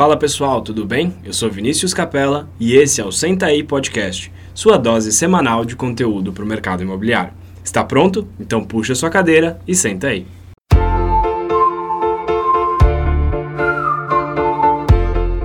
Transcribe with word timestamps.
Fala 0.00 0.16
pessoal, 0.16 0.62
tudo 0.62 0.86
bem? 0.86 1.14
Eu 1.22 1.34
sou 1.34 1.50
Vinícius 1.50 1.92
Capella 1.92 2.48
e 2.58 2.74
esse 2.74 3.02
é 3.02 3.04
o 3.04 3.12
Senta 3.12 3.44
aí 3.44 3.62
Podcast, 3.62 4.32
sua 4.54 4.78
dose 4.78 5.12
semanal 5.12 5.62
de 5.62 5.76
conteúdo 5.76 6.32
para 6.32 6.42
o 6.42 6.46
mercado 6.46 6.82
imobiliário. 6.82 7.34
Está 7.62 7.84
pronto? 7.84 8.26
Então 8.40 8.64
puxa 8.64 8.94
sua 8.94 9.10
cadeira 9.10 9.60
e 9.68 9.74
senta 9.74 10.06
aí. 10.06 10.26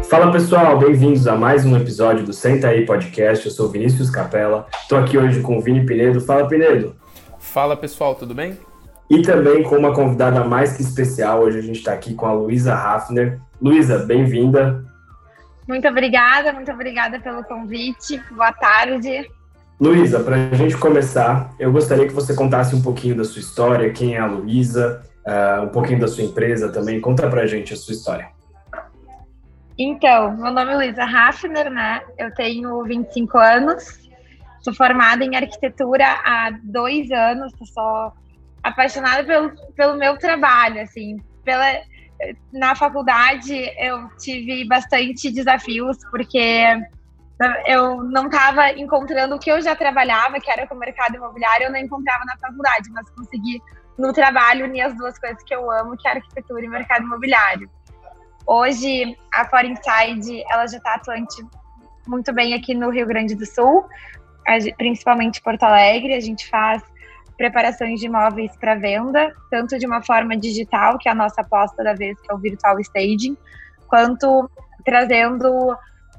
Fala 0.10 0.32
pessoal, 0.32 0.80
bem-vindos 0.80 1.28
a 1.28 1.36
mais 1.36 1.66
um 1.66 1.76
episódio 1.76 2.26
do 2.26 2.32
Senta 2.32 2.70
aí 2.70 2.86
Podcast. 2.86 3.46
Eu 3.46 3.52
sou 3.52 3.68
Vinícius 3.68 4.10
Capella, 4.10 4.68
estou 4.82 4.98
aqui 4.98 5.18
hoje 5.18 5.42
com 5.42 5.58
o 5.58 5.62
Vini 5.62 5.86
Pinedo. 5.86 6.22
Fala 6.22 6.48
Pinedo. 6.48 6.96
Fala 7.40 7.76
pessoal, 7.76 8.16
tudo 8.16 8.34
bem? 8.34 8.58
E 9.10 9.22
também 9.22 9.62
com 9.62 9.78
uma 9.78 9.94
convidada 9.94 10.44
mais 10.44 10.76
que 10.76 10.82
especial. 10.82 11.42
Hoje 11.42 11.60
a 11.60 11.62
gente 11.62 11.78
está 11.78 11.94
aqui 11.94 12.16
com 12.16 12.26
a 12.26 12.34
Luísa 12.34 12.74
Hafner. 12.74 13.40
Luísa, 13.62 14.00
bem-vinda. 14.00 14.84
Muito 15.68 15.88
obrigada, 15.88 16.52
muito 16.52 16.72
obrigada 16.72 17.20
pelo 17.20 17.44
convite. 17.44 18.20
Boa 18.32 18.52
tarde. 18.52 19.30
Luísa, 19.80 20.20
para 20.22 20.36
a 20.36 20.56
gente 20.56 20.76
começar, 20.78 21.54
eu 21.60 21.72
gostaria 21.72 22.08
que 22.08 22.14
você 22.14 22.34
contasse 22.34 22.76
um 22.76 22.82
pouquinho 22.82 23.16
da 23.16 23.24
sua 23.24 23.42
história, 23.42 23.92
quem 23.92 24.16
é 24.16 24.20
a 24.20 24.26
Luísa, 24.26 25.04
uh, 25.26 25.66
um 25.66 25.70
pouquinho 25.70 26.00
da 26.00 26.08
sua 26.08 26.24
empresa 26.24 26.72
também. 26.72 27.00
Conta 27.00 27.30
para 27.30 27.42
a 27.42 27.48
gente 27.48 27.74
a 27.74 27.78
sua 27.78 27.94
história. 27.94 28.30
Então, 29.78 30.36
meu 30.38 30.52
nome 30.52 30.72
é 30.72 30.76
Luísa 30.78 31.04
Hafner, 31.04 31.70
né? 31.70 32.02
Eu 32.18 32.34
tenho 32.34 32.82
25 32.84 33.38
anos, 33.38 34.10
sou 34.62 34.74
formada 34.74 35.24
em 35.24 35.36
arquitetura 35.36 36.06
há 36.06 36.52
dois 36.64 37.12
anos, 37.12 37.52
sou 37.74 38.14
apaixonada 38.66 39.24
pelo, 39.24 39.52
pelo 39.76 39.96
meu 39.96 40.18
trabalho, 40.18 40.82
assim, 40.82 41.18
pela 41.44 41.66
na 42.52 42.74
faculdade 42.74 43.54
eu 43.78 44.10
tive 44.18 44.66
bastante 44.66 45.30
desafios 45.30 45.98
porque 46.10 46.64
eu 47.68 48.04
não 48.06 48.28
estava 48.28 48.72
encontrando 48.72 49.36
o 49.36 49.40
que 49.40 49.52
eu 49.52 49.62
já 49.62 49.76
trabalhava, 49.76 50.40
que 50.40 50.50
era 50.50 50.66
com 50.66 50.76
o 50.76 50.80
mercado 50.80 51.16
imobiliário, 51.16 51.66
eu 51.66 51.72
não 51.72 51.80
encontrava 51.80 52.24
na 52.26 52.38
faculdade, 52.38 52.90
mas 52.92 53.10
consegui 53.10 53.62
no 53.98 54.14
trabalho 54.14 54.66
unir 54.66 54.82
as 54.82 54.96
duas 54.96 55.20
coisas 55.20 55.44
que 55.44 55.54
eu 55.54 55.70
amo, 55.70 55.98
que 55.98 56.08
é 56.08 56.12
arquitetura 56.12 56.64
e 56.64 56.70
mercado 56.70 57.04
imobiliário. 57.04 57.70
Hoje 58.48 59.18
a 59.34 59.46
Foreinside 59.46 60.44
ela 60.50 60.66
já 60.66 60.78
está 60.78 60.96
atuante 60.96 61.46
muito 62.08 62.34
bem 62.34 62.54
aqui 62.54 62.74
no 62.74 62.90
Rio 62.90 63.06
Grande 63.06 63.36
do 63.36 63.46
Sul, 63.46 63.86
principalmente 64.78 65.42
Porto 65.42 65.64
Alegre. 65.64 66.14
A 66.16 66.22
gente 66.22 66.48
faz 66.50 66.82
preparações 67.38 68.00
de 68.00 68.06
imóveis 68.08 68.56
para 68.58 68.76
venda, 68.76 69.34
tanto 69.50 69.78
de 69.78 69.86
uma 69.86 70.02
forma 70.02 70.38
digital, 70.38 70.98
que 70.98 71.10
é 71.10 71.12
a 71.12 71.16
nossa 71.16 71.42
aposta 71.42 71.84
da 71.84 71.94
vez, 71.94 72.20
que 72.20 72.32
é 72.32 72.36
o 72.36 72.38
virtual 72.38 72.80
staging, 72.80 73.38
quanto 73.88 74.50
trazendo 74.86 75.76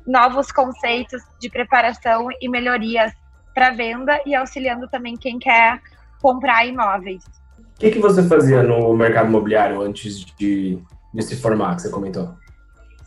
novos 0.06 0.53
conceitos 0.53 1.22
de 1.41 1.50
preparação 1.50 2.28
e 2.41 2.48
melhorias 2.48 3.12
para 3.55 3.70
venda 3.70 4.20
e 4.27 4.34
auxiliando 4.34 4.89
também 4.89 5.17
quem 5.17 5.39
quer 5.39 5.81
comprar 6.20 6.67
imóveis. 6.67 7.25
O 7.59 7.78
que, 7.78 7.91
que 7.91 7.98
você 7.98 8.22
fazia 8.22 8.62
no 8.62 8.94
mercado 8.94 9.28
imobiliário 9.28 9.83
antes 9.83 10.25
de, 10.25 10.78
de 11.12 11.22
se 11.22 11.37
formar, 11.37 11.77
que 11.77 11.83
você 11.83 11.91
comentou? 11.91 12.34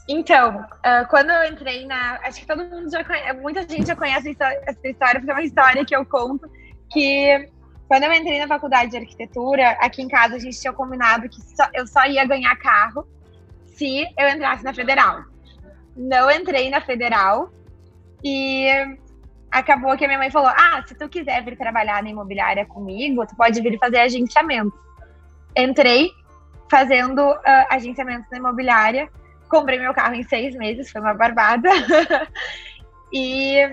Então, 0.07 0.61
uh, 0.61 1.07
quando 1.07 1.29
eu 1.29 1.51
entrei 1.51 1.85
na. 1.85 2.19
Acho 2.23 2.39
que 2.39 2.47
todo 2.47 2.65
mundo 2.65 2.89
já 2.89 3.03
conhece, 3.03 3.39
muita 3.39 3.61
gente 3.61 3.85
já 3.85 3.95
conhece 3.95 4.35
essa 4.39 4.87
história, 4.87 5.19
porque 5.19 5.31
é 5.31 5.33
uma 5.35 5.43
história 5.43 5.85
que 5.85 5.95
eu 5.95 6.03
conto 6.03 6.49
que 6.91 7.47
quando 7.89 8.03
eu 8.03 8.13
entrei 8.13 8.37
na 8.37 8.47
faculdade 8.47 8.91
de 8.91 8.97
arquitetura, 8.97 9.71
aqui 9.81 10.03
em 10.03 10.07
casa 10.07 10.35
a 10.35 10.39
gente 10.39 10.61
tinha 10.61 10.71
combinado 10.71 11.27
que 11.27 11.41
só, 11.41 11.67
eu 11.73 11.87
só 11.87 12.05
ia 12.05 12.23
ganhar 12.23 12.55
carro 12.57 13.03
se 13.65 14.05
eu 14.15 14.29
entrasse 14.29 14.63
na 14.63 14.71
federal. 14.71 15.23
Não 15.97 16.29
entrei 16.29 16.69
na 16.69 16.81
federal 16.81 17.51
e 18.23 18.67
acabou 19.49 19.97
que 19.97 20.05
a 20.05 20.07
minha 20.07 20.19
mãe 20.19 20.29
falou: 20.29 20.49
Ah, 20.49 20.83
se 20.85 20.93
tu 20.93 21.09
quiser 21.09 21.43
vir 21.43 21.57
trabalhar 21.57 22.03
na 22.03 22.11
imobiliária 22.11 22.63
comigo, 22.63 23.25
tu 23.25 23.35
pode 23.35 23.59
vir 23.59 23.79
fazer 23.79 23.97
agenciamento. 24.01 24.77
Entrei 25.57 26.11
fazendo 26.69 27.19
uh, 27.27 27.65
agenciamento 27.71 28.27
na 28.31 28.37
imobiliária, 28.37 29.09
comprei 29.49 29.79
meu 29.79 29.95
carro 29.95 30.13
em 30.13 30.21
seis 30.21 30.55
meses, 30.55 30.91
foi 30.91 31.01
uma 31.01 31.15
barbada. 31.15 31.67
e, 33.11 33.67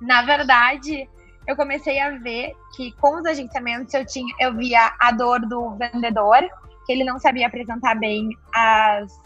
na 0.00 0.22
verdade, 0.22 1.08
eu 1.48 1.56
comecei 1.56 1.98
a 1.98 2.10
ver 2.10 2.52
que 2.76 2.92
com 3.00 3.18
os 3.18 3.24
agenciamentos 3.24 3.94
eu 3.94 4.04
tinha, 4.04 4.32
eu 4.38 4.54
via 4.54 4.92
a 5.00 5.10
dor 5.10 5.40
do 5.40 5.70
vendedor, 5.76 6.42
que 6.84 6.92
ele 6.92 7.04
não 7.04 7.18
sabia 7.18 7.46
apresentar 7.46 7.94
bem 7.94 8.28
as, 8.54 9.18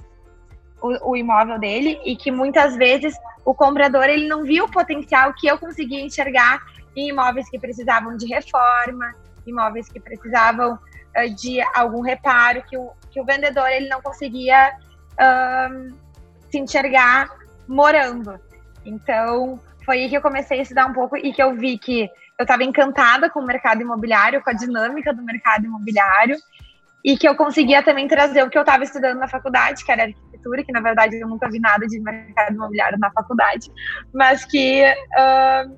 o, 0.81 1.11
o 1.11 1.17
imóvel 1.17 1.59
dele 1.59 2.01
e 2.05 2.15
que 2.15 2.31
muitas 2.31 2.77
vezes 2.77 3.13
o 3.45 3.53
comprador 3.53 4.05
ele 4.05 4.29
não 4.29 4.45
via 4.45 4.63
o 4.63 4.71
potencial 4.71 5.35
que 5.35 5.49
eu 5.49 5.59
conseguia 5.59 6.01
enxergar 6.01 6.61
em 6.95 7.09
imóveis 7.09 7.51
que 7.51 7.59
precisavam 7.59 8.17
de 8.17 8.27
reforma, 8.27 9.15
imóveis 9.45 9.89
que 9.89 9.99
precisavam 9.99 10.75
uh, 10.75 11.35
de 11.35 11.61
algum 11.75 12.03
reparo, 12.03 12.63
que 12.63 12.79
o, 12.79 12.93
que 13.11 13.21
o 13.21 13.25
vendedor 13.25 13.69
ele 13.69 13.89
não 13.89 14.01
conseguia 14.01 14.73
uh, 15.15 15.93
se 16.49 16.59
enxergar 16.61 17.29
morando. 17.67 18.39
Então, 18.85 19.59
foi 19.85 19.99
aí 19.99 20.09
que 20.09 20.17
eu 20.17 20.23
comecei 20.23 20.59
a 20.59 20.63
estudar 20.63 20.87
um 20.87 20.93
pouco 20.93 21.17
e 21.17 21.33
que 21.33 21.43
eu 21.43 21.55
vi 21.55 21.79
que 21.79 22.09
eu 22.39 22.43
estava 22.43 22.65
encantada 22.65 23.29
com 23.31 23.41
o 23.41 23.47
mercado 23.47 23.83
imobiliário, 23.83 24.43
com 24.43 24.51
a 24.51 24.55
dinâmica 24.55 25.13
do 25.13 25.23
mercado 25.23 25.65
imobiliário, 25.65 26.37
e 27.05 27.17
que 27.17 27.29
eu 27.29 27.35
conseguia 27.35 27.83
também 27.83 28.07
trazer 28.07 28.43
o 28.43 28.51
que 28.51 28.57
eu 28.57 28.63
estava 28.63 28.85
estudando 28.85 29.19
na 29.19 29.29
faculdade, 29.29 29.85
que 29.85 29.91
era 29.91 30.05
arquitetura, 30.05 30.65
que 30.65 30.73
na 30.73 30.81
verdade 30.81 31.19
eu 31.19 31.29
nunca 31.29 31.49
vi 31.51 31.59
nada 31.59 31.87
de 31.87 32.01
mercado 32.01 32.55
imobiliário 32.55 32.99
na 32.99 33.11
faculdade, 33.11 33.71
mas 34.15 34.45
que 34.45 34.83
uh, 34.85 35.77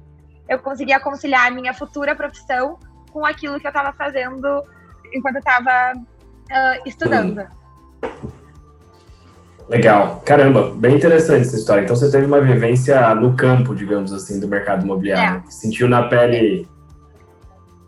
eu 0.49 0.59
conseguia 0.59 1.01
conciliar 1.01 1.47
a 1.47 1.51
minha 1.51 1.73
futura 1.73 2.15
profissão 2.15 2.79
com 3.11 3.25
aquilo 3.25 3.59
que 3.59 3.67
eu 3.67 3.71
estava 3.71 3.93
fazendo 3.93 4.63
enquanto 5.13 5.37
eu 5.37 5.41
estava 5.41 5.93
uh, 5.97 6.89
estudando. 6.89 7.47
Legal. 9.69 10.21
Caramba, 10.27 10.71
bem 10.75 10.97
interessante 10.97 11.43
essa 11.43 11.57
história. 11.57 11.83
Então 11.83 11.97
você 11.97 12.11
teve 12.11 12.27
uma 12.27 12.41
vivência 12.41 13.15
no 13.15 13.35
campo, 13.35 13.75
digamos 13.75 14.13
assim, 14.13 14.39
do 14.39 14.47
mercado 14.47 14.85
imobiliário. 14.85 15.43
É. 15.47 15.51
Sentiu 15.51 15.89
na 15.89 16.09
pele. 16.09 16.69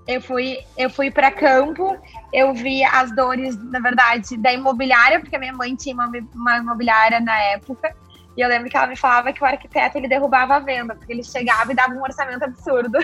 Eu 0.06 0.20
fui, 0.20 0.58
eu 0.78 0.88
fui 0.88 1.10
para 1.10 1.32
campo, 1.32 1.96
eu 2.32 2.54
vi 2.54 2.82
as 2.84 3.14
dores, 3.14 3.58
na 3.70 3.80
verdade, 3.80 4.36
da 4.36 4.52
imobiliária, 4.52 5.18
porque 5.18 5.36
minha 5.36 5.52
mãe 5.52 5.74
tinha 5.74 5.94
uma, 5.94 6.10
uma 6.34 6.58
imobiliária 6.58 7.20
na 7.20 7.36
época. 7.52 7.94
E 8.36 8.40
eu 8.40 8.48
lembro 8.48 8.70
que 8.70 8.76
ela 8.76 8.86
me 8.86 8.96
falava 8.96 9.32
que 9.32 9.42
o 9.42 9.46
arquiteto 9.46 9.98
ele 9.98 10.08
derrubava 10.08 10.56
a 10.56 10.60
venda, 10.60 10.94
porque 10.94 11.12
ele 11.12 11.24
chegava 11.24 11.72
e 11.72 11.74
dava 11.74 11.92
um 11.92 12.02
orçamento 12.02 12.44
absurdo. 12.44 12.98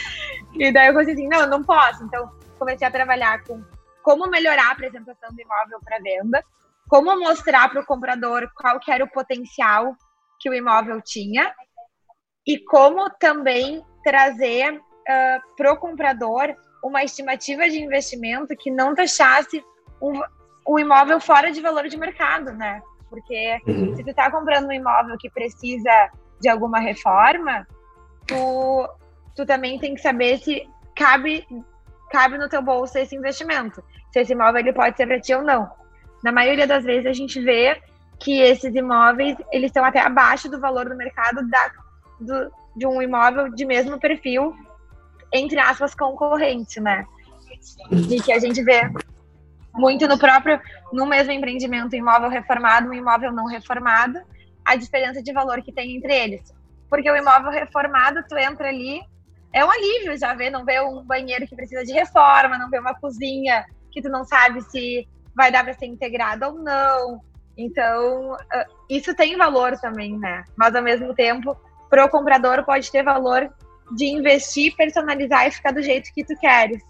e 0.54 0.72
daí 0.72 0.88
eu 0.88 0.94
pensei 0.94 1.14
assim, 1.14 1.28
não, 1.28 1.46
não 1.46 1.62
posso. 1.62 2.02
Então 2.04 2.30
comecei 2.58 2.86
a 2.86 2.90
trabalhar 2.90 3.42
com 3.44 3.62
como 4.02 4.28
melhorar 4.28 4.68
a 4.68 4.72
apresentação 4.72 5.30
do 5.30 5.40
imóvel 5.40 5.78
para 5.84 5.98
venda 5.98 6.44
como 6.90 7.16
mostrar 7.20 7.68
para 7.68 7.80
o 7.80 7.86
comprador 7.86 8.50
qual 8.56 8.80
que 8.80 8.90
era 8.90 9.04
o 9.04 9.10
potencial 9.10 9.94
que 10.40 10.50
o 10.50 10.54
imóvel 10.54 11.00
tinha 11.00 11.54
e 12.44 12.58
como 12.64 13.08
também 13.10 13.80
trazer 14.02 14.74
uh, 14.74 15.56
para 15.56 15.72
o 15.72 15.76
comprador 15.76 16.52
uma 16.82 17.04
estimativa 17.04 17.68
de 17.68 17.80
investimento 17.80 18.56
que 18.56 18.72
não 18.72 18.92
deixasse 18.92 19.62
um, 20.02 20.20
o 20.66 20.80
imóvel 20.80 21.20
fora 21.20 21.52
de 21.52 21.60
valor 21.60 21.86
de 21.86 21.96
mercado, 21.96 22.52
né? 22.54 22.82
Porque 23.08 23.60
uhum. 23.68 23.94
se 23.94 24.02
tu 24.02 24.10
está 24.10 24.28
comprando 24.28 24.66
um 24.66 24.72
imóvel 24.72 25.16
que 25.16 25.30
precisa 25.30 26.10
de 26.40 26.48
alguma 26.48 26.80
reforma, 26.80 27.68
tu, 28.26 28.88
tu 29.36 29.46
também 29.46 29.78
tem 29.78 29.94
que 29.94 30.00
saber 30.00 30.38
se 30.38 30.68
cabe, 30.96 31.46
cabe 32.10 32.36
no 32.36 32.48
teu 32.48 32.62
bolso 32.62 32.98
esse 32.98 33.14
investimento. 33.14 33.80
Se 34.12 34.20
esse 34.20 34.32
imóvel 34.32 34.60
ele 34.60 34.72
pode 34.72 34.96
ser 34.96 35.06
para 35.06 35.20
ti 35.20 35.32
ou 35.32 35.42
não 35.42 35.78
na 36.22 36.32
maioria 36.32 36.66
das 36.66 36.84
vezes 36.84 37.06
a 37.06 37.12
gente 37.12 37.40
vê 37.40 37.80
que 38.18 38.40
esses 38.40 38.74
imóveis 38.74 39.36
eles 39.50 39.68
estão 39.68 39.84
até 39.84 40.00
abaixo 40.00 40.48
do 40.48 40.60
valor 40.60 40.88
do 40.88 40.96
mercado 40.96 41.48
da, 41.48 41.72
do, 42.20 42.52
de 42.76 42.86
um 42.86 43.00
imóvel 43.00 43.50
de 43.50 43.64
mesmo 43.64 43.98
perfil, 43.98 44.54
entre 45.32 45.58
aspas, 45.58 45.94
concorrente, 45.94 46.80
né? 46.80 47.06
E 47.90 48.20
que 48.20 48.32
a 48.32 48.38
gente 48.38 48.62
vê 48.62 48.82
muito 49.74 50.06
no 50.06 50.18
próprio, 50.18 50.60
no 50.92 51.06
mesmo 51.06 51.32
empreendimento, 51.32 51.96
imóvel 51.96 52.28
reformado 52.28 52.92
e 52.92 52.98
imóvel 52.98 53.32
não 53.32 53.46
reformado, 53.46 54.20
a 54.64 54.76
diferença 54.76 55.22
de 55.22 55.32
valor 55.32 55.62
que 55.62 55.72
tem 55.72 55.96
entre 55.96 56.14
eles. 56.14 56.42
Porque 56.88 57.10
o 57.10 57.16
imóvel 57.16 57.50
reformado, 57.50 58.22
tu 58.28 58.36
entra 58.36 58.68
ali, 58.68 59.00
é 59.52 59.64
um 59.64 59.70
alívio 59.70 60.16
já 60.18 60.34
ver, 60.34 60.50
não 60.50 60.64
ver 60.64 60.82
um 60.82 61.02
banheiro 61.02 61.46
que 61.46 61.56
precisa 61.56 61.84
de 61.84 61.92
reforma, 61.92 62.58
não 62.58 62.68
ver 62.68 62.80
uma 62.80 62.94
cozinha 62.94 63.64
que 63.90 64.02
tu 64.02 64.08
não 64.08 64.24
sabe 64.24 64.60
se 64.62 65.08
vai 65.40 65.50
dar 65.50 65.64
para 65.64 65.72
ser 65.72 65.86
integrado 65.86 66.44
ou 66.44 66.52
não. 66.52 67.20
Então, 67.56 68.36
ah, 68.52 68.66
isso 68.90 69.14
tem 69.14 69.38
valor 69.38 69.72
também, 69.78 70.18
né? 70.18 70.44
Mas 70.54 70.74
ao 70.74 70.82
mesmo 70.82 71.14
tempo, 71.14 71.56
para 71.88 72.04
o 72.04 72.10
comprador 72.10 72.62
pode 72.62 72.92
ter 72.92 73.02
valor 73.02 73.50
de 73.96 74.04
investir, 74.04 74.76
personalizar 74.76 75.48
e 75.48 75.50
ficar 75.50 75.72
do 75.72 75.82
jeito 75.82 76.12
que 76.14 76.22
tu 76.22 76.38
queres. 76.38 76.82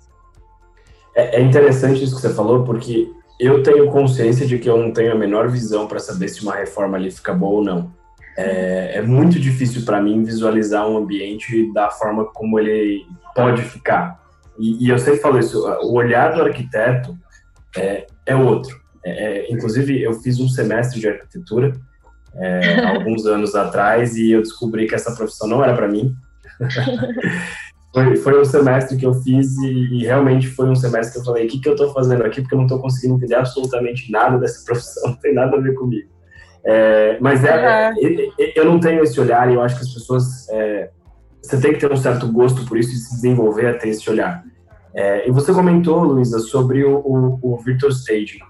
É, 1.14 1.37
é 1.37 1.41
interessante 1.41 2.02
isso 2.02 2.17
que 2.17 2.23
você 2.23 2.35
falou, 2.35 2.64
porque 2.64 3.08
eu 3.38 3.62
tenho 3.62 3.88
consciência 3.88 4.44
de 4.44 4.58
que 4.58 4.69
eu 4.69 4.76
não 4.76 4.93
tenho 4.93 5.12
a 5.12 5.14
menor 5.14 5.49
visão 5.49 5.87
para 5.87 6.00
saber 6.00 6.29
se 6.29 6.43
uma 6.43 6.56
reforma 6.56 6.96
ali 6.96 7.11
fica 7.12 7.32
boa 7.32 7.58
ou 7.58 7.64
não. 7.64 7.94
É, 8.37 8.96
é 8.96 9.03
muito 9.03 9.38
difícil 9.38 9.85
para 9.85 10.03
mim 10.03 10.25
visualizar 10.25 10.88
um 10.88 10.96
ambiente 10.96 11.73
da 11.73 11.88
forma 11.88 12.25
como 12.32 12.58
ele 12.58 13.06
pode 13.32 13.62
ficar. 13.62 14.20
E, 14.58 14.87
e 14.87 14.88
eu 14.88 14.99
sempre 14.99 15.20
falo 15.20 15.38
isso, 15.38 15.64
o 15.82 15.94
olhar 15.94 16.35
do 16.35 16.43
arquiteto 16.43 17.17
é, 17.76 18.06
é 18.26 18.37
outro. 18.37 18.78
É, 19.05 19.11
é 19.11 19.52
inclusive, 19.52 20.02
eu 20.02 20.14
fiz 20.14 20.38
um 20.40 20.49
semestre 20.49 21.00
de 21.00 21.08
arquitetura 21.08 21.72
é, 22.34 22.84
alguns 22.96 23.26
anos 23.26 23.55
atrás 23.55 24.17
e 24.17 24.31
eu 24.31 24.43
descobri 24.43 24.87
que 24.87 24.94
essa 24.94 25.14
profissão 25.14 25.49
não 25.49 25.62
era 25.62 25.75
para 25.75 25.88
mim. 25.88 26.14
foi, 27.93 28.17
foi 28.17 28.40
um 28.40 28.44
semestre 28.44 28.96
que 28.96 29.06
eu 29.06 29.14
fiz 29.14 29.56
e, 29.58 29.99
e, 29.99 30.05
realmente 30.05 30.46
foi 30.49 30.69
um 30.69 30.75
semestre 30.75 31.14
que 31.14 31.20
eu 31.20 31.25
falei: 31.25 31.46
o 31.46 31.49
que, 31.49 31.61
que 31.61 31.69
eu 31.69 31.72
estou 31.72 31.93
fazendo 31.93 32.25
aqui? 32.25 32.40
Porque 32.40 32.55
eu 32.55 32.58
não 32.58 32.67
estou 32.67 32.81
conseguindo 32.81 33.17
entender 33.17 33.34
absolutamente 33.34 34.11
nada 34.11 34.38
dessa 34.38 34.64
profissão, 34.67 35.11
não 35.11 35.17
tem 35.17 35.34
nada 35.34 35.56
a 35.56 35.61
ver 35.61 35.75
comigo. 35.75 36.08
É, 36.62 37.17
mas 37.20 37.43
é, 37.43 37.90
uhum. 37.90 38.32
eu 38.55 38.64
não 38.67 38.78
tenho 38.78 39.02
esse 39.02 39.19
olhar 39.19 39.50
e 39.50 39.55
eu 39.55 39.62
acho 39.62 39.76
que 39.76 39.82
as 39.82 39.94
pessoas. 39.94 40.49
É, 40.50 40.90
você 41.43 41.58
tem 41.58 41.72
que 41.72 41.78
ter 41.78 41.90
um 41.90 41.96
certo 41.96 42.31
gosto 42.31 42.67
por 42.67 42.76
isso 42.76 42.93
e 42.93 42.96
se 42.96 43.14
desenvolver 43.14 43.67
a 43.67 43.75
ter 43.75 43.88
esse 43.88 44.08
olhar. 44.11 44.44
É, 44.95 45.29
e 45.29 45.31
você 45.31 45.53
comentou, 45.53 46.03
Luísa, 46.03 46.39
sobre 46.41 46.85
o, 46.85 46.99
o, 46.99 47.39
o 47.43 47.57
Virtual 47.59 47.93
Staging. 47.93 48.41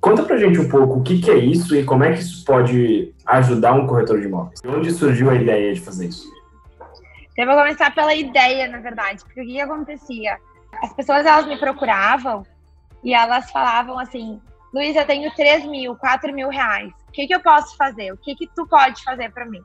Conta 0.00 0.22
pra 0.22 0.36
gente 0.36 0.60
um 0.60 0.68
pouco 0.68 0.98
o 0.98 1.02
que, 1.02 1.20
que, 1.20 1.30
é 1.30 1.36
isso 1.36 1.74
e 1.74 1.84
como 1.84 2.04
é 2.04 2.12
que 2.12 2.20
isso 2.20 2.44
pode 2.44 3.12
ajudar 3.26 3.72
um 3.72 3.86
corretor 3.86 4.20
de 4.20 4.26
imóveis. 4.26 4.60
De 4.60 4.68
onde 4.68 4.90
surgiu 4.92 5.30
a 5.30 5.34
ideia 5.34 5.74
de 5.74 5.80
fazer 5.80 6.08
isso? 6.08 6.28
Eu 7.36 7.46
vou 7.46 7.56
começar 7.56 7.94
pela 7.94 8.14
ideia, 8.14 8.68
na 8.68 8.78
verdade, 8.78 9.24
porque 9.24 9.40
o 9.40 9.44
que, 9.44 9.60
acontecia? 9.60 10.38
As 10.82 10.92
pessoas 10.92 11.26
elas 11.26 11.46
me 11.46 11.56
procuravam 11.56 12.44
e 13.02 13.12
elas 13.12 13.50
falavam 13.50 13.98
assim: 13.98 14.40
Luiz, 14.72 14.94
eu 14.94 15.04
tenho 15.04 15.32
3 15.34 15.66
mil, 15.66 15.96
4 15.96 16.32
mil 16.32 16.48
reais. 16.48 16.92
O 17.08 17.12
que, 17.12 17.26
que 17.26 17.34
eu 17.34 17.40
posso 17.40 17.76
fazer? 17.76 18.12
O 18.12 18.16
que, 18.16 18.34
que 18.34 18.48
tu 18.54 18.66
pode 18.66 19.02
fazer 19.02 19.32
para 19.32 19.46
mim? 19.46 19.62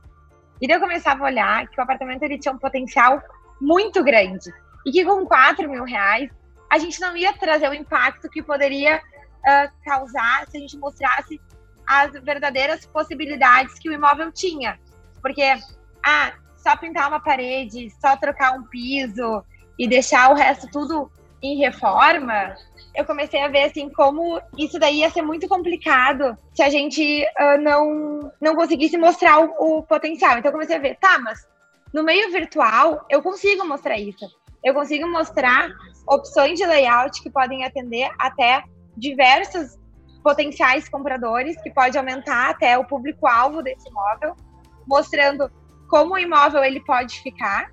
E 0.61 0.67
daí 0.67 0.77
eu 0.77 0.81
começava 0.81 1.23
a 1.23 1.27
olhar 1.27 1.67
que 1.67 1.79
o 1.79 1.83
apartamento 1.83 2.23
ele 2.23 2.39
tinha 2.39 2.53
um 2.53 2.57
potencial 2.57 3.21
muito 3.59 4.03
grande. 4.03 4.51
E 4.85 4.91
que 4.91 5.05
com 5.05 5.25
4 5.25 5.69
mil 5.69 5.83
reais 5.83 6.29
a 6.69 6.77
gente 6.77 6.99
não 6.99 7.15
ia 7.15 7.33
trazer 7.33 7.69
o 7.69 7.73
impacto 7.73 8.29
que 8.29 8.41
poderia 8.41 8.97
uh, 8.97 9.71
causar 9.85 10.47
se 10.49 10.57
a 10.57 10.59
gente 10.59 10.77
mostrasse 10.77 11.39
as 11.85 12.11
verdadeiras 12.13 12.85
possibilidades 12.85 13.77
que 13.77 13.89
o 13.89 13.93
imóvel 13.93 14.31
tinha. 14.31 14.79
Porque, 15.21 15.43
ah, 16.03 16.33
só 16.55 16.75
pintar 16.77 17.07
uma 17.09 17.19
parede, 17.19 17.89
só 18.01 18.15
trocar 18.15 18.53
um 18.53 18.63
piso 18.63 19.43
e 19.77 19.87
deixar 19.87 20.31
o 20.31 20.35
resto 20.35 20.67
tudo 20.71 21.11
em 21.41 21.57
reforma, 21.57 22.55
eu 22.95 23.03
comecei 23.05 23.41
a 23.41 23.49
ver 23.49 23.63
assim 23.63 23.89
como 23.89 24.41
isso 24.57 24.79
daí 24.79 24.99
ia 24.99 25.09
ser 25.09 25.21
muito 25.21 25.47
complicado 25.47 26.37
se 26.53 26.63
a 26.63 26.69
gente 26.69 27.25
uh, 27.39 27.61
não 27.61 28.31
não 28.39 28.55
conseguisse 28.55 28.97
mostrar 28.97 29.39
o, 29.39 29.79
o, 29.79 29.83
potencial. 29.83 30.37
Então 30.37 30.49
eu 30.49 30.53
comecei 30.53 30.77
a 30.77 30.79
ver, 30.79 30.95
tá, 30.95 31.19
mas 31.19 31.45
no 31.93 32.01
meio 32.01 32.31
virtual 32.31 33.05
eu 33.09 33.21
consigo 33.21 33.67
mostrar 33.67 33.97
isso. 33.97 34.25
Eu 34.63 34.73
consigo 34.73 35.07
mostrar 35.09 35.69
opções 36.07 36.57
de 36.57 36.65
layout 36.65 37.21
que 37.21 37.29
podem 37.29 37.65
atender 37.65 38.09
até 38.17 38.63
diversos 38.95 39.77
potenciais 40.23 40.87
compradores, 40.87 41.61
que 41.61 41.69
pode 41.69 41.97
aumentar 41.97 42.49
até 42.49 42.77
o 42.77 42.85
público-alvo 42.85 43.61
desse 43.61 43.89
imóvel, 43.89 44.35
mostrando 44.87 45.51
como 45.89 46.13
o 46.13 46.19
imóvel 46.19 46.63
ele 46.63 46.79
pode 46.79 47.21
ficar 47.21 47.71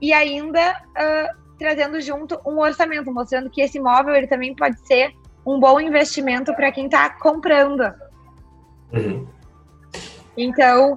e 0.00 0.12
ainda 0.12 0.72
uh, 0.72 1.40
trazendo 1.58 2.00
junto 2.00 2.40
um 2.44 2.58
orçamento, 2.58 3.12
mostrando 3.12 3.50
que 3.50 3.60
esse 3.60 3.78
imóvel 3.78 4.14
ele 4.14 4.26
também 4.26 4.54
pode 4.54 4.84
ser 4.86 5.12
um 5.46 5.60
bom 5.60 5.80
investimento 5.80 6.54
para 6.54 6.72
quem 6.72 6.86
está 6.86 7.10
comprando. 7.10 7.92
Uhum. 8.92 9.28
Então, 10.36 10.96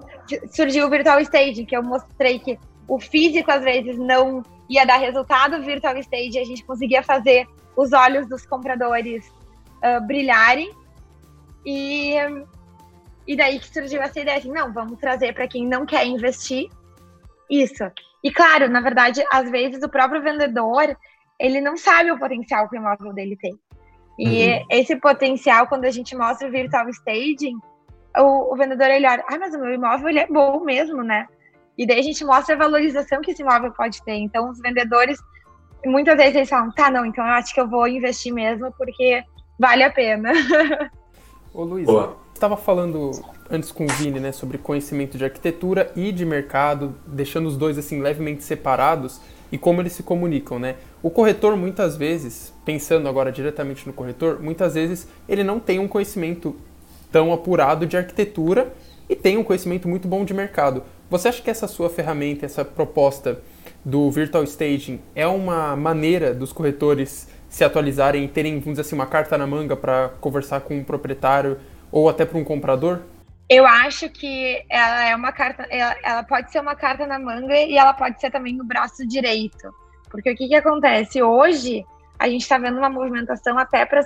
surgiu 0.51 0.87
o 0.87 0.89
Virtual 0.89 1.19
Stage, 1.19 1.65
que 1.65 1.75
eu 1.75 1.83
mostrei 1.83 2.39
que 2.39 2.57
o 2.87 2.99
físico 2.99 3.51
às 3.51 3.63
vezes 3.63 3.97
não 3.97 4.43
ia 4.69 4.85
dar 4.85 4.97
resultado, 4.97 5.61
Virtual 5.61 5.97
Stage 5.97 6.39
a 6.39 6.45
gente 6.45 6.63
conseguia 6.63 7.03
fazer 7.03 7.47
os 7.75 7.91
olhos 7.93 8.27
dos 8.27 8.45
compradores 8.45 9.27
uh, 9.83 10.05
brilharem. 10.05 10.71
E, 11.65 12.15
e 13.27 13.35
daí 13.35 13.59
que 13.59 13.67
surgiu 13.67 14.01
essa 14.01 14.19
ideia 14.19 14.37
assim, 14.37 14.51
não, 14.51 14.73
vamos 14.73 14.99
trazer 14.99 15.33
para 15.33 15.47
quem 15.47 15.65
não 15.65 15.85
quer 15.85 16.05
investir 16.05 16.69
isso. 17.49 17.83
E 18.23 18.31
claro, 18.31 18.69
na 18.69 18.81
verdade, 18.81 19.23
às 19.31 19.49
vezes 19.49 19.83
o 19.83 19.89
próprio 19.89 20.21
vendedor, 20.21 20.95
ele 21.39 21.59
não 21.59 21.75
sabe 21.75 22.11
o 22.11 22.19
potencial 22.19 22.69
que 22.69 22.77
o 22.77 22.79
imóvel 22.79 23.13
dele 23.13 23.37
tem. 23.37 23.57
E 24.17 24.47
uhum. 24.47 24.65
esse 24.69 24.95
potencial, 24.95 25.67
quando 25.67 25.85
a 25.85 25.91
gente 25.91 26.15
mostra 26.15 26.47
o 26.47 26.51
virtual 26.51 26.87
staging, 26.89 27.57
o, 28.17 28.53
o 28.53 28.55
vendedor 28.55 28.87
ele 28.89 29.07
olha, 29.07 29.23
ah, 29.27 29.37
mas 29.39 29.53
o 29.55 29.59
meu 29.59 29.73
imóvel 29.73 30.09
ele 30.09 30.19
é 30.19 30.27
bom 30.27 30.63
mesmo, 30.63 31.03
né? 31.03 31.27
E 31.77 31.87
daí 31.87 31.99
a 31.99 32.03
gente 32.03 32.23
mostra 32.23 32.55
a 32.55 32.57
valorização 32.57 33.21
que 33.21 33.31
esse 33.31 33.41
imóvel 33.41 33.71
pode 33.71 34.01
ter. 34.03 34.15
Então, 34.15 34.49
os 34.49 34.59
vendedores, 34.59 35.19
muitas 35.85 36.15
vezes 36.15 36.35
eles 36.35 36.49
falam, 36.49 36.71
tá, 36.71 36.91
não, 36.91 37.05
então 37.05 37.25
eu 37.25 37.31
acho 37.33 37.53
que 37.53 37.59
eu 37.59 37.67
vou 37.67 37.87
investir 37.87 38.33
mesmo, 38.33 38.71
porque 38.77 39.23
vale 39.59 39.83
a 39.83 39.91
pena. 39.91 40.31
Ô 41.53 41.63
Luiz, 41.63 41.87
estava 42.33 42.57
falando 42.57 43.11
antes 43.49 43.71
com 43.71 43.85
o 43.85 43.87
Vini, 43.87 44.19
né, 44.19 44.31
sobre 44.31 44.57
conhecimento 44.57 45.17
de 45.17 45.23
arquitetura 45.23 45.91
e 45.95 46.11
de 46.11 46.25
mercado, 46.25 46.95
deixando 47.05 47.47
os 47.47 47.55
dois 47.55 47.77
assim 47.77 48.01
levemente 48.01 48.43
separados 48.43 49.21
e 49.51 49.57
como 49.57 49.81
eles 49.81 49.93
se 49.93 50.01
comunicam, 50.01 50.57
né? 50.57 50.77
O 51.03 51.11
corretor 51.11 51.55
muitas 51.55 51.95
vezes, 51.95 52.51
pensando 52.65 53.07
agora 53.07 53.31
diretamente 53.31 53.85
no 53.85 53.93
corretor, 53.93 54.41
muitas 54.41 54.73
vezes 54.73 55.07
ele 55.29 55.43
não 55.43 55.59
tem 55.59 55.77
um 55.77 55.87
conhecimento 55.87 56.55
tão 57.11 57.31
apurado 57.31 57.85
de 57.85 57.95
arquitetura 57.95 58.73
e 59.07 59.15
tem 59.15 59.37
um 59.37 59.43
conhecimento 59.43 59.87
muito 59.87 60.07
bom 60.07 60.25
de 60.25 60.33
mercado. 60.33 60.83
Você 61.13 61.27
acha 61.27 61.43
que 61.43 61.49
essa 61.51 61.67
sua 61.67 61.91
ferramenta, 61.91 62.43
essa 62.43 62.65
proposta 62.65 63.39
do 63.85 64.09
Virtual 64.09 64.43
Staging 64.45 64.99
é 65.13 65.27
uma 65.27 65.75
maneira 65.75 66.33
dos 66.33 66.51
corretores 66.51 67.29
se 67.47 67.63
atualizarem 67.63 68.25
e 68.25 68.27
terem, 68.27 68.53
vamos 68.53 68.79
dizer 68.79 68.81
assim, 68.81 68.95
uma 68.95 69.05
carta 69.05 69.37
na 69.37 69.45
manga 69.45 69.75
para 69.75 70.09
conversar 70.19 70.61
com 70.61 70.75
um 70.75 70.83
proprietário 70.83 71.59
ou 71.91 72.09
até 72.09 72.25
para 72.25 72.39
um 72.39 72.43
comprador? 72.43 73.01
Eu 73.47 73.63
acho 73.63 74.09
que 74.09 74.65
ela 74.67 75.07
é 75.07 75.15
uma 75.15 75.31
carta, 75.31 75.67
ela, 75.69 75.95
ela, 76.03 76.23
pode 76.23 76.51
ser 76.51 76.59
uma 76.59 76.75
carta 76.75 77.05
na 77.05 77.19
manga 77.19 77.55
e 77.59 77.77
ela 77.77 77.93
pode 77.93 78.19
ser 78.19 78.31
também 78.31 78.55
no 78.55 78.65
braço 78.65 79.07
direito. 79.07 79.71
Porque 80.09 80.31
o 80.31 80.35
que, 80.35 80.47
que 80.47 80.55
acontece? 80.55 81.21
Hoje, 81.21 81.85
a 82.17 82.27
gente 82.27 82.41
está 82.41 82.57
vendo 82.57 82.79
uma 82.79 82.89
movimentação 82.89 83.55
até 83.59 83.85
para 83.85 84.03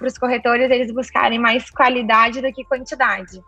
os 0.00 0.16
corretores 0.16 0.70
eles 0.70 0.92
buscarem 0.92 1.40
mais 1.40 1.68
qualidade 1.68 2.40
do 2.40 2.52
que 2.52 2.64
quantidade. 2.64 3.42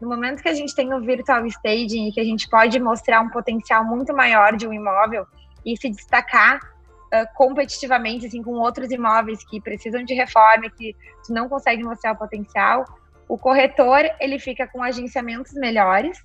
No 0.00 0.08
momento 0.08 0.42
que 0.42 0.48
a 0.48 0.54
gente 0.54 0.74
tem 0.74 0.92
o 0.92 1.00
virtual 1.00 1.46
staging 1.46 2.08
e 2.08 2.12
que 2.12 2.20
a 2.20 2.24
gente 2.24 2.48
pode 2.48 2.78
mostrar 2.78 3.20
um 3.20 3.30
potencial 3.30 3.84
muito 3.84 4.14
maior 4.14 4.56
de 4.56 4.66
um 4.66 4.72
imóvel 4.72 5.26
e 5.64 5.76
se 5.76 5.88
destacar 5.90 6.58
uh, 6.58 7.26
competitivamente 7.34 8.26
assim, 8.26 8.42
com 8.42 8.52
outros 8.52 8.90
imóveis 8.90 9.44
que 9.48 9.60
precisam 9.60 10.04
de 10.04 10.14
reforma, 10.14 10.70
que 10.70 10.94
tu 11.24 11.32
não 11.32 11.48
consegue 11.48 11.82
mostrar 11.82 12.12
o 12.12 12.16
potencial, 12.16 12.84
o 13.28 13.38
corretor 13.38 14.02
ele 14.20 14.38
fica 14.38 14.66
com 14.66 14.82
agenciamentos 14.82 15.52
melhores, 15.54 16.22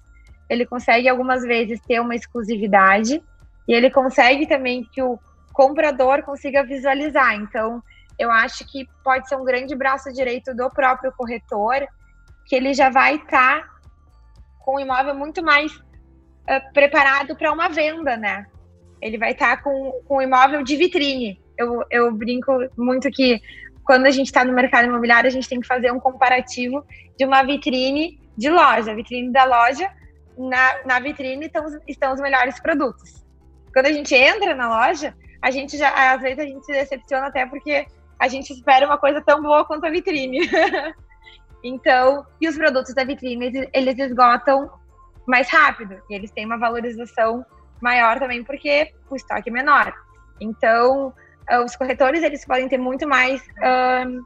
ele 0.50 0.66
consegue 0.66 1.08
algumas 1.08 1.44
vezes 1.44 1.80
ter 1.82 2.00
uma 2.00 2.14
exclusividade 2.14 3.24
e 3.68 3.74
ele 3.74 3.90
consegue 3.90 4.46
também 4.46 4.84
que 4.84 5.02
o 5.02 5.18
comprador 5.54 6.24
consiga 6.24 6.64
visualizar. 6.64 7.36
Então, 7.36 7.82
eu 8.20 8.30
acho 8.30 8.66
que 8.68 8.88
pode 9.04 9.28
ser 9.28 9.36
um 9.36 9.46
grande 9.46 9.76
braço 9.76 10.12
direito 10.12 10.54
do 10.54 10.70
próprio 10.70 11.12
corretor, 11.14 11.88
que 12.46 12.56
ele 12.56 12.74
já 12.74 12.90
vai 12.90 13.16
estar 13.16 13.62
tá 13.62 13.70
com 14.60 14.76
o 14.76 14.80
imóvel 14.80 15.16
muito 15.16 15.44
mais 15.44 15.74
uh, 15.76 16.74
preparado 16.74 17.36
para 17.36 17.52
uma 17.52 17.70
venda, 17.70 18.18
né? 18.18 18.46
Ele 19.02 19.18
vai 19.18 19.32
estar 19.32 19.58
tá 19.58 19.64
com, 19.64 20.02
com 20.08 20.18
o 20.18 20.22
imóvel 20.22 20.64
de 20.64 20.76
vitrine. 20.76 21.42
Eu, 21.58 21.84
eu 21.90 22.12
brinco 22.12 22.52
muito 22.78 23.10
que 23.10 23.42
quando 23.84 24.06
a 24.06 24.12
gente 24.12 24.28
está 24.28 24.46
no 24.46 24.54
mercado 24.54 24.88
imobiliário, 24.88 25.28
a 25.28 25.32
gente 25.32 25.50
tem 25.50 25.60
que 25.60 25.68
fazer 25.68 25.92
um 25.92 26.00
comparativo 26.00 26.86
de 27.18 27.26
uma 27.26 27.44
vitrine 27.44 28.20
de 28.38 28.50
loja. 28.50 28.92
A 28.92 28.96
vitrine 28.96 29.32
da 29.32 29.44
loja, 29.44 29.90
na, 30.38 30.86
na 30.86 31.00
vitrine 31.00 31.48
estão, 31.48 31.66
estão 31.88 32.14
os 32.14 32.22
melhores 32.22 32.60
produtos. 32.60 33.26
Quando 33.74 33.88
a 33.88 33.92
gente 33.92 34.14
entra 34.14 34.54
na 34.56 34.70
loja, 34.70 35.16
a 35.42 35.50
gente 35.50 35.78
já, 35.78 36.14
às 36.14 36.22
vezes 36.22 36.40
a 36.40 36.46
gente 36.46 36.66
se 36.66 36.72
decepciona 36.72 37.28
até 37.28 37.46
porque 37.46 37.86
a 38.20 38.28
gente 38.28 38.54
espera 38.54 38.86
uma 38.86 38.98
coisa 38.98 39.22
tão 39.22 39.42
boa 39.42 39.66
quanto 39.66 39.86
a 39.86 39.90
vitrine. 39.90 40.40
então, 41.64 42.26
e 42.40 42.48
os 42.48 42.58
produtos 42.58 42.94
da 42.94 43.04
vitrine, 43.04 43.70
eles 43.74 44.00
esgotam 44.00 44.70
mais 45.28 45.50
rápido 45.50 46.02
e 46.10 46.16
eles 46.16 46.32
têm 46.32 46.46
uma 46.46 46.58
valorização 46.58 47.46
maior 47.82 48.20
também 48.20 48.44
porque 48.44 48.92
o 49.10 49.16
estoque 49.16 49.50
é 49.50 49.54
menor. 49.54 49.94
Então, 50.40 51.14
uh, 51.52 51.64
os 51.64 51.76
corretores 51.76 52.24
eles 52.24 52.46
podem 52.46 52.68
ter 52.68 52.78
muito 52.78 53.08
mais 53.08 53.42
uh, 53.42 54.26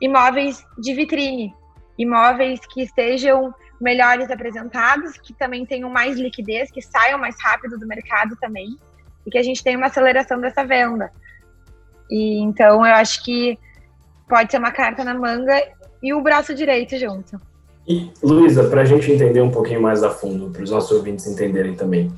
imóveis 0.00 0.64
de 0.78 0.94
vitrine, 0.94 1.54
imóveis 1.96 2.60
que 2.66 2.82
estejam 2.82 3.54
melhores 3.80 4.30
apresentados, 4.30 5.16
que 5.18 5.34
também 5.34 5.64
tenham 5.66 5.90
mais 5.90 6.18
liquidez, 6.18 6.70
que 6.70 6.82
saiam 6.82 7.18
mais 7.18 7.36
rápido 7.40 7.78
do 7.78 7.86
mercado 7.86 8.36
também, 8.36 8.78
e 9.26 9.30
que 9.30 9.38
a 9.38 9.42
gente 9.42 9.62
tenha 9.62 9.76
uma 9.76 9.86
aceleração 9.86 10.40
dessa 10.40 10.64
venda. 10.64 11.12
E 12.10 12.40
então 12.42 12.84
eu 12.86 12.94
acho 12.94 13.22
que 13.24 13.58
pode 14.28 14.50
ser 14.50 14.58
uma 14.58 14.72
carta 14.72 15.04
na 15.04 15.14
manga 15.14 15.60
e 16.04 16.12
o 16.12 16.20
braço 16.20 16.54
direito 16.54 16.98
junto. 16.98 17.40
E, 17.88 18.10
Luísa, 18.22 18.64
para 18.64 18.82
a 18.82 18.84
gente 18.84 19.10
entender 19.10 19.40
um 19.40 19.50
pouquinho 19.50 19.80
mais 19.80 20.02
a 20.02 20.10
fundo, 20.10 20.50
para 20.50 20.62
os 20.62 20.70
nossos 20.70 20.90
ouvintes 20.92 21.26
entenderem 21.26 21.74
também, 21.74 22.12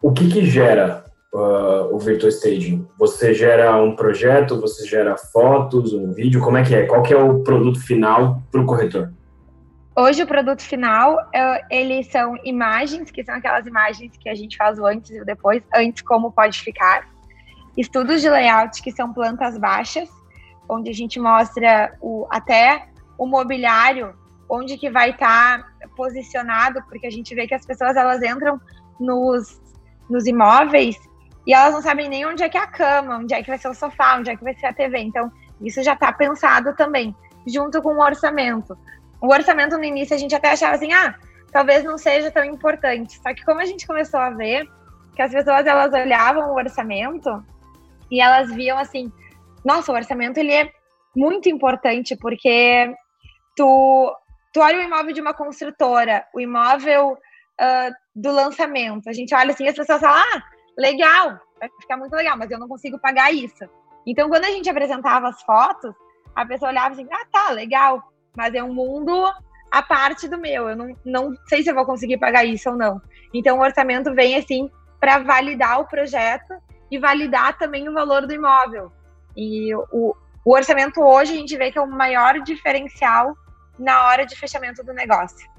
o 0.00 0.12
que, 0.12 0.28
que 0.28 0.46
gera 0.46 1.04
uh, 1.34 1.92
o 1.92 1.98
Virtual 1.98 2.28
Staging? 2.28 2.86
Você 2.96 3.34
gera 3.34 3.76
um 3.82 3.96
projeto, 3.96 4.60
você 4.60 4.86
gera 4.86 5.16
fotos, 5.16 5.92
um 5.92 6.12
vídeo, 6.12 6.40
como 6.40 6.56
é 6.56 6.62
que 6.62 6.72
é? 6.72 6.86
Qual 6.86 7.02
que 7.02 7.12
é 7.12 7.18
o 7.18 7.40
produto 7.40 7.80
final 7.80 8.40
para 8.50 8.60
o 8.60 8.66
corretor? 8.66 9.12
Hoje 9.96 10.22
o 10.22 10.26
produto 10.26 10.62
final, 10.62 11.16
uh, 11.16 11.66
eles 11.68 12.06
são 12.06 12.36
imagens, 12.44 13.10
que 13.10 13.24
são 13.24 13.34
aquelas 13.34 13.66
imagens 13.66 14.16
que 14.16 14.28
a 14.28 14.34
gente 14.36 14.56
faz 14.56 14.78
o 14.78 14.86
antes 14.86 15.10
e 15.10 15.20
o 15.20 15.24
depois, 15.24 15.62
antes 15.74 16.00
como 16.02 16.30
pode 16.30 16.60
ficar. 16.60 17.08
Estudos 17.76 18.20
de 18.20 18.30
layout, 18.30 18.80
que 18.80 18.92
são 18.92 19.12
plantas 19.12 19.58
baixas, 19.58 20.08
onde 20.68 20.90
a 20.90 20.94
gente 20.94 21.18
mostra 21.18 21.92
o, 22.00 22.26
até 22.30 22.91
o 23.22 23.26
mobiliário 23.26 24.14
onde 24.50 24.76
que 24.76 24.90
vai 24.90 25.10
estar 25.10 25.62
tá 25.62 25.88
posicionado, 25.96 26.82
porque 26.88 27.06
a 27.06 27.10
gente 27.10 27.34
vê 27.34 27.46
que 27.46 27.54
as 27.54 27.64
pessoas 27.64 27.96
elas 27.96 28.20
entram 28.22 28.60
nos, 28.98 29.60
nos 30.10 30.26
imóveis 30.26 30.96
e 31.46 31.54
elas 31.54 31.72
não 31.72 31.80
sabem 31.80 32.08
nem 32.08 32.26
onde 32.26 32.42
é 32.42 32.48
que 32.48 32.58
é 32.58 32.60
a 32.60 32.66
cama, 32.66 33.18
onde 33.18 33.32
é 33.32 33.42
que 33.42 33.48
vai 33.48 33.58
ser 33.58 33.68
o 33.68 33.74
sofá, 33.74 34.18
onde 34.18 34.30
é 34.30 34.36
que 34.36 34.42
vai 34.42 34.54
ser 34.54 34.66
a 34.66 34.72
TV. 34.72 34.98
Então, 34.98 35.30
isso 35.60 35.82
já 35.82 35.94
está 35.94 36.12
pensado 36.12 36.74
também, 36.74 37.14
junto 37.46 37.80
com 37.80 37.94
o 37.94 38.02
orçamento. 38.02 38.76
O 39.20 39.32
orçamento 39.32 39.78
no 39.78 39.84
início 39.84 40.16
a 40.16 40.18
gente 40.18 40.34
até 40.34 40.50
achava 40.50 40.74
assim, 40.74 40.92
ah, 40.92 41.14
talvez 41.52 41.84
não 41.84 41.96
seja 41.96 42.30
tão 42.30 42.44
importante. 42.44 43.20
Só 43.20 43.32
que 43.32 43.44
como 43.44 43.60
a 43.60 43.64
gente 43.64 43.86
começou 43.86 44.18
a 44.18 44.30
ver 44.30 44.68
que 45.14 45.22
as 45.22 45.30
pessoas 45.32 45.64
elas 45.64 45.92
olhavam 45.92 46.50
o 46.50 46.56
orçamento 46.56 47.44
e 48.10 48.20
elas 48.20 48.52
viam 48.52 48.78
assim, 48.78 49.12
nossa, 49.64 49.92
o 49.92 49.94
orçamento 49.94 50.38
ele 50.38 50.52
é 50.52 50.72
muito 51.14 51.48
importante 51.48 52.16
porque 52.16 52.92
tu 53.56 54.16
tu 54.52 54.60
olha 54.60 54.78
o 54.78 54.82
imóvel 54.82 55.14
de 55.14 55.20
uma 55.20 55.32
construtora, 55.32 56.26
o 56.34 56.40
imóvel 56.40 57.12
uh, 57.12 57.94
do 58.14 58.30
lançamento, 58.30 59.08
a 59.08 59.12
gente 59.12 59.34
olha 59.34 59.52
assim 59.52 59.64
e 59.64 59.68
as 59.68 59.76
pessoas 59.76 60.00
falam, 60.00 60.22
ah, 60.22 60.42
legal, 60.76 61.40
vai 61.58 61.70
ficar 61.80 61.96
muito 61.96 62.14
legal, 62.14 62.36
mas 62.36 62.50
eu 62.50 62.58
não 62.58 62.68
consigo 62.68 62.98
pagar 62.98 63.32
isso. 63.32 63.64
Então, 64.06 64.28
quando 64.28 64.44
a 64.44 64.50
gente 64.50 64.68
apresentava 64.68 65.28
as 65.28 65.40
fotos, 65.42 65.94
a 66.34 66.44
pessoa 66.44 66.70
olhava 66.70 66.94
assim, 66.94 67.06
ah, 67.10 67.26
tá, 67.32 67.50
legal, 67.50 68.02
mas 68.36 68.54
é 68.54 68.62
um 68.62 68.74
mundo 68.74 69.12
a 69.70 69.82
parte 69.82 70.28
do 70.28 70.36
meu, 70.36 70.68
eu 70.68 70.76
não, 70.76 70.94
não 71.04 71.34
sei 71.46 71.62
se 71.62 71.70
eu 71.70 71.74
vou 71.74 71.86
conseguir 71.86 72.18
pagar 72.18 72.44
isso 72.44 72.68
ou 72.68 72.76
não. 72.76 73.00
Então, 73.32 73.58
o 73.58 73.62
orçamento 73.62 74.14
vem 74.14 74.36
assim 74.36 74.70
para 75.00 75.18
validar 75.18 75.80
o 75.80 75.86
projeto 75.86 76.54
e 76.90 76.98
validar 76.98 77.56
também 77.56 77.88
o 77.88 77.92
valor 77.92 78.26
do 78.26 78.34
imóvel. 78.34 78.92
E 79.34 79.74
o, 79.74 80.14
o 80.44 80.54
orçamento 80.54 81.00
hoje 81.00 81.32
a 81.32 81.36
gente 81.36 81.56
vê 81.56 81.70
que 81.70 81.78
é 81.78 81.80
o 81.80 81.90
maior 81.90 82.40
diferencial 82.42 83.36
na 83.78 84.06
hora 84.06 84.24
de 84.24 84.36
fechamento 84.36 84.84
do 84.84 84.92
negócio. 84.92 85.50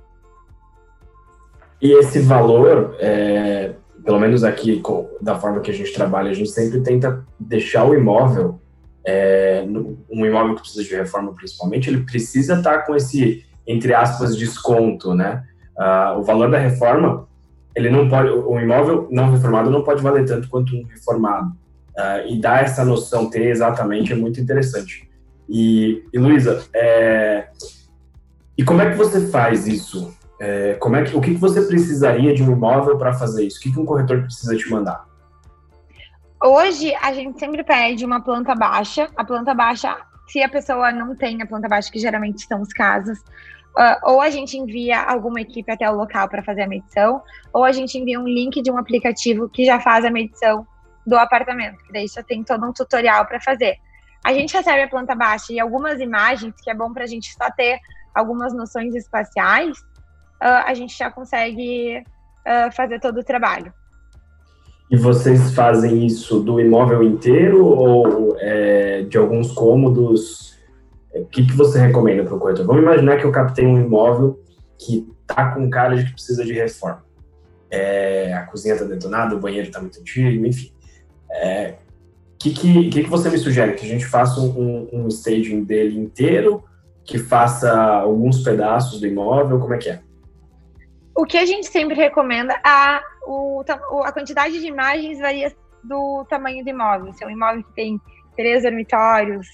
E 1.82 1.92
esse 1.92 2.20
valor, 2.20 2.96
é, 3.00 3.74
pelo 4.06 4.20
menos 4.20 4.44
aqui, 4.44 4.82
da 5.22 5.40
forma 5.40 5.60
que 5.60 5.72
a 5.72 5.74
gente 5.74 5.94
trabalha, 5.94 6.32
a 6.32 6.34
gente 6.34 6.50
sempre 6.50 6.82
tenta 6.82 7.26
deixar 7.40 7.86
o 7.86 7.94
imóvel, 7.94 8.60
é, 9.06 9.66
um 10.10 10.26
imóvel 10.26 10.56
que 10.56 10.62
precisa 10.62 10.84
de 10.84 10.96
reforma 10.96 11.34
principalmente, 11.34 11.90
ele 11.90 12.04
precisa 12.04 12.56
estar 12.56 12.86
com 12.86 12.96
esse, 12.96 13.46
entre 13.68 13.94
aspas, 13.94 14.38
desconto, 14.38 15.14
né? 15.14 15.44
Uh, 15.78 16.20
o 16.20 16.24
valor 16.24 16.50
da 16.52 16.58
reforma, 16.58 17.28
ele 17.76 17.90
não 17.90 18.08
pode, 18.08 18.30
o 18.30 18.60
imóvel 18.60 19.08
não 19.12 19.32
reformado 19.32 19.70
não 19.70 19.84
pode 19.84 20.02
valer 20.02 20.26
tanto 20.26 20.48
quanto 20.48 20.76
um 20.76 20.84
reformado. 20.84 21.52
Uh, 21.98 22.28
e 22.28 22.40
dar 22.40 22.64
essa 22.64 22.84
noção, 22.84 23.30
ter 23.30 23.48
exatamente, 23.48 24.12
é 24.12 24.16
muito 24.16 24.40
interessante. 24.42 25.08
E, 25.48 26.04
e 26.12 26.18
Luísa, 26.18 26.66
é, 26.74 27.50
e 28.58 28.64
como 28.64 28.82
é 28.82 28.92
que 28.92 28.98
você 28.98 29.28
faz 29.28 29.68
isso? 29.68 30.16
É, 30.40 30.74
como 30.76 30.96
é 30.96 31.04
que, 31.04 31.16
o 31.16 31.22
que, 31.22 31.34
que 31.34 31.40
você 31.40 31.62
precisaria 31.62 32.34
de 32.34 32.44
um 32.44 32.52
imóvel 32.52 32.98
para 32.98 33.14
fazer 33.14 33.46
isso? 33.46 33.58
O 33.60 33.62
que, 33.62 33.72
que 33.72 33.80
um 33.80 33.86
corretor 33.86 34.22
precisa 34.22 34.56
te 34.56 34.70
mandar? 34.70 35.06
Hoje, 36.44 36.94
a 36.96 37.14
gente 37.14 37.40
sempre 37.40 37.64
pede 37.64 38.06
uma 38.06 38.22
planta 38.22 38.54
baixa. 38.54 39.10
A 39.16 39.24
planta 39.24 39.54
baixa, 39.54 39.96
se 40.28 40.42
a 40.42 40.50
pessoa 40.50 40.92
não 40.92 41.16
tem 41.16 41.42
a 41.42 41.48
planta 41.48 41.68
baixa, 41.68 41.92
que 41.92 42.00
geralmente 42.00 42.46
são 42.46 42.62
os 42.62 42.74
casos, 42.74 43.20
uh, 43.20 44.12
ou 44.12 44.22
a 44.22 44.30
gente 44.30 44.58
envia 44.58 45.02
alguma 45.02 45.40
equipe 45.40 45.72
até 45.72 45.90
o 45.90 45.96
local 45.96 46.28
para 46.28 46.44
fazer 46.44 46.64
a 46.64 46.68
medição, 46.68 47.22
ou 47.54 47.64
a 47.64 47.72
gente 47.72 47.98
envia 47.98 48.20
um 48.20 48.28
link 48.28 48.62
de 48.62 48.70
um 48.70 48.78
aplicativo 48.78 49.48
que 49.48 49.66
já 49.66 49.80
faz 49.80 50.04
a 50.04 50.12
medição 50.12 50.68
do 51.06 51.16
apartamento, 51.18 51.84
que 51.84 51.94
daí 51.94 52.08
já 52.08 52.24
tem 52.24 52.44
todo 52.44 52.66
um 52.66 52.74
tutorial 52.74 53.26
para 53.26 53.40
fazer. 53.40 53.76
A 54.24 54.34
gente 54.34 54.56
recebe 54.56 54.82
a 54.82 54.88
planta 54.88 55.14
baixa 55.14 55.52
e 55.52 55.60
algumas 55.60 56.00
imagens, 56.00 56.54
que 56.64 56.72
é 56.72 56.74
bom 56.74 56.94
para 56.94 57.04
a 57.04 57.08
gente 57.08 57.34
só 57.34 57.52
ter 57.52 57.78
algumas 58.16 58.54
noções 58.54 58.96
espaciais, 58.96 59.78
uh, 60.42 60.64
a 60.66 60.74
gente 60.74 60.98
já 60.98 61.12
consegue 61.12 62.00
uh, 62.00 62.72
fazer 62.74 63.00
todo 63.00 63.20
o 63.20 63.24
trabalho. 63.24 63.74
E 64.90 64.98
vocês 64.98 65.54
fazem 65.56 66.06
isso 66.06 66.40
do 66.40 66.60
imóvel 66.60 67.02
inteiro 67.04 67.66
ou 67.66 68.38
é, 68.40 69.02
de 69.04 69.18
alguns 69.18 69.52
cômodos? 69.52 70.54
O 71.14 71.26
que, 71.26 71.46
que 71.46 71.54
você 71.54 71.80
recomenda 71.80 72.24
para 72.24 72.36
o 72.36 72.40
corretor? 72.40 72.66
Vamos 72.66 72.84
imaginar 72.84 73.18
que 73.18 73.26
eu 73.26 73.32
captei 73.32 73.66
um 73.66 73.80
imóvel 73.80 74.40
que 74.78 75.08
tá 75.26 75.52
com 75.52 75.70
cara 75.70 75.96
de 75.96 76.06
que 76.06 76.14
precisa 76.14 76.44
de 76.44 76.54
reforma. 76.54 77.04
É, 77.72 78.34
a 78.34 78.46
cozinha 78.46 78.76
está 78.76 78.86
detonada, 78.86 79.36
o 79.36 79.40
banheiro 79.40 79.68
está 79.68 79.80
muito 79.80 80.00
antigo, 80.00 80.46
enfim. 80.46 80.73
O 81.34 81.36
é, 81.36 81.76
que, 82.38 82.54
que, 82.54 82.90
que, 82.90 83.04
que 83.04 83.10
você 83.10 83.30
me 83.30 83.38
sugere? 83.38 83.74
Que 83.74 83.86
a 83.86 83.90
gente 83.90 84.06
faça 84.06 84.40
um, 84.40 84.88
um 84.94 85.08
staging 85.08 85.64
dele 85.64 86.00
inteiro 86.00 86.64
que 87.04 87.18
faça 87.18 87.74
alguns 87.74 88.44
pedaços 88.44 89.00
do 89.00 89.08
imóvel? 89.08 89.60
Como 89.60 89.74
é 89.74 89.78
que 89.78 89.90
é? 89.90 90.02
O 91.16 91.26
que 91.26 91.38
a 91.38 91.46
gente 91.46 91.68
sempre 91.68 91.96
recomenda, 91.96 92.60
a, 92.64 93.02
o, 93.26 93.64
a 94.04 94.12
quantidade 94.12 94.60
de 94.60 94.68
imagens 94.68 95.20
varia 95.20 95.54
do 95.84 96.26
tamanho 96.30 96.64
do 96.64 96.70
imóvel. 96.70 97.14
Se 97.14 97.24
é 97.24 97.28
um 97.28 97.32
imóvel 97.32 97.64
que 97.64 97.74
tem 97.74 98.00
três 98.36 98.64
dormitórios, 98.64 99.48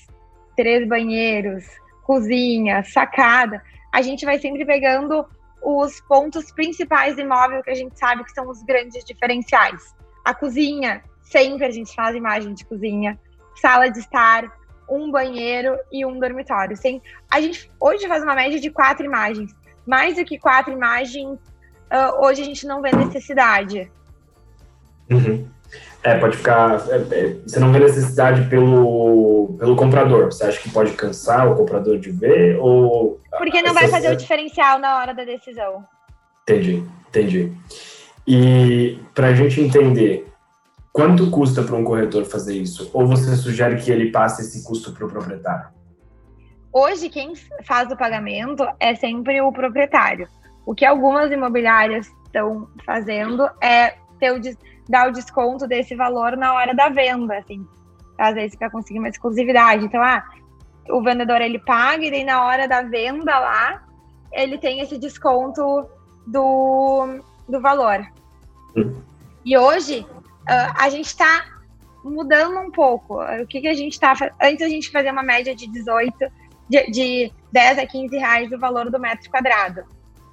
três 0.55 0.87
banheiros, 0.87 1.65
cozinha, 2.03 2.83
sacada, 2.83 3.61
a 3.91 4.01
gente 4.01 4.25
vai 4.25 4.39
sempre 4.39 4.65
pegando 4.65 5.25
os 5.61 5.99
pontos 6.01 6.51
principais 6.51 7.15
do 7.15 7.21
imóvel 7.21 7.61
que 7.63 7.71
a 7.71 7.75
gente 7.75 7.97
sabe 7.97 8.23
que 8.23 8.31
são 8.31 8.47
os 8.49 8.63
grandes 8.63 9.03
diferenciais. 9.03 9.93
A 10.23 10.33
cozinha, 10.33 11.01
sempre 11.29 11.65
a 11.65 11.71
gente 11.71 11.93
faz 11.93 12.15
imagem 12.15 12.53
de 12.53 12.65
cozinha. 12.65 13.19
Sala 13.61 13.89
de 13.89 13.99
estar, 13.99 14.51
um 14.89 15.11
banheiro 15.11 15.77
e 15.91 16.05
um 16.05 16.19
dormitório. 16.19 16.75
Sem, 16.75 17.01
a 17.29 17.39
gente 17.39 17.71
hoje 17.79 18.07
faz 18.07 18.23
uma 18.23 18.35
média 18.35 18.59
de 18.59 18.69
quatro 18.69 19.05
imagens. 19.05 19.53
Mais 19.85 20.15
do 20.15 20.25
que 20.25 20.37
quatro 20.37 20.71
imagens, 20.71 21.39
uh, 21.91 22.23
hoje 22.23 22.41
a 22.41 22.45
gente 22.45 22.65
não 22.65 22.81
vê 22.81 22.91
necessidade. 22.91 23.91
Uhum. 25.09 25.47
É, 26.01 26.17
pode 26.17 26.37
ficar. 26.37 26.79
É, 26.89 26.95
é, 26.95 27.35
você 27.45 27.59
não 27.59 27.71
vê 27.71 27.79
necessidade 27.79 28.49
pelo, 28.49 29.55
pelo 29.59 29.75
comprador. 29.75 30.25
Você 30.27 30.45
acha 30.45 30.59
que 30.59 30.69
pode 30.69 30.93
cansar 30.93 31.51
o 31.51 31.55
comprador 31.55 31.99
de 31.99 32.11
ver? 32.11 32.57
Ou. 32.59 33.19
Porque 33.37 33.61
não 33.61 33.73
vai 33.73 33.87
fazer 33.87 34.11
o 34.11 34.15
diferencial 34.15 34.79
na 34.79 34.97
hora 34.97 35.13
da 35.13 35.25
decisão. 35.25 35.83
Entendi, 36.43 36.83
entendi. 37.09 37.51
E 38.25 38.97
para 39.13 39.27
a 39.27 39.33
gente 39.33 39.59
entender, 39.59 40.28
Quanto 40.91 41.29
custa 41.29 41.63
para 41.63 41.75
um 41.75 41.83
corretor 41.83 42.25
fazer 42.25 42.55
isso? 42.55 42.89
Ou 42.93 43.07
você 43.07 43.35
sugere 43.35 43.81
que 43.81 43.91
ele 43.91 44.11
passe 44.11 44.41
esse 44.41 44.63
custo 44.63 44.91
para 44.91 45.05
o 45.05 45.09
proprietário? 45.09 45.69
Hoje, 46.71 47.09
quem 47.09 47.33
faz 47.63 47.91
o 47.91 47.97
pagamento 47.97 48.67
é 48.79 48.95
sempre 48.95 49.41
o 49.41 49.51
proprietário. 49.51 50.27
O 50.65 50.75
que 50.75 50.85
algumas 50.85 51.31
imobiliárias 51.31 52.07
estão 52.25 52.67
fazendo 52.85 53.49
é 53.61 53.95
ter 54.19 54.31
o, 54.31 54.39
dar 54.87 55.09
o 55.09 55.11
desconto 55.11 55.67
desse 55.67 55.95
valor 55.95 56.35
na 56.35 56.53
hora 56.53 56.75
da 56.75 56.89
venda, 56.89 57.37
assim, 57.37 57.65
às 58.17 58.35
vezes 58.35 58.55
para 58.55 58.69
conseguir 58.69 58.99
uma 58.99 59.09
exclusividade. 59.09 59.85
Então, 59.85 60.01
ah, 60.01 60.23
o 60.89 61.01
vendedor 61.01 61.41
ele 61.41 61.59
paga 61.59 62.03
e 62.03 62.11
daí 62.11 62.23
na 62.23 62.45
hora 62.45 62.67
da 62.67 62.81
venda 62.81 63.39
lá 63.39 63.83
ele 64.31 64.57
tem 64.57 64.79
esse 64.79 64.97
desconto 64.97 65.87
do, 66.27 67.19
do 67.47 67.61
valor. 67.61 68.05
Hum. 68.75 68.95
E 69.43 69.57
hoje 69.57 70.05
uh, 70.49 70.73
a 70.77 70.89
gente 70.89 71.05
está 71.05 71.45
mudando 72.03 72.59
um 72.59 72.71
pouco. 72.71 73.21
O 73.21 73.47
que, 73.47 73.61
que 73.61 73.67
a 73.67 73.73
gente 73.73 73.93
está. 73.93 74.13
Antes 74.41 74.61
a 74.61 74.69
gente 74.69 74.91
fazia 74.91 75.11
uma 75.11 75.23
média 75.23 75.55
de 75.55 75.67
18, 75.67 76.17
de, 76.67 76.91
de 76.91 77.33
10 77.51 77.79
a 77.79 77.85
15 77.85 78.17
reais 78.17 78.51
o 78.51 78.59
valor 78.59 78.89
do 78.89 78.99
metro 78.99 79.29
quadrado. 79.29 79.81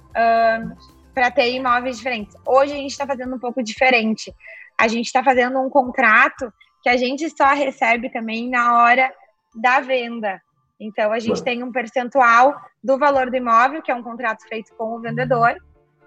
Uh, 0.09 0.97
para 1.13 1.31
ter 1.31 1.51
imóveis 1.51 1.97
diferentes. 1.97 2.35
Hoje 2.45 2.73
a 2.73 2.75
gente 2.75 2.91
está 2.91 3.05
fazendo 3.07 3.35
um 3.35 3.39
pouco 3.39 3.63
diferente. 3.63 4.33
A 4.77 4.87
gente 4.87 5.07
está 5.07 5.23
fazendo 5.23 5.59
um 5.59 5.69
contrato 5.69 6.53
que 6.83 6.89
a 6.89 6.95
gente 6.95 7.27
só 7.35 7.53
recebe 7.53 8.11
também 8.11 8.49
na 8.49 8.77
hora 8.77 9.11
da 9.55 9.79
venda. 9.79 10.39
Então 10.79 11.11
a 11.11 11.17
gente 11.17 11.43
tem 11.43 11.63
um 11.63 11.71
percentual 11.71 12.55
do 12.83 12.99
valor 12.99 13.31
do 13.31 13.35
imóvel, 13.35 13.81
que 13.81 13.91
é 13.91 13.95
um 13.95 14.03
contrato 14.03 14.47
feito 14.47 14.75
com 14.75 14.95
o 14.95 14.99
vendedor, 14.99 15.55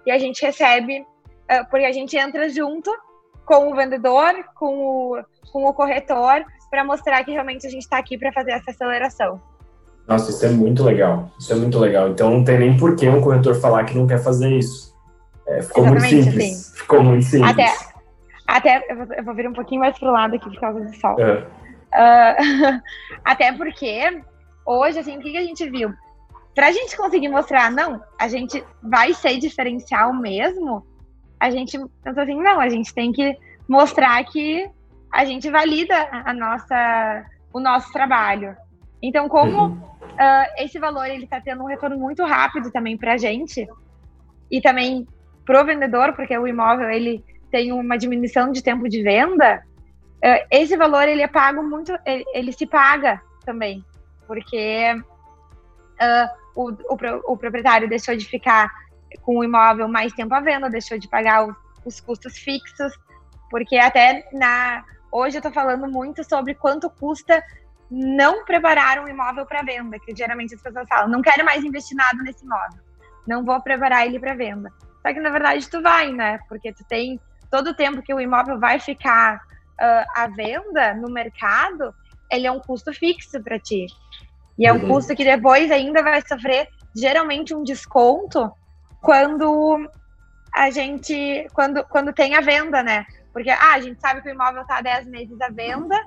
e 0.05 0.11
a 0.11 0.17
gente 0.17 0.41
recebe, 0.41 1.01
uh, 1.01 1.69
porque 1.69 1.85
a 1.85 1.91
gente 1.91 2.17
entra 2.17 2.47
junto 2.47 2.89
com 3.51 3.69
o 3.69 3.75
vendedor, 3.75 4.33
com 4.55 4.77
o, 4.77 5.23
com 5.51 5.65
o 5.65 5.73
corretor, 5.73 6.45
para 6.69 6.85
mostrar 6.85 7.21
que 7.25 7.31
realmente 7.31 7.67
a 7.67 7.69
gente 7.69 7.81
está 7.81 7.97
aqui 7.97 8.17
para 8.17 8.31
fazer 8.31 8.51
essa 8.51 8.71
aceleração. 8.71 9.41
Nossa, 10.07 10.31
isso 10.31 10.45
é 10.45 10.49
muito 10.49 10.81
legal. 10.85 11.29
Isso 11.37 11.51
é 11.51 11.55
muito 11.57 11.77
legal. 11.77 12.07
Então 12.07 12.29
não 12.29 12.45
tem 12.45 12.57
nem 12.57 12.77
por 12.77 12.95
que 12.95 13.09
um 13.09 13.19
corretor 13.19 13.55
falar 13.55 13.83
que 13.83 13.97
não 13.97 14.07
quer 14.07 14.23
fazer 14.23 14.53
isso. 14.53 14.95
É, 15.45 15.61
ficou 15.61 15.83
Exatamente, 15.83 16.13
muito 16.13 16.31
simples. 16.31 16.51
Assim. 16.51 16.77
Ficou 16.77 17.03
muito 17.03 17.25
simples. 17.25 17.51
Até, 17.51 17.75
até 18.47 18.85
eu, 18.89 18.95
vou, 18.95 19.15
eu 19.15 19.23
vou 19.25 19.35
vir 19.35 19.49
um 19.49 19.53
pouquinho 19.53 19.81
mais 19.81 19.99
pro 19.99 20.11
lado 20.11 20.33
aqui 20.33 20.49
por 20.49 20.59
causa 20.61 20.79
do 20.79 20.95
sol. 20.95 21.19
É. 21.19 21.45
Uh, 21.93 22.81
até 23.25 23.51
porque 23.51 24.21
hoje, 24.65 24.97
assim, 24.97 25.17
o 25.17 25.19
que, 25.19 25.31
que 25.31 25.37
a 25.37 25.43
gente 25.43 25.69
viu? 25.69 25.93
Para 26.55 26.67
a 26.67 26.71
gente 26.71 26.95
conseguir 26.95 27.27
mostrar, 27.27 27.69
não, 27.69 28.01
a 28.17 28.29
gente 28.29 28.63
vai 28.81 29.13
ser 29.13 29.37
diferencial 29.39 30.13
mesmo, 30.13 30.85
a 31.41 31.49
gente 31.49 31.75
pensou 32.03 32.21
assim, 32.21 32.39
não, 32.39 32.59
a 32.59 32.69
gente 32.69 32.93
tem 32.93 33.11
que 33.11 33.35
mostrar 33.67 34.23
que 34.25 34.69
a 35.11 35.25
gente 35.25 35.49
valida 35.49 36.07
a 36.11 36.31
nossa, 36.35 37.25
o 37.51 37.59
nosso 37.59 37.91
trabalho. 37.91 38.55
Então, 39.01 39.27
como 39.27 39.57
uhum. 39.57 39.71
uh, 39.73 40.53
esse 40.59 40.77
valor 40.77 41.07
ele 41.07 41.23
está 41.23 41.41
tendo 41.41 41.63
um 41.63 41.65
retorno 41.65 41.97
muito 41.97 42.23
rápido 42.23 42.71
também 42.71 42.95
para 42.95 43.13
a 43.13 43.17
gente 43.17 43.67
e 44.51 44.61
também 44.61 45.07
pro 45.43 45.65
vendedor, 45.65 46.13
porque 46.13 46.37
o 46.37 46.47
imóvel 46.47 46.91
ele 46.91 47.25
tem 47.49 47.71
uma 47.71 47.97
diminuição 47.97 48.51
de 48.51 48.61
tempo 48.61 48.87
de 48.87 49.01
venda, 49.01 49.63
uh, 50.23 50.45
esse 50.51 50.77
valor 50.77 51.07
ele 51.07 51.23
é 51.23 51.27
pago 51.27 51.63
muito, 51.63 51.91
ele, 52.05 52.23
ele 52.35 52.51
se 52.51 52.67
paga 52.67 53.19
também, 53.43 53.83
porque 54.27 54.93
uh, 54.93 56.29
o, 56.55 56.69
o, 56.69 57.33
o, 57.33 57.37
proprietário 57.37 57.89
deixou 57.89 58.15
de 58.15 58.25
ficar 58.25 58.69
com 59.21 59.37
o 59.37 59.43
imóvel 59.43 59.87
mais 59.87 60.13
tempo 60.13 60.33
à 60.33 60.39
venda, 60.39 60.69
deixou 60.69 60.97
de 60.97 61.07
pagar 61.07 61.47
os, 61.47 61.55
os 61.85 61.99
custos 61.99 62.37
fixos, 62.37 62.93
porque 63.49 63.77
até 63.77 64.27
na 64.31 64.83
hoje 65.11 65.35
eu 65.35 65.39
estou 65.39 65.51
falando 65.51 65.89
muito 65.91 66.23
sobre 66.23 66.55
quanto 66.55 66.89
custa 66.89 67.43
não 67.89 68.45
preparar 68.45 68.99
um 68.99 69.07
imóvel 69.07 69.45
para 69.45 69.61
venda, 69.63 69.99
que 69.99 70.15
geralmente 70.15 70.55
as 70.55 70.61
pessoas 70.61 70.87
falam, 70.87 71.09
não 71.09 71.21
quero 71.21 71.43
mais 71.43 71.63
investir 71.63 71.97
nada 71.97 72.23
nesse 72.23 72.45
imóvel, 72.45 72.79
não 73.27 73.43
vou 73.43 73.61
preparar 73.61 74.07
ele 74.07 74.17
para 74.17 74.33
venda. 74.33 74.71
Só 75.01 75.13
que 75.13 75.19
na 75.19 75.29
verdade 75.29 75.69
tu 75.69 75.81
vai, 75.81 76.11
né? 76.11 76.39
Porque 76.47 76.71
tu 76.71 76.85
tem 76.85 77.19
todo 77.49 77.71
o 77.71 77.73
tempo 77.73 78.01
que 78.01 78.13
o 78.13 78.19
imóvel 78.19 78.57
vai 78.57 78.79
ficar 78.79 79.35
uh, 79.35 80.05
à 80.15 80.27
venda 80.27 80.93
no 80.93 81.11
mercado, 81.11 81.93
ele 82.31 82.47
é 82.47 82.51
um 82.51 82.59
custo 82.59 82.93
fixo 82.93 83.41
para 83.43 83.59
ti. 83.59 83.87
E 84.57 84.65
é 84.65 84.71
um 84.71 84.77
uhum. 84.77 84.87
custo 84.87 85.15
que 85.15 85.25
depois 85.25 85.69
ainda 85.69 86.01
vai 86.01 86.21
sofrer 86.25 86.69
geralmente 86.95 87.53
um 87.53 87.63
desconto 87.63 88.51
quando 89.01 89.89
a 90.53 90.69
gente 90.69 91.47
quando, 91.53 91.83
quando 91.85 92.13
tem 92.13 92.35
a 92.35 92.41
venda, 92.41 92.83
né? 92.83 93.05
Porque 93.33 93.49
ah, 93.49 93.73
a 93.73 93.81
gente 93.81 93.99
sabe 93.99 94.21
que 94.21 94.29
o 94.29 94.33
imóvel 94.33 94.61
está 94.61 94.81
10 94.81 95.07
meses 95.07 95.39
à 95.41 95.49
venda, 95.49 95.97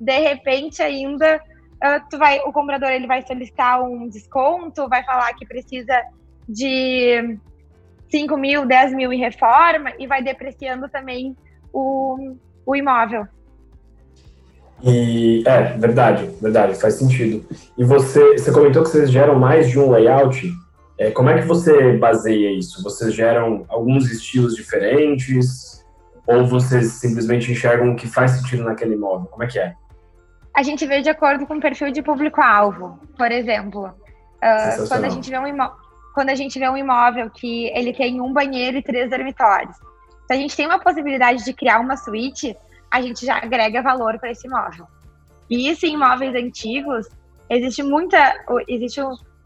de 0.00 0.18
repente 0.18 0.82
ainda 0.82 1.36
uh, 1.36 2.08
tu 2.10 2.18
vai, 2.18 2.40
o 2.40 2.52
comprador 2.52 2.90
ele 2.90 3.06
vai 3.06 3.24
solicitar 3.26 3.82
um 3.82 4.08
desconto, 4.08 4.88
vai 4.88 5.04
falar 5.04 5.32
que 5.34 5.46
precisa 5.46 6.02
de 6.48 7.38
5 8.10 8.36
mil, 8.36 8.66
10 8.66 8.92
mil 8.94 9.12
em 9.12 9.18
reforma 9.18 9.92
e 9.98 10.06
vai 10.06 10.22
depreciando 10.22 10.88
também 10.88 11.36
o, 11.72 12.36
o 12.66 12.76
imóvel. 12.76 13.26
E 14.82 15.42
é, 15.46 15.76
verdade, 15.78 16.26
verdade, 16.40 16.74
faz 16.74 16.94
sentido. 16.94 17.46
E 17.78 17.84
você, 17.84 18.36
você 18.36 18.52
comentou 18.52 18.82
que 18.82 18.90
vocês 18.90 19.10
geram 19.10 19.38
mais 19.38 19.70
de 19.70 19.78
um 19.78 19.90
layout. 19.90 20.52
É, 20.98 21.10
como 21.10 21.28
é 21.28 21.40
que 21.40 21.46
você 21.46 21.96
baseia 21.96 22.56
isso? 22.56 22.82
Vocês 22.82 23.12
geram 23.12 23.64
alguns 23.68 24.10
estilos 24.10 24.54
diferentes? 24.54 25.84
Ou 26.26 26.46
vocês 26.46 26.92
simplesmente 26.92 27.50
enxergam 27.50 27.92
o 27.92 27.96
que 27.96 28.06
faz 28.06 28.32
sentido 28.32 28.64
naquele 28.64 28.94
imóvel? 28.94 29.26
Como 29.26 29.42
é 29.42 29.46
que 29.46 29.58
é? 29.58 29.74
A 30.56 30.62
gente 30.62 30.86
vê 30.86 31.02
de 31.02 31.10
acordo 31.10 31.46
com 31.46 31.56
o 31.56 31.60
perfil 31.60 31.90
de 31.90 32.00
público-alvo. 32.00 32.98
Por 33.18 33.30
exemplo, 33.30 33.86
uh, 33.86 34.88
quando, 34.88 35.04
a 35.04 35.08
gente 35.08 35.28
vê 35.28 35.38
um 35.38 35.46
imóvel, 35.46 35.76
quando 36.14 36.30
a 36.30 36.34
gente 36.34 36.58
vê 36.58 36.68
um 36.68 36.76
imóvel 36.76 37.28
que 37.28 37.66
ele 37.76 37.92
tem 37.92 38.20
um 38.20 38.32
banheiro 38.32 38.78
e 38.78 38.82
três 38.82 39.10
dormitórios, 39.10 39.76
se 39.76 40.32
a 40.32 40.36
gente 40.36 40.56
tem 40.56 40.66
uma 40.66 40.78
possibilidade 40.78 41.44
de 41.44 41.52
criar 41.52 41.80
uma 41.80 41.96
suíte, 41.96 42.56
a 42.90 43.02
gente 43.02 43.26
já 43.26 43.38
agrega 43.38 43.82
valor 43.82 44.18
para 44.18 44.30
esse 44.30 44.46
imóvel. 44.46 44.86
E 45.50 45.68
isso 45.68 45.84
em 45.84 45.94
imóveis 45.94 46.34
antigos, 46.34 47.08
existe 47.50 47.82
muita, 47.82 48.34
existe 48.68 49.00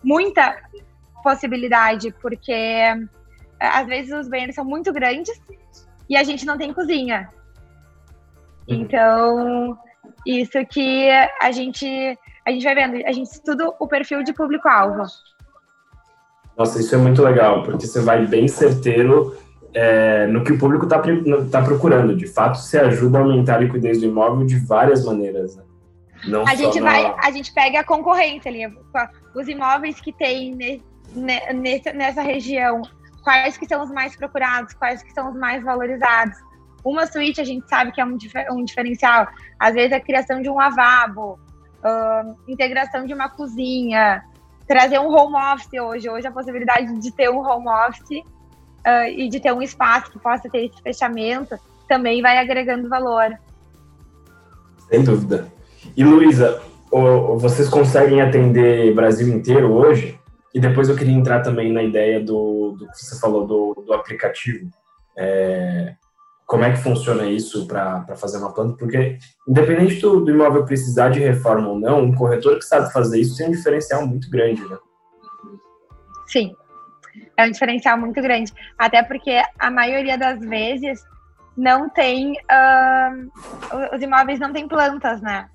muita 0.04 0.54
possibilidade, 1.22 2.14
porque 2.20 2.82
às 3.60 3.86
vezes 3.86 4.12
os 4.12 4.28
banheiros 4.28 4.54
são 4.54 4.64
muito 4.64 4.92
grandes 4.92 5.40
e 6.08 6.16
a 6.16 6.22
gente 6.22 6.46
não 6.46 6.56
tem 6.56 6.72
cozinha. 6.72 7.28
Uhum. 8.68 8.76
Então, 8.76 9.78
isso 10.26 10.64
que 10.66 11.08
a 11.40 11.50
gente 11.50 12.18
a 12.46 12.50
gente 12.50 12.64
vai 12.64 12.74
vendo, 12.74 13.06
a 13.06 13.12
gente 13.12 13.30
estuda 13.30 13.74
o 13.78 13.86
perfil 13.86 14.22
de 14.22 14.32
público-alvo. 14.32 15.02
Nossa, 16.56 16.80
isso 16.80 16.94
é 16.94 16.98
muito 16.98 17.22
legal, 17.22 17.62
porque 17.62 17.86
você 17.86 18.00
vai 18.00 18.26
bem 18.26 18.48
certeiro 18.48 19.36
é, 19.74 20.26
no 20.26 20.42
que 20.42 20.52
o 20.52 20.58
público 20.58 20.84
está 20.84 21.00
tá 21.50 21.62
procurando. 21.62 22.16
De 22.16 22.26
fato, 22.26 22.58
você 22.58 22.78
ajuda 22.78 23.18
a 23.18 23.20
aumentar 23.20 23.56
a 23.56 23.58
liquidez 23.58 24.00
do 24.00 24.06
imóvel 24.06 24.46
de 24.46 24.58
várias 24.58 25.04
maneiras. 25.04 25.56
Né? 25.56 25.62
Não 26.26 26.46
a 26.46 26.54
gente 26.54 26.80
vai, 26.80 27.14
a 27.22 27.30
gente 27.30 27.52
pega 27.52 27.80
a 27.80 27.84
concorrência 27.84 28.50
ali, 28.50 28.60
os 29.34 29.46
imóveis 29.46 30.00
que 30.00 30.12
tem 30.12 30.82
nessa, 31.14 32.22
região, 32.22 32.82
quais 33.22 33.56
que 33.56 33.66
são 33.66 33.82
os 33.82 33.90
mais 33.90 34.16
procurados, 34.16 34.74
quais 34.74 35.02
que 35.02 35.12
são 35.12 35.30
os 35.30 35.36
mais 35.36 35.62
valorizados. 35.62 36.36
Uma 36.84 37.06
suíte 37.06 37.40
a 37.40 37.44
gente 37.44 37.68
sabe 37.68 37.92
que 37.92 38.00
é 38.00 38.04
um, 38.04 38.16
um 38.52 38.64
diferencial. 38.64 39.26
Às 39.58 39.74
vezes 39.74 39.92
a 39.92 40.00
criação 40.00 40.40
de 40.40 40.48
um 40.48 40.54
lavabo, 40.54 41.38
uh, 41.84 42.36
integração 42.46 43.04
de 43.04 43.12
uma 43.12 43.28
cozinha, 43.28 44.22
trazer 44.66 44.98
um 44.98 45.08
home 45.08 45.36
office 45.36 45.80
hoje. 45.80 46.08
Hoje 46.08 46.26
a 46.26 46.32
possibilidade 46.32 46.98
de 46.98 47.10
ter 47.12 47.30
um 47.30 47.38
home 47.38 47.68
office 47.68 48.22
uh, 48.86 49.08
e 49.08 49.28
de 49.28 49.40
ter 49.40 49.52
um 49.52 49.62
espaço 49.62 50.10
que 50.10 50.18
possa 50.18 50.48
ter 50.48 50.66
esse 50.66 50.80
fechamento 50.82 51.58
também 51.88 52.20
vai 52.20 52.38
agregando 52.38 52.88
valor. 52.88 53.36
Sem 54.88 55.02
dúvida. 55.02 55.50
E 55.96 56.04
Luísa, 56.04 56.60
vocês 57.38 57.68
conseguem 57.68 58.20
atender 58.20 58.94
Brasil 58.94 59.28
inteiro 59.28 59.72
hoje? 59.72 60.18
E 60.54 60.60
depois 60.60 60.88
eu 60.88 60.96
queria 60.96 61.14
entrar 61.14 61.42
também 61.42 61.72
na 61.72 61.82
ideia 61.82 62.20
do, 62.20 62.76
do 62.78 62.86
que 62.88 62.98
você 62.98 63.18
falou 63.20 63.46
do, 63.46 63.84
do 63.86 63.92
aplicativo. 63.92 64.70
É, 65.16 65.94
como 66.46 66.64
é 66.64 66.70
que 66.70 66.78
funciona 66.78 67.26
isso 67.26 67.66
para 67.66 68.16
fazer 68.16 68.38
uma 68.38 68.54
planta? 68.54 68.74
Porque, 68.78 69.18
independente 69.46 70.00
do, 70.00 70.24
do, 70.24 70.30
imóvel 70.30 70.64
precisar 70.64 71.10
de 71.10 71.20
reforma 71.20 71.68
ou 71.68 71.78
não, 71.78 72.04
um 72.04 72.14
corretor 72.14 72.56
que 72.56 72.64
sabe 72.64 72.90
fazer 72.92 73.20
isso 73.20 73.36
tem 73.36 73.48
um 73.48 73.52
diferencial 73.52 74.06
muito 74.06 74.30
grande, 74.30 74.66
né? 74.66 74.78
Sim, 76.26 76.54
é 77.36 77.46
um 77.46 77.50
diferencial 77.50 77.98
muito 77.98 78.20
grande. 78.22 78.52
Até 78.78 79.02
porque 79.02 79.42
a 79.58 79.70
maioria 79.70 80.16
das 80.16 80.40
vezes 80.40 81.02
não 81.54 81.90
tem. 81.90 82.32
Uh, 82.32 83.94
os 83.94 84.00
imóveis 84.00 84.38
não 84.38 84.52
têm 84.52 84.66
plantas, 84.66 85.20
né? 85.20 85.50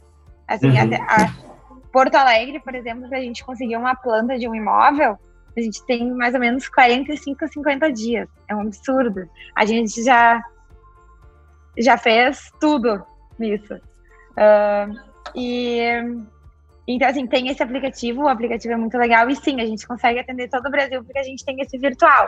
Assim, 0.48 0.70
uhum. 0.70 0.84
até 0.84 0.98
a 0.98 1.53
Porto 1.94 2.16
Alegre, 2.16 2.60
por 2.60 2.74
exemplo, 2.74 3.08
se 3.08 3.14
a 3.14 3.22
gente 3.22 3.46
conseguir 3.46 3.78
uma 3.78 3.96
planta 3.96 4.38
de 4.38 4.50
um 4.50 4.56
imóvel, 4.56 5.16
a 5.56 5.62
gente 5.62 5.86
tem 5.86 6.12
mais 6.12 6.34
ou 6.34 6.40
menos 6.40 6.68
45, 6.68 7.48
50 7.48 7.92
dias. 7.92 8.28
É 8.50 8.56
um 8.56 8.62
absurdo. 8.62 9.30
A 9.56 9.64
gente 9.64 10.04
já, 10.04 10.42
já 11.78 11.96
fez 11.96 12.52
tudo 12.60 13.06
nisso. 13.38 13.76
Uh, 13.76 15.00
e 15.36 15.80
então, 16.88 17.08
assim, 17.08 17.28
tem 17.28 17.48
esse 17.48 17.62
aplicativo, 17.62 18.24
o 18.24 18.28
aplicativo 18.28 18.74
é 18.74 18.78
muito 18.78 18.98
legal, 18.98 19.30
e 19.30 19.36
sim, 19.36 19.62
a 19.62 19.66
gente 19.66 19.88
consegue 19.88 20.20
atender 20.20 20.50
todo 20.50 20.66
o 20.66 20.72
Brasil 20.72 21.04
porque 21.04 21.20
a 21.20 21.24
gente 21.24 21.46
tem 21.46 21.62
esse 21.62 21.78
virtual. 21.78 22.28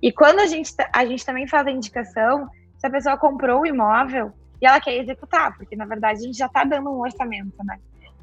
E 0.00 0.12
quando 0.12 0.40
a 0.40 0.46
gente, 0.46 0.72
a 0.94 1.04
gente 1.04 1.24
também 1.24 1.48
faz 1.48 1.66
a 1.66 1.70
indicação, 1.70 2.46
se 2.76 2.86
a 2.86 2.90
pessoa 2.90 3.16
comprou 3.16 3.62
o 3.62 3.66
imóvel 3.66 4.32
e 4.60 4.66
ela 4.66 4.80
quer 4.80 4.96
executar, 4.98 5.56
porque 5.56 5.74
na 5.74 5.84
verdade 5.84 6.20
a 6.20 6.22
gente 6.26 6.38
já 6.38 6.46
está 6.46 6.62
dando 6.62 6.90
um 6.90 7.00
orçamento, 7.00 7.56
né? 7.64 7.78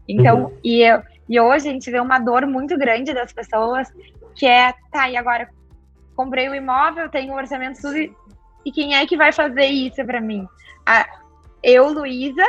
Então, 0.07 0.45
uhum. 0.45 0.57
e, 0.63 0.83
e 1.29 1.39
hoje 1.39 1.69
a 1.69 1.71
gente 1.71 1.89
vê 1.89 1.99
uma 1.99 2.19
dor 2.19 2.45
muito 2.45 2.77
grande 2.77 3.13
das 3.13 3.33
pessoas, 3.33 3.91
que 4.35 4.45
é, 4.45 4.73
tá, 4.91 5.09
e 5.09 5.17
agora 5.17 5.49
comprei 6.15 6.47
o 6.49 6.55
imóvel, 6.55 7.09
tenho 7.09 7.33
um 7.33 7.37
orçamento, 7.37 7.81
tudo, 7.81 7.97
e 7.97 8.71
quem 8.71 8.95
é 8.95 9.05
que 9.05 9.17
vai 9.17 9.31
fazer 9.31 9.65
isso 9.65 10.03
para 10.05 10.21
mim? 10.21 10.47
A, 10.85 11.05
eu, 11.61 11.91
Luísa, 11.91 12.45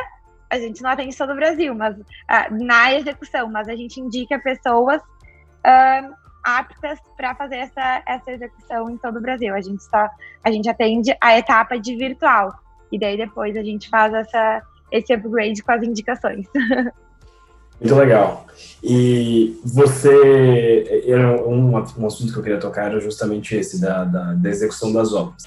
a 0.51 0.59
gente 0.59 0.83
não 0.83 0.91
atende 0.91 1.17
todo 1.17 1.33
o 1.33 1.37
Brasil, 1.37 1.75
mas 1.75 1.97
uh, 1.97 2.05
na 2.51 2.95
execução, 2.95 3.51
mas 3.51 3.69
a 3.69 3.75
gente 3.75 4.01
indica 4.01 4.39
pessoas 4.39 5.03
uh, 5.03 6.15
aptas 6.45 6.99
para 7.17 7.35
fazer 7.35 7.57
essa, 7.57 8.03
essa 8.07 8.31
execução 8.31 8.89
em 8.89 8.97
todo 8.97 9.19
o 9.19 9.21
Brasil. 9.21 9.55
A 9.55 9.61
gente 9.61 9.83
só 9.83 10.09
a 10.45 10.51
gente 10.51 10.69
atende 10.69 11.17
a 11.21 11.37
etapa 11.37 11.79
de 11.79 11.97
virtual 11.97 12.55
e 12.93 12.99
daí 12.99 13.17
depois 13.17 13.57
a 13.57 13.63
gente 13.63 13.89
faz 13.89 14.15
essa 14.15 14.63
esse 14.93 15.13
upgrade 15.13 15.63
com 15.63 15.73
as 15.73 15.83
indicações. 15.83 16.47
Muito 17.81 17.95
legal. 17.95 18.47
E 18.83 19.61
você, 19.65 21.03
era 21.07 21.43
um, 21.47 21.73
um 21.73 22.07
assunto 22.07 22.33
que 22.33 22.39
eu 22.39 22.43
queria 22.43 22.59
tocar 22.59 22.87
era 22.87 23.01
justamente 23.01 23.55
esse 23.55 23.81
da, 23.81 24.05
da, 24.05 24.35
da 24.35 24.49
execução 24.49 24.93
das 24.93 25.13
obras. 25.13 25.43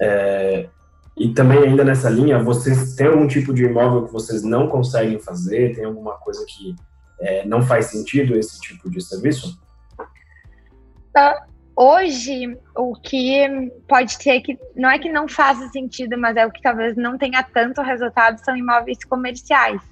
É, 0.00 0.68
e 1.16 1.30
também, 1.30 1.58
ainda 1.58 1.82
nessa 1.82 2.08
linha, 2.08 2.42
vocês 2.42 2.94
têm 2.94 3.08
algum 3.08 3.26
tipo 3.26 3.52
de 3.52 3.64
imóvel 3.64 4.06
que 4.06 4.12
vocês 4.12 4.44
não 4.44 4.68
conseguem 4.68 5.18
fazer? 5.18 5.74
Tem 5.74 5.84
alguma 5.84 6.12
coisa 6.18 6.44
que 6.46 6.76
é, 7.20 7.44
não 7.44 7.62
faz 7.62 7.86
sentido 7.86 8.36
esse 8.36 8.60
tipo 8.60 8.88
de 8.88 9.00
serviço? 9.02 9.60
Uh, 9.98 11.52
hoje, 11.74 12.56
o 12.76 12.94
que 12.94 13.72
pode 13.88 14.12
ser 14.14 14.40
que 14.40 14.56
não 14.76 14.88
é 14.88 14.98
que 15.00 15.10
não 15.10 15.26
faça 15.28 15.68
sentido, 15.70 16.16
mas 16.16 16.36
é 16.36 16.46
o 16.46 16.52
que 16.52 16.62
talvez 16.62 16.96
não 16.96 17.18
tenha 17.18 17.42
tanto 17.42 17.82
resultado 17.82 18.38
são 18.44 18.56
imóveis 18.56 18.98
comerciais. 19.04 19.82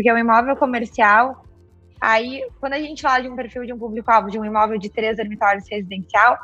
Porque 0.00 0.10
o 0.10 0.16
imóvel 0.16 0.56
comercial, 0.56 1.44
aí, 2.00 2.42
quando 2.58 2.72
a 2.72 2.78
gente 2.78 3.02
fala 3.02 3.20
de 3.20 3.28
um 3.28 3.36
perfil 3.36 3.66
de 3.66 3.72
um 3.74 3.78
público-alvo, 3.78 4.30
de 4.30 4.38
um 4.38 4.44
imóvel 4.46 4.78
de 4.78 4.88
três 4.88 5.18
dormitórios 5.18 5.68
residencial, 5.70 6.38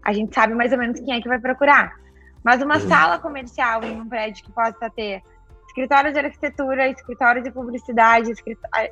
a 0.00 0.12
gente 0.12 0.32
sabe 0.32 0.54
mais 0.54 0.70
ou 0.70 0.78
menos 0.78 1.00
quem 1.00 1.16
é 1.16 1.20
que 1.20 1.28
vai 1.28 1.40
procurar. 1.40 1.92
Mas 2.44 2.62
uma 2.62 2.76
uhum. 2.76 2.88
sala 2.88 3.18
comercial 3.18 3.82
em 3.82 4.00
um 4.00 4.08
prédio 4.08 4.44
que 4.44 4.52
possa 4.52 4.88
ter 4.90 5.24
escritório 5.66 6.12
de 6.12 6.20
arquitetura, 6.20 6.88
escritório 6.88 7.42
de 7.42 7.50
publicidade, 7.50 8.30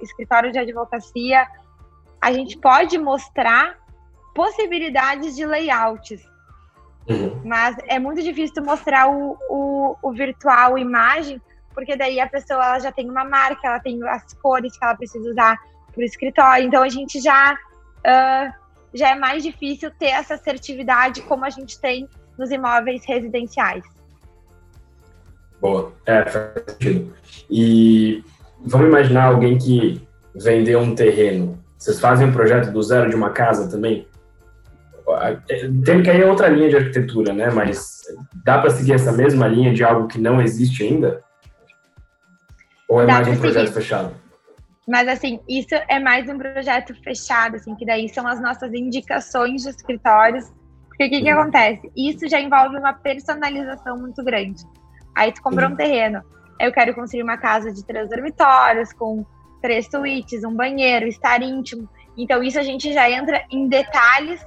escritório 0.02 0.50
de 0.50 0.58
advocacia, 0.58 1.46
a 2.20 2.32
gente 2.32 2.58
pode 2.58 2.98
mostrar 2.98 3.78
possibilidades 4.34 5.36
de 5.36 5.46
layouts. 5.46 6.28
Uhum. 7.08 7.40
Mas 7.44 7.76
é 7.86 8.00
muito 8.00 8.20
difícil 8.20 8.64
mostrar 8.64 9.08
o, 9.08 9.38
o, 9.48 9.96
o 10.02 10.12
virtual, 10.12 10.76
imagem, 10.76 11.40
porque 11.78 11.94
daí 11.94 12.18
a 12.18 12.28
pessoa 12.28 12.64
ela 12.64 12.80
já 12.80 12.90
tem 12.90 13.08
uma 13.08 13.24
marca, 13.24 13.68
ela 13.68 13.78
tem 13.78 14.02
as 14.08 14.34
cores 14.42 14.76
que 14.76 14.84
ela 14.84 14.96
precisa 14.96 15.30
usar 15.30 15.56
para 15.92 16.00
o 16.00 16.04
escritório. 16.04 16.66
Então 16.66 16.82
a 16.82 16.88
gente 16.88 17.20
já, 17.20 17.54
uh, 17.54 18.52
já 18.92 19.10
é 19.10 19.14
mais 19.14 19.44
difícil 19.44 19.88
ter 19.92 20.06
essa 20.06 20.34
assertividade 20.34 21.22
como 21.22 21.44
a 21.44 21.50
gente 21.50 21.80
tem 21.80 22.08
nos 22.36 22.50
imóveis 22.50 23.04
residenciais. 23.06 23.84
Boa, 25.60 25.92
é, 26.04 26.24
faz 26.24 26.64
sentido. 26.68 27.14
E 27.48 28.24
vamos 28.58 28.88
imaginar 28.88 29.26
alguém 29.26 29.56
que 29.56 30.04
vendeu 30.34 30.80
um 30.80 30.96
terreno. 30.96 31.62
Vocês 31.78 32.00
fazem 32.00 32.26
um 32.26 32.32
projeto 32.32 32.72
do 32.72 32.82
zero 32.82 33.08
de 33.08 33.14
uma 33.14 33.30
casa 33.30 33.70
também? 33.70 34.04
Tem 35.84 36.02
que 36.02 36.10
ir 36.10 36.24
outra 36.24 36.48
linha 36.48 36.70
de 36.70 36.76
arquitetura, 36.76 37.32
né? 37.32 37.50
Mas 37.52 38.00
dá 38.44 38.58
para 38.58 38.70
seguir 38.70 38.94
essa 38.94 39.12
mesma 39.12 39.46
linha 39.46 39.72
de 39.72 39.84
algo 39.84 40.08
que 40.08 40.20
não 40.20 40.42
existe 40.42 40.82
ainda? 40.82 41.27
Ou 42.88 43.02
é 43.02 43.06
mais 43.06 43.28
um 43.28 43.36
projeto 43.36 43.72
fechado? 43.72 44.14
Mas 44.86 45.06
assim, 45.06 45.38
isso 45.46 45.74
é 45.88 45.98
mais 46.00 46.28
um 46.28 46.38
projeto 46.38 46.94
fechado, 47.02 47.56
assim, 47.56 47.74
que 47.74 47.84
daí 47.84 48.08
são 48.08 48.26
as 48.26 48.40
nossas 48.40 48.72
indicações 48.72 49.62
de 49.62 49.68
escritórios. 49.68 50.50
Porque 50.88 51.04
o 51.04 51.10
que, 51.10 51.22
que 51.22 51.32
uhum. 51.32 51.40
acontece? 51.40 51.92
Isso 51.94 52.26
já 52.26 52.40
envolve 52.40 52.76
uma 52.78 52.94
personalização 52.94 53.98
muito 53.98 54.24
grande. 54.24 54.64
Aí 55.14 55.30
tu 55.30 55.42
comprou 55.42 55.68
um 55.68 55.76
terreno. 55.76 56.22
Eu 56.58 56.72
quero 56.72 56.94
construir 56.94 57.22
uma 57.22 57.36
casa 57.36 57.70
de 57.70 57.84
três 57.84 58.08
dormitórios, 58.08 58.92
com 58.92 59.24
três 59.60 59.86
suítes, 59.86 60.42
um 60.42 60.54
banheiro, 60.54 61.06
estar 61.06 61.42
íntimo. 61.42 61.88
Então, 62.16 62.42
isso 62.42 62.58
a 62.58 62.62
gente 62.62 62.92
já 62.92 63.08
entra 63.10 63.44
em 63.50 63.68
detalhes 63.68 64.44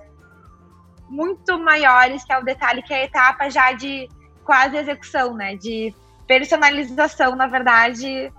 muito 1.10 1.60
maiores, 1.60 2.23
que 2.23 2.34
é 2.34 2.39
o 2.39 2.43
detalhe 2.43 2.82
que 2.82 2.93
é 2.93 3.01
a 3.01 3.06
etapa 3.06 3.49
já 3.49 3.73
de 3.73 4.10
quase 4.43 4.75
execução, 4.77 5.36
né? 5.36 5.56
De 5.56 5.93
personalização, 6.32 7.36
na 7.36 7.46
verdade, 7.46 8.32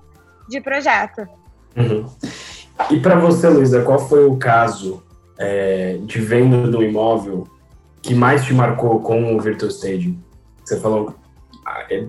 de 0.48 0.60
projeto. 0.62 1.28
Uhum. 1.76 2.06
E 2.90 2.98
para 2.98 3.16
você, 3.16 3.48
Luísa, 3.48 3.82
qual 3.82 3.98
foi 3.98 4.24
o 4.24 4.38
caso 4.38 5.02
é, 5.38 5.98
de 5.98 6.18
venda 6.18 6.70
do 6.70 6.82
imóvel 6.82 7.46
que 8.00 8.14
mais 8.14 8.44
te 8.44 8.54
marcou 8.54 9.00
com 9.00 9.36
o 9.36 9.40
Virtual 9.40 9.70
Staging? 9.70 10.18
Você 10.64 10.80
falou 10.80 11.14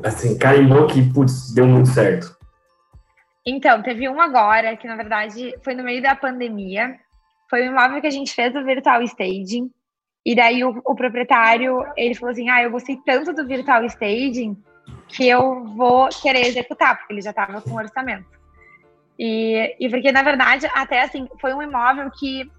assim, 0.03 0.37
carimbou 0.37 0.87
que, 0.87 1.01
putz, 1.13 1.53
deu 1.53 1.65
muito 1.65 1.89
certo? 1.89 2.33
Então, 3.45 3.83
teve 3.83 4.07
um 4.07 4.21
agora, 4.21 4.77
que 4.77 4.87
na 4.87 4.95
verdade 4.95 5.53
foi 5.63 5.73
no 5.73 5.83
meio 5.83 6.01
da 6.01 6.15
pandemia. 6.15 6.95
Foi 7.49 7.61
um 7.67 7.71
imóvel 7.71 7.99
que 7.99 8.07
a 8.07 8.11
gente 8.11 8.33
fez 8.33 8.55
o 8.55 8.63
virtual 8.63 9.01
staging. 9.03 9.69
E 10.25 10.33
daí 10.33 10.63
o, 10.63 10.81
o 10.85 10.95
proprietário, 10.95 11.83
ele 11.97 12.15
falou 12.15 12.31
assim, 12.31 12.49
ah, 12.49 12.63
eu 12.63 12.71
gostei 12.71 12.97
tanto 13.05 13.33
do 13.33 13.45
virtual 13.45 13.83
staging 13.83 14.55
que 15.13 15.27
eu 15.27 15.63
vou 15.75 16.09
querer 16.09 16.47
executar, 16.47 16.97
porque 16.97 17.13
ele 17.13 17.21
já 17.21 17.29
estava 17.29 17.61
com 17.61 17.75
orçamento. 17.75 18.25
E, 19.17 19.75
e 19.79 19.89
porque, 19.89 20.11
na 20.11 20.23
verdade, 20.23 20.67
até 20.73 21.03
assim, 21.03 21.27
foi 21.39 21.53
um 21.53 21.61
imóvel 21.61 22.09
que 22.09 22.49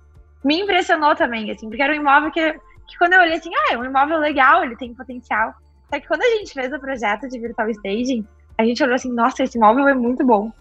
me 0.45 0.61
impressionou 0.61 1.17
também, 1.17 1.51
assim, 1.51 1.69
porque 1.69 1.83
era 1.83 1.93
um 1.93 1.97
imóvel 1.97 2.31
que, 2.31 2.53
que 2.53 2.99
quando 2.99 3.15
eu 3.15 3.21
olhei 3.21 3.35
assim, 3.35 3.51
ah, 3.55 3.73
é 3.73 3.79
um 3.79 3.85
imóvel 3.85 4.19
legal, 4.19 4.63
ele 4.63 4.77
tem 4.77 4.95
potencial. 4.95 5.53
Só 5.91 5.99
que 5.99 6.07
quando 6.07 6.23
a 6.23 6.37
gente 6.37 6.53
fez 6.53 6.73
o 6.73 6.79
projeto 6.79 7.29
de 7.29 7.39
Virtual 7.39 7.69
Staging, 7.71 8.27
a 8.57 8.65
gente 8.65 8.83
olhou 8.83 8.95
assim, 8.95 9.13
nossa, 9.13 9.43
esse 9.43 9.59
móvel 9.59 9.89
é 9.89 9.95
muito 9.95 10.25
bom. 10.25 10.53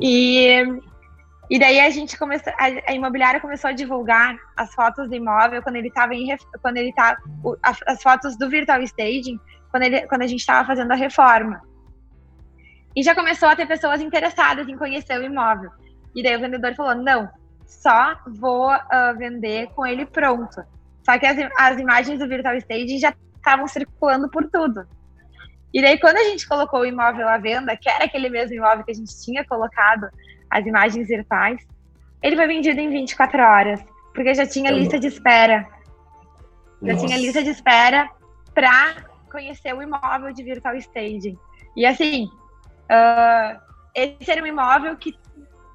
e, 0.00 0.64
e 1.48 1.58
daí 1.58 1.78
a 1.80 1.90
gente 1.90 2.18
começou, 2.18 2.52
a, 2.58 2.90
a, 2.90 2.94
imobiliária 2.94 3.40
começou 3.40 3.70
a 3.70 3.72
divulgar 3.72 4.36
as 4.56 4.74
fotos 4.74 5.08
do 5.08 5.14
imóvel 5.14 5.62
quando 5.62 5.76
ele 5.76 5.88
estava 5.88 6.14
em, 6.14 6.36
quando 6.60 6.78
ele 6.78 6.92
tá, 6.92 7.18
as 7.86 8.02
fotos 8.02 8.36
do 8.36 8.48
Virtual 8.48 8.82
Staging, 8.82 9.38
quando, 9.70 9.84
ele, 9.84 10.06
quando 10.06 10.22
a 10.22 10.26
gente 10.26 10.40
estava 10.40 10.66
fazendo 10.66 10.92
a 10.92 10.96
reforma. 10.96 11.60
E 12.94 13.02
já 13.02 13.14
começou 13.14 13.48
a 13.48 13.56
ter 13.56 13.66
pessoas 13.66 14.00
interessadas 14.00 14.68
em 14.68 14.76
conhecer 14.76 15.18
o 15.18 15.24
imóvel. 15.24 15.70
E 16.14 16.22
daí 16.22 16.36
o 16.36 16.40
vendedor 16.40 16.74
falou, 16.74 16.94
não, 16.94 17.28
só 17.64 18.16
vou 18.26 18.72
uh, 18.72 19.16
vender 19.16 19.68
com 19.74 19.86
ele 19.86 20.04
pronto. 20.04 20.62
Só 21.04 21.18
que 21.18 21.26
as, 21.26 21.36
as 21.56 21.78
imagens 21.78 22.18
do 22.18 22.28
Virtual 22.28 22.56
Staging 22.56 22.98
já 22.98 23.14
estavam 23.36 23.66
circulando 23.68 24.28
por 24.28 24.48
tudo. 24.50 24.86
E 25.72 25.80
daí, 25.80 25.98
quando 26.00 26.16
a 26.16 26.24
gente 26.24 26.48
colocou 26.48 26.80
o 26.80 26.86
imóvel 26.86 27.28
à 27.28 27.38
venda, 27.38 27.76
que 27.76 27.88
era 27.88 28.04
aquele 28.04 28.28
mesmo 28.28 28.56
imóvel 28.56 28.84
que 28.84 28.90
a 28.90 28.94
gente 28.94 29.12
tinha 29.24 29.44
colocado 29.44 30.08
as 30.50 30.66
imagens 30.66 31.06
virtuais, 31.06 31.64
ele 32.22 32.36
foi 32.36 32.46
vendido 32.48 32.80
em 32.80 32.90
24 32.90 33.40
horas, 33.40 33.80
porque 34.12 34.34
já 34.34 34.46
tinha 34.46 34.70
lista 34.70 34.98
de 34.98 35.06
espera. 35.06 35.66
Já 36.82 36.92
Nossa. 36.92 37.06
tinha 37.06 37.18
lista 37.18 37.42
de 37.42 37.50
espera 37.50 38.10
para 38.52 39.09
conhecer 39.30 39.74
o 39.74 39.82
imóvel 39.82 40.32
de 40.32 40.42
Virtual 40.42 40.76
Staging. 40.76 41.38
E 41.76 41.86
assim, 41.86 42.24
uh, 42.90 43.60
esse 43.94 44.30
era 44.30 44.42
um 44.42 44.46
imóvel 44.46 44.96
que, 44.96 45.16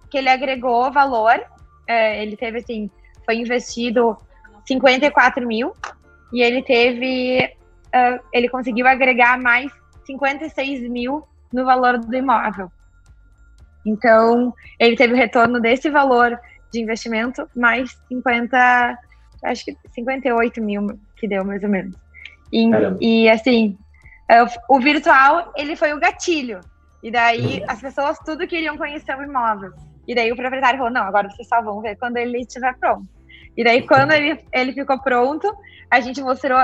que 0.10 0.18
ele 0.18 0.30
agregou 0.30 0.92
valor, 0.92 1.40
uh, 1.40 2.14
ele 2.20 2.36
teve 2.36 2.60
assim, 2.60 2.90
foi 3.26 3.36
investido 3.36 4.18
54 4.68 5.46
mil, 5.48 5.74
e 6.34 6.42
ele 6.42 6.62
teve, 6.62 7.54
uh, 7.88 8.24
ele 8.34 8.50
conseguiu 8.50 8.88
agregar 8.88 9.40
mais 9.40 9.72
56 10.06 10.90
mil 10.90 11.28
no 11.52 11.66
valor 11.66 11.98
do 11.98 12.16
imóvel. 12.16 12.72
Então, 13.86 14.54
ele 14.80 14.96
teve 14.96 15.14
o 15.14 15.18
retorno 15.18 15.62
desse 15.62 15.90
valor 15.90 16.40
de 16.72 16.82
investimento 16.82 17.48
mais 17.56 17.98
50, 18.10 18.98
acho 19.44 19.66
que 19.66 19.78
58 19.94 20.62
mil 20.62 21.00
que 21.16 21.28
deu 21.28 21.46
mais 21.46 21.64
ou 21.64 21.70
menos. 21.70 22.05
E, 22.52 22.70
e 23.02 23.30
assim, 23.30 23.78
uh, 24.32 24.76
o 24.76 24.80
virtual, 24.80 25.52
ele 25.56 25.76
foi 25.76 25.94
o 25.94 26.00
gatilho. 26.00 26.62
E 27.04 27.12
daí 27.12 27.64
as 27.68 27.80
pessoas 27.82 28.18
tudo 28.20 28.48
queriam 28.48 28.78
conhecer 28.78 29.16
o 29.18 29.24
imóvel. 29.24 29.72
E 30.08 30.16
daí 30.16 30.32
o 30.32 30.36
proprietário 30.36 30.78
falou: 30.78 30.94
não, 30.94 31.04
agora 31.04 31.30
vocês 31.30 31.48
só 31.48 31.62
vão 31.62 31.82
ver 31.82 31.96
quando 31.98 32.18
ele 32.18 32.40
estiver 32.40 32.76
pronto. 32.78 33.08
E 33.58 33.64
daí, 33.64 33.88
quando 33.88 34.12
ele, 34.12 34.40
ele 34.52 34.74
ficou 34.74 35.00
pronto, 35.00 35.52
a 35.90 36.00
gente 36.02 36.22
mostrou, 36.22 36.58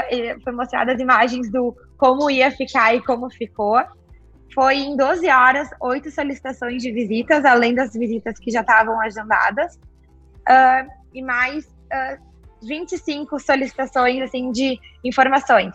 foi 0.44 0.54
mostrado 0.54 0.92
as 0.92 1.00
imagens 1.00 1.50
do 1.50 1.76
como 1.98 2.30
ia 2.30 2.52
ficar 2.52 2.94
e 2.94 3.02
como 3.02 3.30
ficou. 3.30 3.82
Foi 4.54 4.76
em 4.76 4.98
12 4.98 5.30
horas, 5.30 5.70
oito 5.80 6.12
solicitações 6.12 6.82
de 6.82 6.92
visitas, 6.92 7.46
além 7.46 7.74
das 7.74 7.94
visitas 7.94 8.38
que 8.38 8.52
já 8.52 8.60
estavam 8.60 9.00
agendadas, 9.00 9.76
uh, 9.76 10.92
e 11.14 11.22
mais 11.22 11.66
uh, 11.66 12.31
25 12.62 13.40
solicitações 13.40 14.22
assim 14.22 14.52
de 14.52 14.80
informações. 15.04 15.74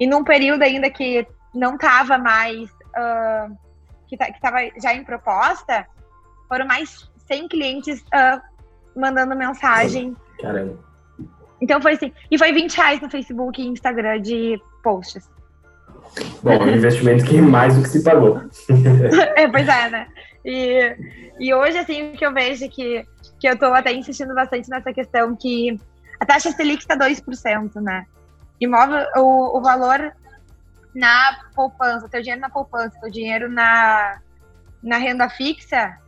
E 0.00 0.06
num 0.06 0.24
período 0.24 0.62
ainda 0.62 0.90
que 0.90 1.26
não 1.54 1.74
estava 1.74 2.18
mais, 2.18 2.70
uh, 2.70 3.56
que 4.08 4.16
estava 4.16 4.58
já 4.82 4.94
em 4.94 5.04
proposta, 5.04 5.86
foram 6.48 6.66
mais 6.66 7.10
100 7.26 7.48
clientes 7.48 8.00
uh, 8.00 8.40
mandando 8.96 9.36
mensagem 9.36 10.16
Caramba. 10.40 10.78
Então 11.60 11.80
foi 11.80 11.92
assim. 11.92 12.12
E 12.30 12.38
foi 12.38 12.52
20 12.52 12.74
reais 12.76 13.00
no 13.00 13.10
Facebook 13.10 13.60
e 13.60 13.66
Instagram 13.66 14.20
de 14.20 14.60
posts. 14.82 15.30
Bom, 16.42 16.62
um 16.62 16.68
investimento 16.68 17.24
que 17.24 17.40
mais 17.40 17.76
do 17.76 17.82
que 17.82 17.88
se 17.88 18.04
pagou. 18.04 18.40
é, 19.36 19.48
pois 19.48 19.66
é, 19.66 19.90
né? 19.90 20.06
E, 20.44 20.96
e 21.40 21.54
hoje, 21.54 21.78
assim, 21.78 22.12
o 22.12 22.16
que 22.16 22.24
eu 22.24 22.32
vejo 22.32 22.68
que, 22.68 23.04
que 23.40 23.48
eu 23.48 23.58
tô 23.58 23.66
até 23.66 23.92
insistindo 23.92 24.34
bastante 24.34 24.68
nessa 24.68 24.92
questão 24.92 25.34
que 25.34 25.78
a 26.24 26.26
taxa 26.26 26.50
Selic 26.52 26.82
está 26.82 26.96
2%, 26.96 27.80
né? 27.82 28.06
Imóvel, 28.58 29.06
o, 29.16 29.58
o 29.58 29.62
valor 29.62 30.12
na 30.94 31.38
poupança, 31.54 32.08
teu 32.08 32.22
dinheiro 32.22 32.40
na 32.40 32.48
poupança, 32.48 32.98
teu 32.98 33.10
dinheiro 33.10 33.50
na, 33.50 34.20
na 34.82 34.96
renda 34.96 35.28
fixa, 35.28 35.98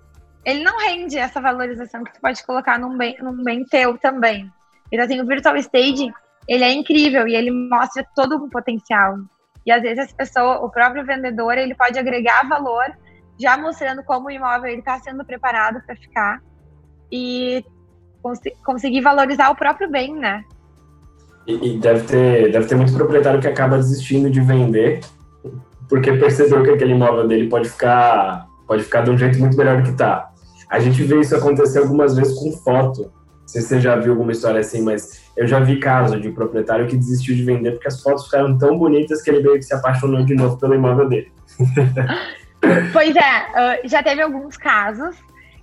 ele 0.45 0.65
não 0.65 0.79
rende 0.79 1.19
essa 1.19 1.41
valorização 1.41 2.03
que 2.03 2.15
tu 2.15 2.21
pode 2.21 2.43
colocar 2.47 2.79
num 2.79 2.97
bem, 2.97 3.17
num 3.21 3.43
bem 3.43 3.65
teu 3.65 3.99
também. 3.99 4.51
Então, 4.91 5.05
assim, 5.05 5.21
o 5.21 5.27
Virtual 5.27 5.57
Stage, 5.57 6.11
ele 6.49 6.65
é 6.65 6.73
incrível 6.73 7.29
e 7.29 7.35
ele 7.35 7.51
mostra 7.51 8.07
todo 8.15 8.37
o 8.37 8.49
potencial. 8.49 9.19
E 9.67 9.73
às 9.73 9.83
vezes 9.83 10.11
a 10.13 10.17
pessoa, 10.17 10.65
o 10.65 10.71
próprio 10.71 11.05
vendedor, 11.05 11.59
ele 11.59 11.75
pode 11.75 11.99
agregar 11.99 12.49
valor, 12.49 12.85
já 13.39 13.59
mostrando 13.59 14.03
como 14.05 14.29
o 14.29 14.31
imóvel 14.31 14.73
está 14.79 14.99
sendo 15.01 15.25
preparado 15.25 15.83
para 15.85 15.97
ficar. 15.97 16.41
e 17.13 17.63
cons 18.23 18.39
conseguir 18.65 19.01
valorizar 19.01 19.51
o 19.51 19.57
próprio 19.57 19.91
bem, 19.91 20.15
né? 20.15 20.45
E, 21.47 21.75
e, 21.75 21.79
deve, 21.79 22.07
ter, 22.07 22.51
deve 22.51 22.67
ter 22.67 22.75
muito 22.75 22.93
proprietário 22.93 23.41
que 23.41 23.47
acaba 23.47 23.77
desistindo 23.77 24.29
de 24.29 24.41
vender 24.41 25.01
porque 25.89 26.13
percebeu 26.13 26.63
que 26.63 26.71
aquele 26.71 26.93
imóvel 26.93 27.27
dele 27.29 27.49
pode 27.49 27.69
ficar, 27.69 28.47
pode 28.67 28.83
ficar 28.83 29.03
de 29.03 29.11
um 29.11 29.19
jeito 29.19 29.39
muito 29.39 29.57
melhor 29.57 29.79
do 29.79 29.85
que 29.85 29.91
está. 29.91 30.31
A 30.69 30.81
gente 30.81 31.03
vê 31.05 31.21
isso 31.21 31.37
acontecer 31.37 31.79
algumas 31.79 32.17
vezes 32.17 32.35
com 32.35 32.51
foto. 32.53 33.03
Não 33.03 33.49
sei 33.49 33.63
se 33.63 33.69
você 33.69 33.81
já 33.81 33.95
viu 33.95 34.13
alguma 34.13 34.33
história 34.33 34.61
assim, 34.61 34.83
mas 34.83 35.23
eu 35.37 35.47
já 35.47 35.61
vi 35.61 35.79
caso 35.79 36.21
de 36.21 36.31
proprietário 36.31 36.89
que 36.89 36.97
desistiu 36.97 37.37
de 37.37 37.45
vender 37.45 37.73
porque 37.73 37.87
as 37.87 38.03
fotos 38.03 38.25
ficaram 38.25 38.59
tão 38.59 38.77
bonitas 38.77 39.23
que 39.23 39.31
ele 39.31 39.41
veio 39.41 39.55
que 39.55 39.63
se 39.63 39.75
apaixonou 39.75 40.25
de 40.25 40.35
novo 40.35 40.59
pelo 40.59 40.75
imóvel 40.75 41.09
dele. 41.09 41.33
pois 42.93 43.15
é, 43.15 43.87
já 43.87 44.03
teve 44.03 44.21
alguns 44.21 44.57
casos. 44.57 45.15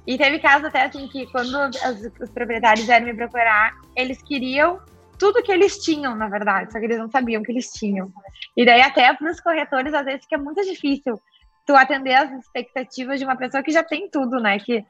E 0.05 0.17
teve 0.17 0.39
casos 0.39 0.65
até 0.65 0.83
assim 0.83 1.07
que 1.07 1.25
quando 1.31 1.55
os, 1.55 2.21
os 2.21 2.29
proprietários 2.29 2.85
vieram 2.85 3.05
me 3.05 3.13
procurar, 3.13 3.73
eles 3.95 4.21
queriam 4.21 4.79
tudo 5.17 5.41
que 5.41 5.51
eles 5.51 5.77
tinham, 5.77 6.15
na 6.15 6.27
verdade, 6.27 6.71
só 6.71 6.79
que 6.79 6.85
eles 6.85 6.97
não 6.97 7.09
sabiam 7.09 7.41
que 7.43 7.51
eles 7.51 7.71
tinham. 7.71 8.11
E 8.57 8.65
daí 8.65 8.81
até 8.81 9.13
para 9.13 9.31
os 9.31 9.39
corretores, 9.39 9.93
às 9.93 10.03
vezes 10.03 10.23
fica 10.23 10.37
muito 10.37 10.61
difícil 10.63 11.21
tu 11.65 11.75
atender 11.75 12.13
as 12.13 12.31
expectativas 12.33 13.19
de 13.19 13.25
uma 13.25 13.37
pessoa 13.37 13.63
que 13.63 13.71
já 13.71 13.83
tem 13.83 14.09
tudo, 14.09 14.39
né? 14.39 14.59
Que 14.59 14.85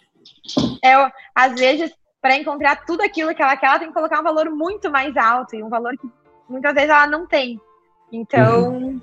é, 0.83 1.11
às 1.35 1.53
vezes, 1.53 1.93
para 2.21 2.35
encontrar 2.35 2.83
tudo 2.85 3.03
aquilo 3.03 3.35
que 3.35 3.43
ela 3.43 3.55
quer, 3.55 3.67
ela 3.67 3.79
tem 3.79 3.89
que 3.89 3.93
colocar 3.93 4.19
um 4.19 4.23
valor 4.23 4.49
muito 4.49 4.89
mais 4.89 5.15
alto, 5.15 5.55
e 5.55 5.63
um 5.63 5.69
valor 5.69 5.95
que 5.97 6.09
muitas 6.49 6.73
vezes 6.73 6.89
ela 6.89 7.05
não 7.05 7.27
tem. 7.27 7.59
Então, 8.11 8.73
uhum. 8.73 9.01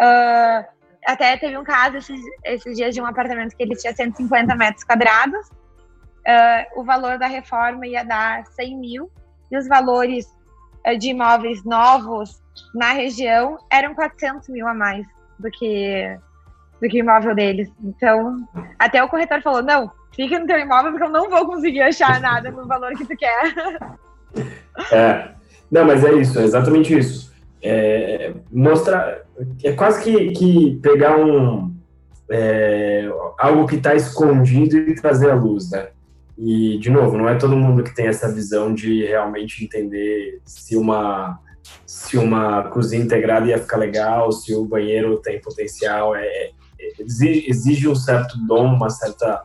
uh, 0.00 0.64
até 1.06 1.36
teve 1.36 1.56
um 1.56 1.64
caso 1.64 1.96
esses, 1.96 2.20
esses, 2.44 2.76
dias 2.76 2.94
de 2.94 3.00
um 3.00 3.06
apartamento 3.06 3.56
que 3.56 3.62
ele 3.62 3.76
tinha 3.76 3.94
150 3.94 4.54
metros 4.54 4.84
quadrados, 4.84 5.48
uh, 5.48 6.80
o 6.80 6.84
valor 6.84 7.18
da 7.18 7.26
reforma 7.26 7.86
ia 7.86 8.04
dar 8.04 8.46
100 8.46 8.78
mil, 8.78 9.10
e 9.50 9.56
os 9.56 9.66
valores 9.66 10.26
uh, 10.86 10.96
de 10.96 11.10
imóveis 11.10 11.64
novos 11.64 12.42
na 12.74 12.92
região 12.92 13.58
eram 13.70 13.94
400 13.94 14.48
mil 14.48 14.66
a 14.66 14.74
mais 14.74 15.06
do 15.38 15.50
que 15.50 16.18
do 16.80 16.88
que 16.88 16.98
o 16.98 17.04
imóvel 17.04 17.34
deles. 17.34 17.70
Então, 17.80 18.46
até 18.78 19.02
o 19.02 19.08
corretor 19.08 19.40
falou: 19.40 19.62
não, 19.62 19.90
fica 20.14 20.38
no 20.38 20.46
teu 20.46 20.58
imóvel 20.58 20.90
porque 20.90 21.06
eu 21.06 21.10
não 21.10 21.30
vou 21.30 21.46
conseguir 21.46 21.82
achar 21.82 22.20
nada 22.20 22.50
no 22.50 22.66
valor 22.66 22.92
que 22.94 23.06
tu 23.06 23.16
quer. 23.16 23.54
É, 24.90 25.28
não, 25.70 25.84
mas 25.84 26.02
é 26.02 26.14
isso, 26.14 26.38
é 26.40 26.44
exatamente 26.44 26.96
isso. 26.96 27.31
É, 27.62 28.32
mostrar, 28.50 29.22
é 29.62 29.72
quase 29.72 30.02
que, 30.02 30.32
que 30.32 30.80
pegar 30.82 31.16
um 31.16 31.72
é, 32.30 33.08
algo 33.38 33.66
que 33.66 33.76
está 33.76 33.94
escondido 33.94 34.76
e 34.76 34.94
trazer 34.94 35.30
à 35.30 35.34
luz, 35.34 35.70
né? 35.70 35.88
E, 36.36 36.78
de 36.78 36.90
novo, 36.90 37.16
não 37.18 37.28
é 37.28 37.34
todo 37.36 37.54
mundo 37.54 37.84
que 37.84 37.94
tem 37.94 38.06
essa 38.06 38.32
visão 38.32 38.72
de 38.72 39.04
realmente 39.04 39.62
entender 39.62 40.40
se 40.44 40.76
uma 40.76 41.38
se 41.86 42.18
uma 42.18 42.64
cozinha 42.64 43.04
integrada 43.04 43.46
ia 43.46 43.58
ficar 43.58 43.76
legal, 43.76 44.32
se 44.32 44.52
o 44.52 44.64
banheiro 44.64 45.18
tem 45.18 45.40
potencial, 45.40 46.16
é, 46.16 46.26
é, 46.26 46.50
exige, 46.98 47.48
exige 47.48 47.88
um 47.88 47.94
certo 47.94 48.36
dom, 48.46 48.74
uma 48.74 48.90
certa 48.90 49.44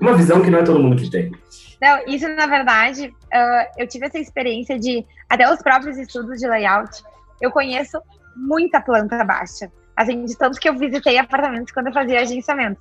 uma 0.00 0.14
visão 0.14 0.42
que 0.42 0.50
não 0.50 0.58
é 0.58 0.62
todo 0.62 0.78
mundo 0.78 0.96
que 0.96 1.10
tem. 1.10 1.32
Não, 1.80 2.04
isso 2.06 2.28
na 2.28 2.46
verdade, 2.46 3.08
uh, 3.08 3.72
eu 3.78 3.88
tive 3.88 4.06
essa 4.06 4.18
experiência 4.18 4.78
de 4.78 5.04
até 5.28 5.52
os 5.52 5.60
próprios 5.60 5.96
estudos 5.98 6.38
de 6.38 6.46
layout. 6.46 7.02
Eu 7.44 7.50
conheço 7.50 8.00
muita 8.34 8.80
planta 8.80 9.22
baixa, 9.22 9.70
assim, 9.94 10.24
de 10.24 10.36
tanto 10.36 10.58
que 10.58 10.68
eu 10.68 10.78
visitei 10.78 11.18
apartamentos 11.18 11.72
quando 11.72 11.88
eu 11.88 11.92
fazia 11.92 12.20
agenciamento. 12.20 12.80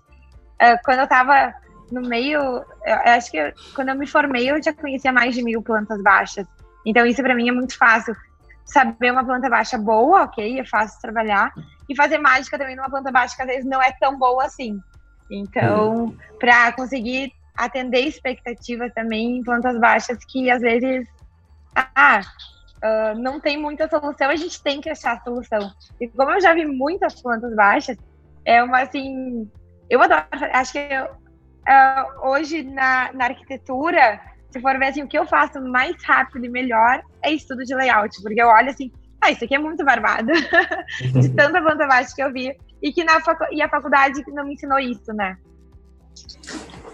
Uh, 0.62 0.78
quando 0.86 1.00
eu 1.00 1.04
estava 1.04 1.54
no 1.92 2.02
meio, 2.02 2.40
eu 2.40 2.96
acho 3.14 3.30
que 3.30 3.54
quando 3.76 3.90
eu 3.90 3.96
me 3.96 4.08
formei 4.08 4.50
eu 4.50 4.64
já 4.64 4.74
conhecia 4.74 5.12
mais 5.12 5.36
de 5.36 5.44
mil 5.44 5.62
plantas 5.62 6.02
baixas. 6.02 6.46
Então 6.86 7.06
isso 7.06 7.22
para 7.22 7.36
mim 7.36 7.50
é 7.50 7.52
muito 7.52 7.78
fácil 7.78 8.16
saber 8.64 9.12
uma 9.12 9.26
planta 9.26 9.50
baixa 9.50 9.78
boa, 9.78 10.24
ok, 10.24 10.60
é 10.60 10.66
fácil 10.66 11.00
trabalhar, 11.02 11.54
e 11.90 11.96
fazer 11.96 12.18
mágica 12.18 12.58
também 12.58 12.78
numa 12.78 12.90
planta 12.90 13.12
baixa 13.12 13.36
que 13.36 13.42
às 13.42 13.48
vezes 13.48 13.66
não 13.66 13.82
é 13.82 13.92
tão 14.00 14.18
boa 14.18 14.46
assim. 14.46 14.80
Então, 15.30 16.06
hum. 16.06 16.18
para 16.40 16.72
conseguir 16.72 17.34
atender 17.56 18.02
expectativas 18.02 18.94
também 18.94 19.38
em 19.38 19.44
plantas 19.44 19.78
baixas 19.78 20.18
que 20.26 20.50
às 20.50 20.62
vezes 20.62 21.06
ah, 21.76 22.22
uh, 22.84 23.18
não 23.18 23.40
tem 23.40 23.58
muita 23.58 23.88
solução, 23.88 24.30
a 24.30 24.36
gente 24.36 24.62
tem 24.62 24.82
que 24.82 24.90
achar 24.90 25.14
a 25.14 25.22
solução. 25.22 25.72
E 26.00 26.08
como 26.08 26.32
eu 26.32 26.42
já 26.42 26.54
vi 26.54 26.66
muitas 26.66 27.22
plantas 27.22 27.56
baixas, 27.56 27.98
é 28.46 28.62
uma 28.62 28.82
assim, 28.82 29.50
eu 29.90 30.02
adoro, 30.02 30.26
acho 30.32 30.74
que 30.74 30.80
eu, 30.80 31.06
uh, 31.06 32.30
hoje 32.30 32.64
na, 32.64 33.12
na 33.14 33.26
arquitetura 33.26 34.20
se 34.54 34.62
for 34.62 34.78
ver 34.78 34.86
assim, 34.86 35.02
o 35.02 35.08
que 35.08 35.18
eu 35.18 35.26
faço 35.26 35.60
mais 35.60 35.96
rápido 36.04 36.46
e 36.46 36.50
melhor 36.50 37.02
é 37.24 37.32
estudo 37.32 37.64
de 37.64 37.74
layout, 37.74 38.22
porque 38.22 38.40
eu 38.40 38.48
olho 38.48 38.70
assim, 38.70 38.92
ah, 39.20 39.32
isso 39.32 39.44
aqui 39.44 39.56
é 39.56 39.60
muito 39.60 39.84
barbado, 39.84 40.32
de 41.20 41.30
tanta 41.30 41.60
planta 41.60 41.88
baixa 41.88 42.14
que 42.16 42.22
eu 42.22 42.32
vi, 42.32 42.56
e 42.80 42.94
que 42.94 43.04
na 43.04 43.20
facu 43.20 43.46
e 43.52 43.64
a 43.64 43.70
faculdade 43.70 44.24
não 44.28 44.46
me 44.46 44.54
ensinou 44.54 44.78
isso, 44.78 45.12
né? 45.12 45.38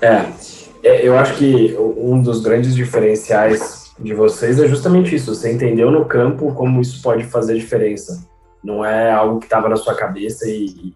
É, 0.02 0.88
é, 0.88 1.06
eu 1.06 1.20
acho 1.20 1.38
que 1.38 1.76
um 1.78 2.22
dos 2.22 2.42
grandes 2.42 2.74
diferenciais 2.74 3.89
de 4.00 4.14
vocês 4.14 4.60
é 4.60 4.68
justamente 4.68 5.16
isso, 5.16 5.36
você 5.36 5.52
entendeu 5.52 5.92
no 5.92 6.06
campo 6.06 6.54
como 6.54 6.82
isso 6.82 7.02
pode 7.02 7.26
fazer 7.26 7.56
diferença. 7.56 8.28
Não 8.64 8.84
é 8.84 9.12
algo 9.12 9.40
que 9.40 9.46
estava 9.46 9.70
na 9.70 9.76
sua 9.76 9.96
cabeça 9.96 10.48
e, 10.48 10.66
e, 10.66 10.94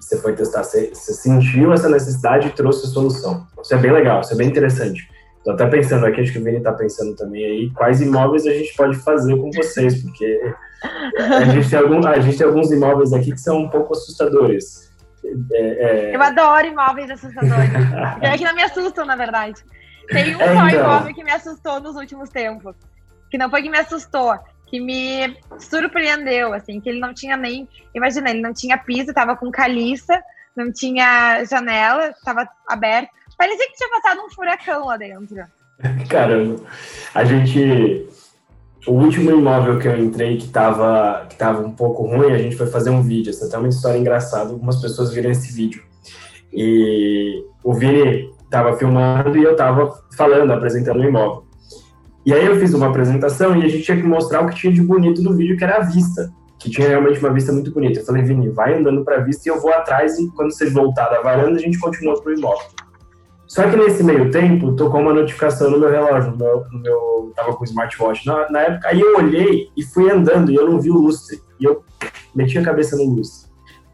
você 0.00 0.18
foi 0.18 0.34
testar, 0.34 0.62
você, 0.62 0.90
você 0.92 1.12
sentiu 1.14 1.72
essa 1.72 1.88
necessidade 1.88 2.48
e 2.48 2.52
trouxe 2.52 2.86
a 2.86 2.90
solução. 2.90 3.46
Isso 3.62 3.74
é 3.74 3.78
bem 3.78 3.92
legal, 3.92 4.20
isso 4.20 4.32
é 4.32 4.36
bem 4.36 4.48
interessante. 4.48 5.08
Tô 5.44 5.52
até 5.52 5.66
pensando 5.66 6.06
aqui, 6.06 6.20
acho 6.20 6.32
que 6.32 6.38
o 6.38 6.44
Vini 6.44 6.60
tá 6.60 6.72
pensando 6.72 7.14
também 7.14 7.44
aí, 7.44 7.70
quais 7.70 8.00
imóveis 8.00 8.46
a 8.46 8.50
gente 8.50 8.74
pode 8.76 8.96
fazer 8.96 9.36
com 9.36 9.50
vocês, 9.50 10.02
porque 10.02 10.54
a 11.18 11.44
gente 11.44 11.70
tem, 11.70 11.78
algum, 11.78 12.06
a 12.06 12.18
gente 12.20 12.36
tem 12.36 12.46
alguns 12.46 12.70
imóveis 12.70 13.12
aqui 13.12 13.32
que 13.32 13.40
são 13.40 13.58
um 13.58 13.68
pouco 13.68 13.92
assustadores. 13.92 14.92
É, 15.52 16.10
é... 16.10 16.16
Eu 16.16 16.22
adoro 16.22 16.66
imóveis 16.66 17.10
assustadores. 17.10 17.70
é 18.20 18.38
que 18.38 18.44
não 18.44 18.54
me 18.54 18.62
assustam, 18.62 19.04
na 19.04 19.16
verdade. 19.16 19.64
Tem 20.08 20.36
um 20.36 20.40
é, 20.40 20.54
só 20.54 20.68
então... 20.68 20.80
imóvel 20.80 21.14
que 21.14 21.24
me 21.24 21.32
assustou 21.32 21.80
nos 21.80 21.96
últimos 21.96 22.30
tempos. 22.30 22.74
Que 23.30 23.38
não 23.38 23.50
foi 23.50 23.62
que 23.62 23.70
me 23.70 23.78
assustou, 23.78 24.38
que 24.66 24.80
me 24.80 25.36
surpreendeu, 25.58 26.52
assim, 26.52 26.80
que 26.80 26.88
ele 26.88 27.00
não 27.00 27.12
tinha 27.12 27.36
nem. 27.36 27.68
Imagina, 27.94 28.30
ele 28.30 28.40
não 28.40 28.52
tinha 28.52 28.78
piso, 28.78 29.12
tava 29.12 29.36
com 29.36 29.50
caliça, 29.50 30.22
não 30.56 30.72
tinha 30.72 31.44
janela, 31.44 32.14
tava 32.24 32.48
aberto 32.68 33.10
Parecia 33.36 33.66
que 33.66 33.76
tinha 33.76 33.90
passado 33.90 34.20
um 34.24 34.30
furacão 34.30 34.86
lá 34.86 34.96
dentro. 34.96 35.44
Caramba. 36.08 36.60
A 37.14 37.24
gente. 37.24 38.08
O 38.86 38.92
último 38.92 39.32
imóvel 39.32 39.80
que 39.80 39.88
eu 39.88 39.98
entrei 39.98 40.36
que 40.36 40.48
tava, 40.48 41.26
que 41.28 41.34
tava 41.36 41.60
um 41.60 41.72
pouco 41.72 42.06
ruim, 42.06 42.32
a 42.32 42.38
gente 42.38 42.56
foi 42.56 42.68
fazer 42.68 42.90
um 42.90 43.02
vídeo. 43.02 43.30
Essa 43.30 43.54
é 43.54 43.58
uma 43.58 43.68
história 43.68 43.98
engraçada. 43.98 44.50
Algumas 44.50 44.80
pessoas 44.80 45.12
viram 45.12 45.30
esse 45.30 45.52
vídeo. 45.52 45.82
E 46.52 47.44
o 47.64 47.74
Vini 47.74 48.32
tava 48.50 48.76
filmando 48.76 49.36
e 49.36 49.42
eu 49.42 49.56
tava 49.56 49.92
falando, 50.16 50.52
apresentando 50.52 51.00
o 51.00 51.04
imóvel. 51.04 51.44
E 52.24 52.32
aí 52.32 52.44
eu 52.44 52.56
fiz 52.56 52.74
uma 52.74 52.88
apresentação 52.88 53.56
e 53.56 53.64
a 53.64 53.68
gente 53.68 53.84
tinha 53.84 53.96
que 53.96 54.02
mostrar 54.02 54.42
o 54.42 54.48
que 54.48 54.56
tinha 54.56 54.72
de 54.72 54.82
bonito 54.82 55.22
no 55.22 55.34
vídeo, 55.34 55.56
que 55.56 55.64
era 55.64 55.76
a 55.76 55.80
vista. 55.80 56.32
Que 56.58 56.70
tinha 56.70 56.88
realmente 56.88 57.20
uma 57.20 57.32
vista 57.32 57.52
muito 57.52 57.70
bonita. 57.72 58.00
Eu 58.00 58.04
falei, 58.04 58.22
Vini, 58.22 58.48
vai 58.48 58.76
andando 58.76 59.04
para 59.04 59.18
a 59.18 59.20
vista 59.20 59.48
e 59.48 59.52
eu 59.52 59.60
vou 59.60 59.72
atrás 59.72 60.18
e 60.18 60.28
quando 60.32 60.52
você 60.52 60.68
voltar 60.68 61.08
da 61.08 61.20
varanda, 61.20 61.56
a 61.56 61.60
gente 61.60 61.78
continua 61.78 62.20
pro 62.20 62.36
imóvel. 62.36 62.66
Só 63.46 63.68
que 63.68 63.76
nesse 63.76 64.02
meio 64.02 64.30
tempo, 64.30 64.74
tocou 64.74 65.00
uma 65.00 65.14
notificação 65.14 65.70
no 65.70 65.78
meu 65.78 65.88
relógio, 65.88 66.32
no 66.32 66.36
meu, 66.36 66.64
no 66.72 66.78
meu 66.80 67.32
tava 67.36 67.54
com 67.54 67.62
o 67.62 67.64
smartwatch 67.64 68.26
na, 68.26 68.50
na, 68.50 68.60
época, 68.62 68.88
aí 68.88 69.00
eu 69.00 69.16
olhei 69.16 69.70
e 69.76 69.84
fui 69.84 70.10
andando 70.10 70.50
e 70.50 70.56
eu 70.56 70.68
não 70.68 70.80
vi 70.80 70.90
o 70.90 70.96
lustre. 70.96 71.40
E 71.60 71.64
eu 71.64 71.84
meti 72.34 72.58
a 72.58 72.64
cabeça 72.64 72.96
no 72.96 73.04
lustre. 73.04 73.45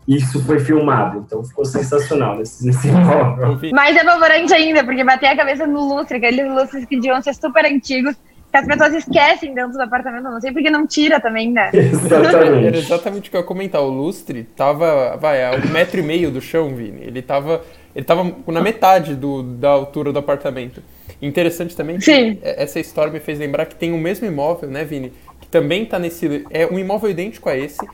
Isso 0.06 0.42
foi 0.44 0.58
filmado, 0.58 1.24
então 1.26 1.44
ficou 1.44 1.64
sensacional 1.64 2.36
nesse, 2.36 2.66
nesse 2.66 2.88
imóvel. 2.88 3.58
Mais 3.72 3.96
apavorante 3.96 4.52
ainda, 4.52 4.84
porque 4.84 5.04
bater 5.04 5.26
a 5.26 5.36
cabeça 5.36 5.66
no 5.66 5.80
lustre, 5.94 6.16
aqueles 6.16 6.50
lustres 6.50 6.84
que 6.86 6.96
deviam 6.96 7.22
ser 7.22 7.34
super 7.34 7.64
antigos, 7.64 8.16
que 8.50 8.56
as 8.56 8.66
pessoas 8.66 8.94
esquecem 8.94 9.54
dentro 9.54 9.72
do 9.72 9.82
apartamento, 9.82 10.24
não 10.24 10.40
sei 10.40 10.52
porque 10.52 10.68
não 10.68 10.86
tira 10.86 11.20
também, 11.20 11.50
né? 11.52 11.70
Exatamente. 11.72 12.66
Era 12.66 12.76
exatamente 12.76 13.28
o 13.28 13.30
que 13.30 13.36
eu 13.36 13.40
ia 13.40 13.46
comentar. 13.46 13.80
O 13.80 13.88
lustre 13.88 14.44
tava, 14.56 15.16
vai, 15.16 15.42
a 15.44 15.52
um 15.52 15.70
metro 15.70 16.00
e 16.00 16.02
meio 16.02 16.30
do 16.30 16.40
chão, 16.40 16.74
Vini. 16.74 17.02
Ele 17.02 17.22
tava 17.22 17.62
ele 17.94 18.04
estava 18.04 18.24
na 18.46 18.60
metade 18.60 19.14
do, 19.14 19.42
da 19.42 19.68
altura 19.68 20.12
do 20.12 20.18
apartamento. 20.18 20.82
Interessante 21.20 21.76
também 21.76 21.98
que 21.98 22.04
Sim. 22.04 22.38
essa 22.42 22.80
história 22.80 23.12
me 23.12 23.20
fez 23.20 23.38
lembrar 23.38 23.66
que 23.66 23.74
tem 23.74 23.92
o 23.92 23.98
mesmo 23.98 24.26
imóvel, 24.26 24.70
né, 24.70 24.84
Vini? 24.84 25.12
Que 25.40 25.46
também 25.46 25.84
está 25.84 25.98
nesse. 25.98 26.44
É 26.50 26.66
um 26.66 26.78
imóvel 26.78 27.10
idêntico 27.10 27.48
a 27.48 27.56
esse, 27.56 27.86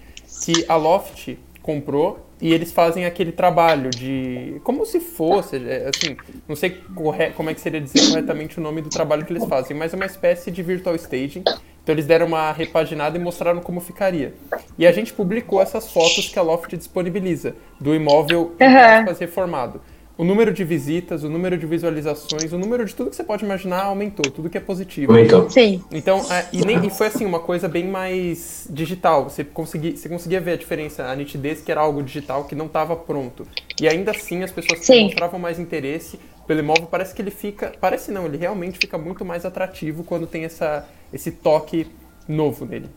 que 0.44 0.64
a 0.68 0.77
Loft 0.77 1.37
comprou 1.68 2.26
e 2.40 2.54
eles 2.54 2.72
fazem 2.72 3.04
aquele 3.04 3.31
trabalho 3.31 3.90
de. 3.90 4.59
Como 4.64 4.87
se 4.87 5.00
fosse, 5.00 5.57
é, 5.57 5.90
assim, 5.94 6.16
não 6.48 6.57
sei 6.57 6.81
corre, 6.94 7.28
como 7.33 7.50
é 7.50 7.54
que 7.54 7.61
seria 7.61 7.78
dizer 7.78 8.09
corretamente 8.09 8.59
o 8.59 8.62
nome 8.62 8.81
do 8.81 8.88
trabalho 8.88 9.22
que 9.26 9.33
eles 9.35 9.44
fazem, 9.44 9.76
mas 9.76 9.92
é 9.92 9.96
uma 9.96 10.07
espécie 10.07 10.50
de 10.50 10.62
virtual 10.62 10.94
staging. 10.94 11.44
Então 11.83 11.94
eles 11.94 12.07
deram 12.07 12.26
uma 12.26 12.52
repaginada 12.52 13.18
e 13.18 13.20
mostraram 13.20 13.61
como 13.61 13.81
ficaria. 13.81 14.33
E 14.78 14.87
a 14.87 14.92
gente 14.92 15.12
publicou 15.12 15.61
essas 15.61 15.92
fotos 15.92 16.28
que 16.28 16.38
a 16.38 16.42
Loft 16.42 16.74
disponibiliza 16.74 17.54
do 17.78 17.94
imóvel 17.94 18.57
uhum. 18.59 19.14
reformado. 19.18 19.83
O 20.18 20.24
número 20.24 20.52
de 20.52 20.64
visitas, 20.64 21.22
o 21.22 21.31
número 21.31 21.57
de 21.57 21.64
visualizações, 21.64 22.52
o 22.52 22.59
número 22.59 22.85
de 22.85 22.92
tudo 22.92 23.09
que 23.09 23.14
você 23.14 23.22
pode 23.22 23.44
imaginar 23.44 23.85
aumentou, 23.85 24.28
tudo 24.28 24.50
que 24.50 24.59
é 24.59 24.61
positivo. 24.61 25.12
Aumentou. 25.12 25.48
Sim. 25.48 25.83
Então, 25.92 26.20
é, 26.28 26.44
e, 26.52 26.64
nem, 26.64 26.85
e 26.85 26.90
foi 26.90 27.07
assim, 27.07 27.24
uma 27.24 27.38
coisa 27.38 27.68
bem 27.68 27.87
mais 27.87 28.66
digital. 28.68 29.31
Você 29.31 29.44
conseguia, 29.44 29.96
você 29.96 30.09
conseguia 30.09 30.40
ver 30.40 30.52
a 30.52 30.57
diferença, 30.57 31.04
a 31.04 31.14
nitidez 31.14 31.61
que 31.61 31.70
era 31.70 31.81
algo 31.81 32.02
digital 32.02 32.44
que 32.46 32.57
não 32.57 32.66
estava 32.66 32.96
pronto. 32.96 33.46
E 33.81 33.88
ainda 33.88 34.11
assim 34.11 34.42
as 34.42 34.50
pessoas 34.50 34.81
mostravam 34.88 35.38
mais 35.38 35.61
interesse 35.61 36.18
pelo 36.48 36.59
imóvel. 36.59 36.88
Parece 36.90 37.14
que 37.14 37.22
ele 37.22 37.31
fica. 37.31 37.72
Parece 37.81 38.11
não, 38.11 38.26
ele 38.26 38.38
realmente 38.38 38.76
fica 38.76 38.98
muito 38.98 39.24
mais 39.24 39.46
atrativo 39.46 40.02
quando 40.02 40.26
tem 40.26 40.44
essa, 40.44 40.85
esse 41.12 41.31
toque 41.31 41.87
novo 42.26 42.66
nele. 42.66 42.90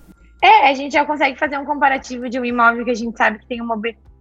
É, 0.44 0.72
a 0.72 0.74
gente 0.74 0.94
já 0.94 1.06
consegue 1.06 1.38
fazer 1.38 1.60
um 1.60 1.66
comparativo 1.66 2.28
de 2.28 2.40
um 2.40 2.46
imóvel 2.46 2.84
que 2.84 2.90
a 2.90 2.96
gente 2.96 3.16
sabe 3.16 3.38
que 3.38 3.46
tem 3.46 3.62
um 3.62 3.68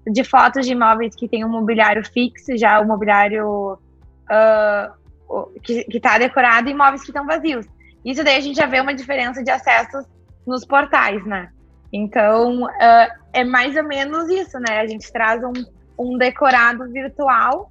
de 0.07 0.25
fotos 0.25 0.67
de 0.67 0.73
imóveis 0.73 1.15
que 1.15 1.29
tem 1.29 1.45
um 1.45 1.49
mobiliário 1.49 2.05
fixo, 2.05 2.57
já 2.57 2.81
o 2.81 2.87
mobiliário 2.87 3.75
uh, 3.75 5.61
que 5.63 5.85
está 5.89 6.19
decorado 6.19 6.69
e 6.69 6.73
imóveis 6.73 7.03
que 7.03 7.11
estão 7.11 7.27
vazios. 7.27 7.67
Isso 8.05 8.25
daí 8.25 8.37
a 8.37 8.41
gente 8.41 8.57
já 8.57 8.67
vê 8.67 8.81
uma 8.81 8.95
diferença 8.95 9.43
de 9.43 9.51
acessos 9.51 10.07
nos 10.47 10.65
portais, 10.65 11.25
né? 11.27 11.51
Então, 11.93 12.65
uh, 12.65 13.21
é 13.33 13.45
mais 13.45 13.77
ou 13.77 13.85
menos 13.85 14.29
isso, 14.31 14.59
né? 14.59 14.81
A 14.81 14.87
gente 14.87 15.13
traz 15.13 15.43
um, 15.45 15.53
um 15.99 16.17
decorado 16.17 16.91
virtual 16.91 17.71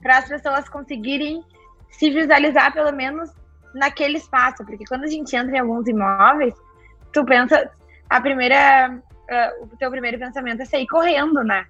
para 0.00 0.18
as 0.18 0.28
pessoas 0.28 0.68
conseguirem 0.68 1.42
se 1.90 2.10
visualizar, 2.10 2.72
pelo 2.72 2.92
menos, 2.92 3.30
naquele 3.74 4.16
espaço. 4.16 4.64
Porque 4.64 4.84
quando 4.88 5.04
a 5.04 5.08
gente 5.08 5.34
entra 5.36 5.56
em 5.56 5.60
alguns 5.60 5.86
imóveis, 5.86 6.54
tu 7.12 7.24
pensa, 7.24 7.70
a 8.08 8.20
primeira 8.20 8.98
uh, 9.30 9.64
o 9.64 9.76
teu 9.76 9.90
primeiro 9.90 10.18
pensamento 10.18 10.62
é 10.62 10.64
sair 10.64 10.86
correndo, 10.86 11.42
né? 11.44 11.66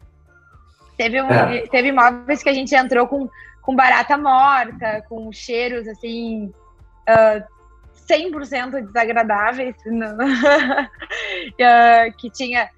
Teve, 0.96 1.23
um, 1.23 1.29
é. 1.29 1.66
teve 1.68 1.88
imóveis 1.88 2.42
que 2.42 2.49
a 2.49 2.55
gente 2.55 2.75
entrou 2.75 3.07
com, 3.07 3.29
com 3.62 3.77
barata 3.77 4.16
morta, 4.18 5.03
com 5.09 5.31
cheiros 5.33 5.87
assim. 5.88 6.53
Uh, 7.09 7.61
100% 8.11 8.87
desagradáveis, 8.87 9.77
uh, 9.87 10.16
que 12.18 12.29
tinha 12.31 12.68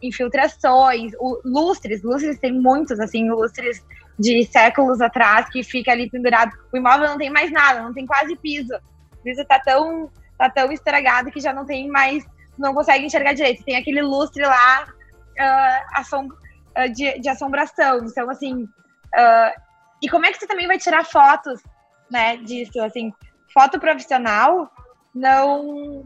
infiltrações, 0.00 1.12
o, 1.18 1.40
lustres, 1.44 2.02
lustres 2.02 2.38
tem 2.38 2.52
muitos, 2.52 3.00
assim, 3.00 3.28
lustres 3.28 3.84
de 4.18 4.44
séculos 4.44 5.00
atrás 5.00 5.48
que 5.48 5.62
fica 5.64 5.90
ali 5.90 6.08
pendurado. 6.08 6.52
O 6.72 6.76
imóvel 6.76 7.08
não 7.08 7.18
tem 7.18 7.30
mais 7.30 7.50
nada, 7.50 7.82
não 7.82 7.92
tem 7.92 8.06
quase 8.06 8.36
piso. 8.36 8.74
O 9.12 9.22
piso 9.22 9.44
tá 9.44 9.58
tão, 9.58 10.10
tá 10.38 10.48
tão 10.48 10.70
estragado 10.70 11.30
que 11.30 11.40
já 11.40 11.52
não 11.52 11.66
tem 11.66 11.88
mais 11.88 12.24
não 12.58 12.74
consegue 12.74 13.04
enxergar 13.04 13.32
direito. 13.32 13.64
Tem 13.64 13.76
aquele 13.76 14.02
lustre 14.02 14.42
lá 14.42 14.86
uh, 14.86 15.98
assom 15.98 16.26
uh, 16.26 16.92
de, 16.92 17.18
de, 17.18 17.28
assombração. 17.28 17.98
Então, 18.04 18.28
assim. 18.30 18.64
Uh, 18.64 19.68
e 20.02 20.08
como 20.08 20.26
é 20.26 20.32
que 20.32 20.38
você 20.38 20.46
também 20.46 20.66
vai 20.66 20.78
tirar 20.78 21.04
fotos 21.04 21.60
né, 22.10 22.36
disso? 22.38 22.80
Assim, 22.80 23.12
foto 23.52 23.80
profissional 23.80 24.70
não, 25.14 26.04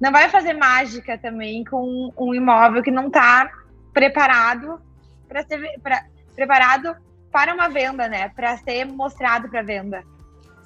não 0.00 0.12
vai 0.12 0.28
fazer 0.28 0.52
mágica 0.52 1.16
também 1.16 1.64
com 1.64 2.12
um 2.18 2.34
imóvel 2.34 2.82
que 2.82 2.90
não 2.90 3.06
está 3.06 3.50
preparado 3.92 4.80
para 5.28 5.42
ser 5.44 5.80
pra, 5.82 6.04
preparado 6.34 6.96
para 7.32 7.54
uma 7.54 7.68
venda, 7.68 8.08
né? 8.08 8.28
Para 8.30 8.56
ser 8.58 8.84
mostrado 8.84 9.48
para 9.48 9.62
venda. 9.62 10.02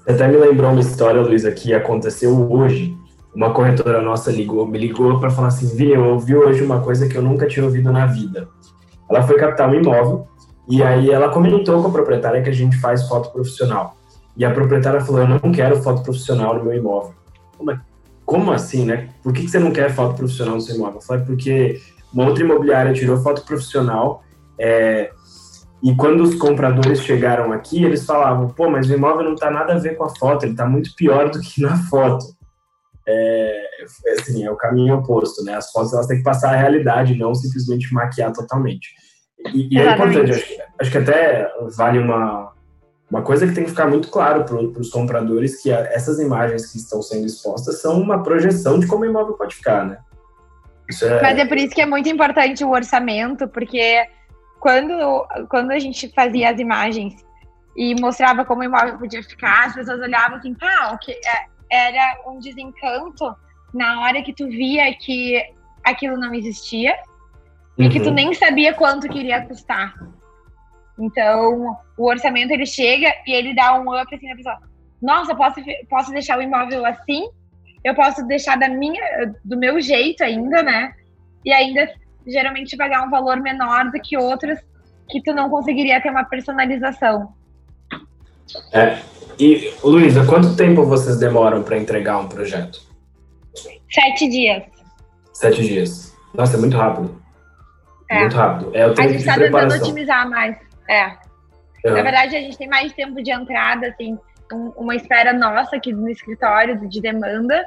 Até 0.08 0.26
me 0.28 0.36
lembrou 0.36 0.70
uma 0.70 0.80
história, 0.80 1.20
Luísa, 1.20 1.50
que 1.52 1.72
aconteceu 1.72 2.50
hoje 2.50 2.96
uma 3.34 3.52
corretora 3.52 4.00
nossa 4.00 4.30
ligou, 4.30 4.66
me 4.66 4.78
ligou 4.78 5.18
para 5.18 5.30
falar 5.30 5.48
assim, 5.48 5.74
Vi, 5.76 5.90
eu 5.90 6.04
ouvi 6.04 6.36
hoje 6.36 6.62
uma 6.62 6.80
coisa 6.80 7.08
que 7.08 7.16
eu 7.16 7.22
nunca 7.22 7.46
tinha 7.46 7.64
ouvido 7.64 7.90
na 7.90 8.06
vida. 8.06 8.48
Ela 9.10 9.22
foi 9.22 9.36
captar 9.36 9.68
um 9.68 9.74
imóvel 9.74 10.28
e 10.68 10.82
aí 10.82 11.10
ela 11.10 11.28
comentou 11.28 11.82
com 11.82 11.88
a 11.88 11.92
proprietária 11.92 12.42
que 12.42 12.48
a 12.48 12.54
gente 12.54 12.76
faz 12.78 13.08
foto 13.08 13.32
profissional. 13.32 13.96
E 14.36 14.44
a 14.44 14.50
proprietária 14.52 15.00
falou, 15.00 15.22
eu 15.22 15.28
não 15.28 15.52
quero 15.52 15.82
foto 15.82 16.02
profissional 16.02 16.56
no 16.56 16.64
meu 16.64 16.74
imóvel. 16.74 17.14
Mas 17.60 17.78
como 18.24 18.52
assim, 18.52 18.84
né? 18.84 19.10
Por 19.22 19.32
que 19.32 19.48
você 19.48 19.58
não 19.58 19.72
quer 19.72 19.92
foto 19.92 20.16
profissional 20.16 20.54
no 20.54 20.60
seu 20.60 20.76
imóvel? 20.76 20.96
Eu 20.96 21.02
falei, 21.02 21.24
porque 21.24 21.80
uma 22.12 22.26
outra 22.26 22.44
imobiliária 22.44 22.92
tirou 22.92 23.18
foto 23.18 23.44
profissional 23.44 24.22
é, 24.58 25.10
e 25.82 25.94
quando 25.96 26.22
os 26.22 26.34
compradores 26.36 27.02
chegaram 27.02 27.52
aqui, 27.52 27.84
eles 27.84 28.06
falavam, 28.06 28.48
pô, 28.48 28.70
mas 28.70 28.88
o 28.88 28.94
imóvel 28.94 29.24
não 29.24 29.34
tá 29.34 29.50
nada 29.50 29.74
a 29.74 29.78
ver 29.78 29.96
com 29.96 30.04
a 30.04 30.08
foto, 30.08 30.46
ele 30.46 30.54
tá 30.54 30.66
muito 30.66 30.94
pior 30.94 31.28
do 31.30 31.40
que 31.40 31.60
na 31.60 31.76
foto 31.76 32.24
é, 33.06 33.66
assim, 34.18 34.44
é 34.44 34.50
o 34.50 34.56
caminho 34.56 34.96
oposto, 34.96 35.44
né? 35.44 35.54
As 35.54 35.70
fotos 35.70 35.92
elas 35.92 36.06
têm 36.06 36.18
que 36.18 36.22
passar 36.22 36.54
a 36.54 36.56
realidade, 36.56 37.16
não 37.16 37.34
simplesmente 37.34 37.92
maquiar 37.92 38.32
totalmente. 38.32 38.88
E, 39.52 39.74
e 39.74 39.78
é 39.78 39.92
importante, 39.92 40.30
acho, 40.30 40.54
acho, 40.80 40.90
que 40.90 40.98
até 40.98 41.50
vale 41.76 41.98
uma, 41.98 42.52
uma 43.10 43.22
coisa 43.22 43.46
que 43.46 43.52
tem 43.52 43.64
que 43.64 43.70
ficar 43.70 43.86
muito 43.86 44.08
claro 44.08 44.44
para 44.44 44.56
os 44.56 44.90
compradores 44.90 45.62
que 45.62 45.72
a, 45.72 45.80
essas 45.80 46.18
imagens 46.18 46.70
que 46.70 46.78
estão 46.78 47.02
sendo 47.02 47.26
expostas 47.26 47.80
são 47.80 48.00
uma 48.00 48.22
projeção 48.22 48.78
de 48.78 48.86
como 48.86 49.02
o 49.02 49.06
imóvel 49.06 49.34
pode 49.34 49.54
ficar, 49.54 49.84
né? 49.84 49.98
É... 51.02 51.22
Mas 51.22 51.38
é 51.38 51.46
por 51.46 51.56
isso 51.56 51.74
que 51.74 51.80
é 51.80 51.86
muito 51.86 52.08
importante 52.08 52.64
o 52.64 52.70
orçamento, 52.70 53.48
porque 53.48 54.06
quando, 54.60 55.26
quando 55.48 55.70
a 55.72 55.78
gente 55.78 56.10
fazia 56.14 56.50
as 56.50 56.58
imagens 56.58 57.14
e 57.76 57.94
mostrava 58.00 58.44
como 58.44 58.62
o 58.62 58.64
imóvel 58.64 58.98
podia 58.98 59.22
ficar, 59.22 59.66
as 59.66 59.74
pessoas 59.74 60.00
olhavam 60.00 60.36
assim, 60.38 60.54
ah, 60.62 60.92
okay, 60.94 61.14
é, 61.14 61.53
era 61.70 62.22
um 62.26 62.38
desencanto 62.38 63.34
na 63.72 64.02
hora 64.02 64.22
que 64.22 64.32
tu 64.32 64.46
via 64.46 64.94
que 64.94 65.42
aquilo 65.82 66.16
não 66.16 66.32
existia 66.34 66.94
uhum. 67.78 67.86
e 67.86 67.88
que 67.88 68.00
tu 68.00 68.08
uhum. 68.08 68.14
nem 68.14 68.34
sabia 68.34 68.72
quanto 68.74 69.08
queria 69.08 69.44
custar. 69.46 69.94
Então, 70.98 71.76
o 71.96 72.08
orçamento 72.08 72.52
ele 72.52 72.66
chega 72.66 73.12
e 73.26 73.32
ele 73.32 73.54
dá 73.54 73.78
um 73.78 74.00
up 74.00 74.14
assim 74.14 74.28
na 74.28 74.36
pessoa. 74.36 74.58
Nossa, 75.02 75.34
posso, 75.34 75.60
posso 75.88 76.10
deixar 76.12 76.38
o 76.38 76.42
imóvel 76.42 76.86
assim? 76.86 77.28
Eu 77.82 77.94
posso 77.94 78.24
deixar 78.26 78.56
da 78.56 78.68
minha, 78.68 79.34
do 79.44 79.58
meu 79.58 79.80
jeito 79.80 80.22
ainda, 80.24 80.62
né? 80.62 80.94
E 81.44 81.52
ainda 81.52 81.92
geralmente 82.26 82.76
pagar 82.76 83.06
um 83.06 83.10
valor 83.10 83.38
menor 83.40 83.90
do 83.90 84.00
que 84.00 84.16
outros 84.16 84.58
que 85.10 85.22
tu 85.22 85.34
não 85.34 85.50
conseguiria 85.50 86.00
ter 86.00 86.10
uma 86.10 86.24
personalização. 86.24 87.34
É, 88.72 88.98
e, 89.38 89.72
Luísa, 89.82 90.24
quanto 90.26 90.56
tempo 90.56 90.84
vocês 90.84 91.18
demoram 91.18 91.62
para 91.62 91.76
entregar 91.76 92.18
um 92.18 92.28
projeto? 92.28 92.80
Sete 93.90 94.28
dias. 94.28 94.62
Sete 95.32 95.62
dias. 95.62 96.14
Nossa, 96.34 96.56
é 96.56 96.60
muito 96.60 96.76
rápido. 96.76 97.20
É. 98.08 98.20
Muito 98.20 98.36
rápido. 98.36 98.70
É 98.74 98.86
o 98.86 98.94
tempo 98.94 99.08
a 99.08 99.12
gente 99.12 99.20
está 99.20 99.34
tentando 99.34 99.74
otimizar 99.74 100.28
mais. 100.28 100.56
É. 100.88 101.00
é. 101.84 101.90
Na 101.90 102.02
verdade, 102.02 102.36
a 102.36 102.40
gente 102.40 102.56
tem 102.56 102.68
mais 102.68 102.92
tempo 102.92 103.22
de 103.22 103.30
entrada, 103.30 103.88
assim, 103.88 104.18
um, 104.52 104.72
uma 104.76 104.94
espera 104.94 105.32
nossa 105.32 105.76
aqui 105.76 105.92
no 105.92 106.08
escritório 106.08 106.88
de 106.88 107.00
demanda 107.00 107.64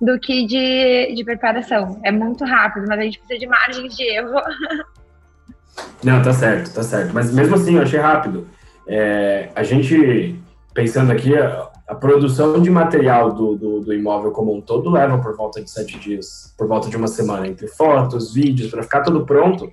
do 0.00 0.18
que 0.18 0.46
de, 0.46 1.14
de 1.14 1.24
preparação. 1.24 2.00
É 2.04 2.10
muito 2.10 2.44
rápido, 2.44 2.86
mas 2.88 2.98
a 2.98 3.02
gente 3.02 3.18
precisa 3.18 3.40
de 3.40 3.46
margens 3.46 3.96
de 3.96 4.02
erro. 4.04 4.34
Não, 6.02 6.22
tá 6.22 6.32
certo, 6.32 6.72
tá 6.72 6.82
certo. 6.82 7.12
Mas 7.12 7.32
mesmo 7.32 7.54
assim, 7.54 7.76
eu 7.76 7.82
achei 7.82 8.00
rápido. 8.00 8.48
É, 8.88 9.50
a 9.54 9.62
gente 9.62 10.38
pensando 10.76 11.10
aqui, 11.10 11.34
a, 11.34 11.70
a 11.88 11.94
produção 11.94 12.60
de 12.60 12.70
material 12.70 13.32
do, 13.32 13.56
do, 13.56 13.80
do, 13.80 13.94
imóvel 13.94 14.30
como 14.30 14.54
um 14.54 14.60
todo 14.60 14.90
leva 14.90 15.16
por 15.18 15.34
volta 15.34 15.62
de 15.62 15.70
sete 15.70 15.98
dias, 15.98 16.54
por 16.56 16.68
volta 16.68 16.90
de 16.90 16.96
uma 16.96 17.08
semana, 17.08 17.48
entre 17.48 17.66
fotos, 17.66 18.34
vídeos, 18.34 18.70
para 18.70 18.82
ficar 18.82 19.00
tudo 19.00 19.24
pronto. 19.24 19.72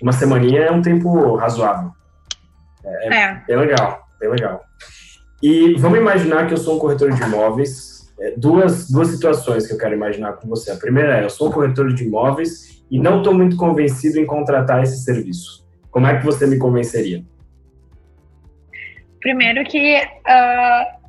Uma 0.00 0.12
semaninha 0.12 0.62
é 0.62 0.70
um 0.72 0.80
tempo 0.80 1.36
razoável. 1.36 1.90
É, 2.82 3.14
é, 3.14 3.42
bem 3.46 3.56
legal, 3.56 4.00
bem 4.18 4.30
legal. 4.30 4.62
E 5.42 5.74
vamos 5.74 5.98
imaginar 5.98 6.46
que 6.46 6.54
eu 6.54 6.58
sou 6.58 6.76
um 6.76 6.78
corretor 6.78 7.12
de 7.12 7.22
imóveis. 7.22 8.10
É, 8.18 8.34
duas, 8.36 8.90
duas 8.90 9.08
situações 9.08 9.66
que 9.66 9.74
eu 9.74 9.78
quero 9.78 9.94
imaginar 9.94 10.32
com 10.34 10.48
você. 10.48 10.70
A 10.70 10.76
primeira 10.76 11.18
é, 11.18 11.24
eu 11.24 11.30
sou 11.30 11.48
um 11.48 11.52
corretor 11.52 11.92
de 11.92 12.04
imóveis 12.04 12.82
e 12.90 12.98
não 12.98 13.18
estou 13.18 13.34
muito 13.34 13.56
convencido 13.56 14.18
em 14.18 14.24
contratar 14.24 14.82
esse 14.82 15.02
serviço. 15.04 15.66
Como 15.90 16.06
é 16.06 16.18
que 16.18 16.24
você 16.24 16.46
me 16.46 16.56
convenceria? 16.56 17.22
Primeiro 19.22 19.64
que. 19.64 19.96
Uh, 20.02 21.02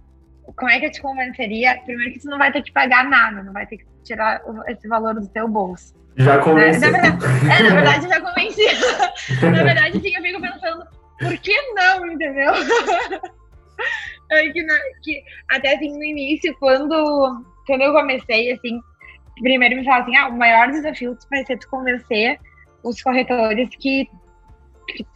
como 0.56 0.70
é 0.70 0.80
que 0.80 0.86
eu 0.86 0.92
te 0.92 1.02
convenceria? 1.02 1.80
Primeiro 1.84 2.14
que 2.14 2.20
tu 2.20 2.30
não 2.30 2.38
vai 2.38 2.52
ter 2.52 2.62
que 2.62 2.72
pagar 2.72 3.10
nada, 3.10 3.44
não 3.44 3.54
vai 3.54 3.66
ter 3.66 3.78
que 3.78 3.86
tirar 4.04 4.42
esse 4.68 4.88
valor 4.88 5.16
do 5.16 5.28
teu 5.28 5.48
bolso. 5.48 5.96
Já 6.16 6.38
convenci. 6.40 6.80
Na, 6.80 6.92
verdade, 6.92 7.26
é, 7.26 7.64
na 7.64 7.76
verdade, 7.76 8.08
já 8.08 8.22
convenci. 8.22 8.66
na 9.42 9.64
verdade, 9.64 9.98
assim, 9.98 10.16
eu 10.16 10.22
fico 10.22 10.42
pensando, 10.42 10.86
por 11.20 11.38
que 11.40 11.62
não, 11.74 12.06
entendeu? 12.12 12.54
é 14.30 14.50
que, 14.50 14.64
que, 15.02 15.24
até 15.50 15.76
assim, 15.76 15.92
no 15.92 16.04
início, 16.04 16.56
quando, 16.60 17.44
quando 17.66 17.82
eu 17.82 17.94
comecei, 17.94 18.52
assim, 18.52 18.80
primeiro 19.42 19.78
me 19.78 19.86
falaram 19.86 20.04
assim, 20.04 20.16
ah, 20.16 20.28
o 20.28 20.38
maior 20.38 20.72
desafio 20.72 21.18
vai 21.32 21.44
ser 21.46 21.58
tu 21.58 21.68
convencer 21.70 22.40
os 22.84 23.02
corretores 23.02 23.70
que 23.80 24.08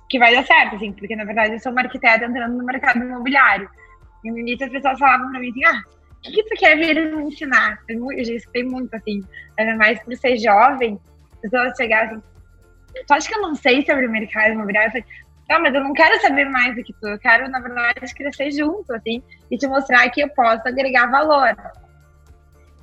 que, 0.09 0.19
vai 0.19 0.33
dar 0.33 0.45
certo, 0.45 0.75
assim, 0.75 0.91
porque 0.91 1.15
na 1.15 1.25
verdade 1.25 1.53
eu 1.53 1.59
sou 1.59 1.71
uma 1.71 1.81
arquiteta 1.81 2.25
entrando 2.25 2.57
no 2.57 2.65
mercado 2.65 2.99
imobiliário. 2.99 3.69
E 4.23 4.31
no 4.31 4.39
início 4.39 4.65
as 4.65 4.71
pessoas 4.71 4.99
falavam 4.99 5.29
pra 5.31 5.39
mim 5.39 5.49
assim, 5.49 5.65
ah, 5.65 5.81
o 6.17 6.21
que, 6.21 6.31
que 6.31 6.43
tu 6.43 6.59
quer 6.59 6.77
vir 6.77 7.15
me 7.15 7.23
ensinar? 7.23 7.79
Eu 7.87 8.23
já 8.23 8.33
escutei 8.33 8.63
muito, 8.63 8.93
assim, 8.95 9.21
ainda 9.57 9.75
mais 9.75 10.01
por 10.03 10.15
ser 10.15 10.37
jovem, 10.37 10.99
as 11.33 11.41
pessoas 11.41 11.77
chegavam 11.77 12.17
assim, 12.17 12.23
tu 13.05 13.13
acha 13.13 13.27
que 13.27 13.35
eu 13.35 13.41
não 13.41 13.55
sei 13.55 13.85
sobre 13.85 14.07
o 14.07 14.11
mercado 14.11 14.53
imobiliário? 14.53 14.87
Eu 14.87 14.91
falei, 14.91 15.05
Não, 15.49 15.61
mas 15.61 15.73
eu 15.73 15.81
não 15.81 15.93
quero 15.93 16.19
saber 16.21 16.45
mais 16.45 16.75
do 16.75 16.83
que 16.83 16.93
tu. 16.93 17.07
Eu 17.07 17.19
quero, 17.19 17.49
na 17.49 17.59
verdade, 17.59 18.13
crescer 18.13 18.51
junto, 18.51 18.93
assim, 18.93 19.21
e 19.51 19.57
te 19.57 19.67
mostrar 19.67 20.09
que 20.09 20.21
eu 20.21 20.29
posso 20.29 20.67
agregar 20.67 21.07
valor. 21.07 21.55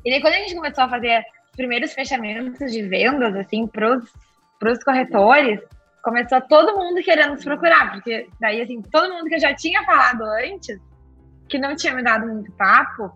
E 0.04 0.10
daí, 0.10 0.20
quando 0.20 0.34
a 0.34 0.38
gente 0.38 0.54
começou 0.54 0.84
a 0.84 0.88
fazer 0.88 1.24
os 1.50 1.56
primeiros 1.56 1.92
fechamentos 1.92 2.70
de 2.70 2.82
vendas, 2.82 3.34
assim, 3.36 3.66
pros, 3.66 4.04
pros 4.58 4.82
corretores, 4.82 5.60
começou 6.05 6.40
todo 6.42 6.76
mundo 6.76 7.02
querendo 7.02 7.32
nos 7.32 7.44
procurar, 7.44 7.92
porque 7.92 8.28
daí, 8.38 8.61
assim, 8.61 8.82
todo 8.82 9.12
mundo 9.12 9.24
que 9.24 9.36
eu 9.36 9.40
já 9.40 9.55
tinha 9.55 9.82
falado 9.84 10.22
antes, 10.22 10.78
que 11.48 11.59
não 11.59 11.74
tinha 11.74 11.94
me 11.94 12.02
dado 12.02 12.26
muito 12.26 12.52
papo, 12.52 13.11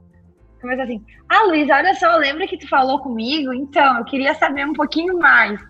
começou 0.60 0.84
assim: 0.84 1.04
Ah, 1.28 1.44
Luiz, 1.44 1.68
olha 1.70 1.94
só, 1.94 2.16
lembra 2.16 2.48
que 2.48 2.56
tu 2.56 2.66
falou 2.66 2.98
comigo? 3.00 3.52
Então, 3.52 3.98
eu 3.98 4.04
queria 4.04 4.34
saber 4.34 4.66
um 4.66 4.72
pouquinho 4.72 5.18
mais. 5.18 5.60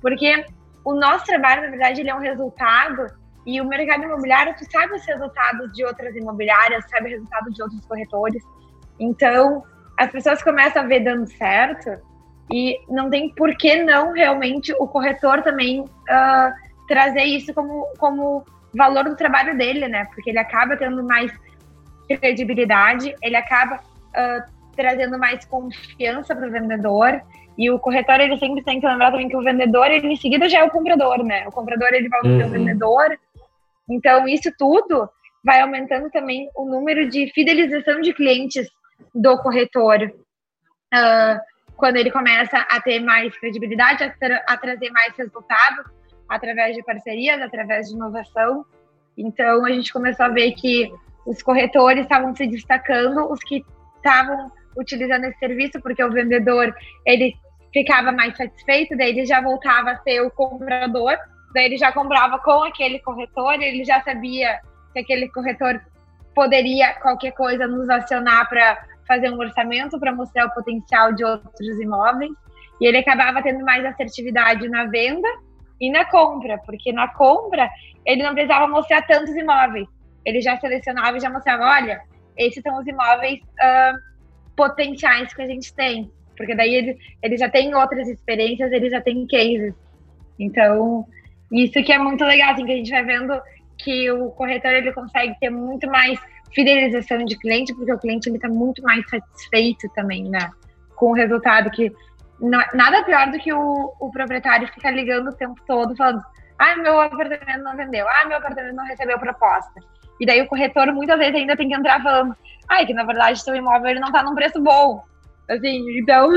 Porque 0.00 0.44
o 0.84 0.94
nosso 0.94 1.26
trabalho, 1.26 1.62
na 1.62 1.70
verdade, 1.70 2.00
ele 2.00 2.10
é 2.10 2.14
um 2.14 2.20
resultado 2.20 3.06
e 3.46 3.60
o 3.60 3.66
mercado 3.66 4.04
imobiliário, 4.04 4.54
tu 4.56 4.70
sabe 4.70 4.94
os 4.94 5.04
resultados 5.04 5.72
de 5.72 5.84
outras 5.84 6.14
imobiliárias, 6.16 6.88
sabe 6.88 7.08
o 7.08 7.10
resultado 7.10 7.52
de 7.52 7.62
outros 7.62 7.84
corretores. 7.86 8.42
Então, 8.98 9.62
as 9.98 10.10
pessoas 10.10 10.42
começam 10.42 10.82
a 10.82 10.86
ver 10.86 11.00
dando 11.00 11.26
certo 11.26 12.00
e 12.52 12.78
não 12.88 13.10
tem 13.10 13.34
por 13.34 13.54
que 13.56 13.82
não 13.82 14.12
realmente 14.12 14.72
o 14.78 14.86
corretor 14.86 15.42
também 15.42 15.80
uh, 15.80 16.61
trazer 16.92 17.24
isso 17.24 17.54
como, 17.54 17.86
como 17.98 18.44
valor 18.74 19.04
do 19.04 19.16
trabalho 19.16 19.56
dele, 19.56 19.88
né? 19.88 20.04
Porque 20.14 20.28
ele 20.28 20.38
acaba 20.38 20.76
tendo 20.76 21.02
mais 21.02 21.32
credibilidade, 22.06 23.14
ele 23.22 23.34
acaba 23.34 23.76
uh, 23.76 24.52
trazendo 24.76 25.18
mais 25.18 25.42
confiança 25.46 26.36
para 26.36 26.46
o 26.46 26.50
vendedor. 26.50 27.22
E 27.56 27.70
o 27.70 27.78
corretor, 27.78 28.20
ele 28.20 28.36
sempre 28.36 28.62
tem 28.62 28.78
que 28.78 28.86
lembrar 28.86 29.10
também 29.10 29.26
que 29.26 29.36
o 29.36 29.42
vendedor, 29.42 29.90
ele 29.90 30.08
em 30.08 30.16
seguida 30.16 30.50
já 30.50 30.58
é 30.58 30.64
o 30.64 30.70
comprador, 30.70 31.24
né? 31.24 31.48
O 31.48 31.50
comprador, 31.50 31.88
ele 31.94 32.10
vai 32.10 32.20
ser 32.20 32.28
o 32.28 32.44
uhum. 32.44 32.50
vendedor. 32.50 33.18
Então, 33.88 34.28
isso 34.28 34.52
tudo 34.58 35.08
vai 35.42 35.62
aumentando 35.62 36.10
também 36.10 36.50
o 36.54 36.66
número 36.66 37.08
de 37.08 37.32
fidelização 37.32 38.02
de 38.02 38.12
clientes 38.12 38.68
do 39.14 39.38
corretor. 39.38 40.12
Uh, 40.92 41.40
quando 41.74 41.96
ele 41.96 42.10
começa 42.10 42.58
a 42.70 42.80
ter 42.82 43.00
mais 43.00 43.34
credibilidade, 43.38 44.04
a, 44.04 44.10
tra 44.10 44.44
a 44.46 44.56
trazer 44.58 44.90
mais 44.90 45.16
resultados 45.16 46.01
através 46.28 46.74
de 46.76 46.82
parcerias, 46.82 47.40
através 47.40 47.88
de 47.88 47.94
inovação. 47.94 48.64
Então, 49.16 49.64
a 49.64 49.70
gente 49.70 49.92
começou 49.92 50.26
a 50.26 50.30
ver 50.30 50.52
que 50.52 50.92
os 51.26 51.42
corretores 51.42 52.02
estavam 52.02 52.34
se 52.34 52.46
destacando, 52.46 53.30
os 53.30 53.40
que 53.40 53.64
estavam 53.96 54.50
utilizando 54.76 55.24
esse 55.24 55.38
serviço, 55.38 55.80
porque 55.80 56.02
o 56.02 56.10
vendedor 56.10 56.74
ele 57.06 57.34
ficava 57.72 58.12
mais 58.12 58.36
satisfeito, 58.36 58.96
daí 58.96 59.10
ele 59.10 59.24
já 59.24 59.40
voltava 59.40 59.92
a 59.92 59.98
ser 59.98 60.20
o 60.20 60.30
comprador, 60.30 61.16
daí 61.54 61.66
ele 61.66 61.78
já 61.78 61.92
comprava 61.92 62.38
com 62.38 62.64
aquele 62.64 62.98
corretor, 62.98 63.54
ele 63.54 63.84
já 63.84 64.00
sabia 64.02 64.60
que 64.92 65.00
aquele 65.00 65.28
corretor 65.28 65.80
poderia 66.34 66.94
qualquer 66.94 67.32
coisa 67.32 67.66
nos 67.66 67.88
acionar 67.88 68.48
para 68.48 68.86
fazer 69.06 69.30
um 69.30 69.38
orçamento 69.38 69.98
para 69.98 70.14
mostrar 70.14 70.46
o 70.46 70.54
potencial 70.54 71.12
de 71.12 71.24
outros 71.24 71.80
imóveis, 71.80 72.32
e 72.80 72.86
ele 72.86 72.98
acabava 72.98 73.42
tendo 73.42 73.64
mais 73.64 73.84
assertividade 73.84 74.68
na 74.68 74.86
venda 74.86 75.28
e 75.82 75.90
na 75.90 76.04
compra, 76.04 76.58
porque 76.58 76.92
na 76.92 77.08
compra 77.08 77.68
ele 78.06 78.22
não 78.22 78.34
precisava 78.34 78.68
mostrar 78.68 79.02
tantos 79.02 79.34
imóveis, 79.34 79.88
ele 80.24 80.40
já 80.40 80.56
selecionava 80.58 81.16
e 81.16 81.20
já 81.20 81.28
mostrava, 81.28 81.64
olha, 81.64 82.00
esses 82.38 82.62
são 82.62 82.78
os 82.78 82.86
imóveis 82.86 83.40
uh, 83.40 83.98
potenciais 84.56 85.34
que 85.34 85.42
a 85.42 85.46
gente 85.46 85.74
tem. 85.74 86.08
Porque 86.36 86.54
daí 86.54 86.72
ele, 86.72 86.98
ele 87.20 87.36
já 87.36 87.50
tem 87.50 87.74
outras 87.74 88.06
experiências, 88.08 88.70
ele 88.70 88.88
já 88.88 89.00
tem 89.00 89.26
cases. 89.26 89.74
Então, 90.38 91.04
isso 91.50 91.82
que 91.82 91.92
é 91.92 91.98
muito 91.98 92.24
legal, 92.24 92.52
assim, 92.52 92.64
que 92.64 92.72
a 92.72 92.76
gente 92.76 92.90
vai 92.90 93.04
vendo 93.04 93.40
que 93.76 94.08
o 94.12 94.30
corretor 94.30 94.72
ele 94.72 94.92
consegue 94.92 95.34
ter 95.40 95.50
muito 95.50 95.88
mais 95.88 96.16
fidelização 96.54 97.24
de 97.24 97.36
cliente, 97.36 97.74
porque 97.74 97.92
o 97.92 97.98
cliente 97.98 98.28
ele 98.28 98.36
está 98.36 98.48
muito 98.48 98.80
mais 98.82 99.04
satisfeito 99.10 99.88
também, 99.94 100.30
né? 100.30 100.48
Com 100.94 101.10
o 101.10 101.14
resultado 101.14 101.70
que 101.70 101.92
nada 102.42 103.04
pior 103.04 103.30
do 103.30 103.38
que 103.38 103.52
o, 103.52 103.92
o 104.00 104.10
proprietário 104.10 104.66
ficar 104.68 104.90
ligando 104.90 105.28
o 105.28 105.36
tempo 105.36 105.60
todo 105.66 105.96
falando, 105.96 106.22
ah, 106.58 106.76
meu 106.76 107.00
apartamento 107.00 107.62
não 107.62 107.76
vendeu, 107.76 108.06
ah, 108.08 108.26
meu 108.26 108.38
apartamento 108.38 108.74
não 108.74 108.84
recebeu 108.84 109.18
proposta. 109.18 109.80
E 110.20 110.26
daí 110.26 110.42
o 110.42 110.46
corretor 110.46 110.92
muitas 110.92 111.18
vezes 111.18 111.34
ainda 111.34 111.56
tem 111.56 111.68
que 111.68 111.74
entrar 111.74 112.02
falando, 112.02 112.36
ai, 112.68 112.86
que 112.86 112.94
na 112.94 113.04
verdade 113.04 113.42
seu 113.42 113.54
imóvel 113.54 113.90
ele 113.90 114.00
não 114.00 114.08
está 114.08 114.22
num 114.22 114.34
preço 114.34 114.60
bom. 114.60 115.02
Assim, 115.48 115.98
então. 115.98 116.30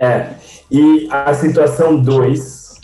é, 0.00 0.30
e 0.70 1.08
a 1.10 1.34
situação 1.34 2.00
2, 2.00 2.80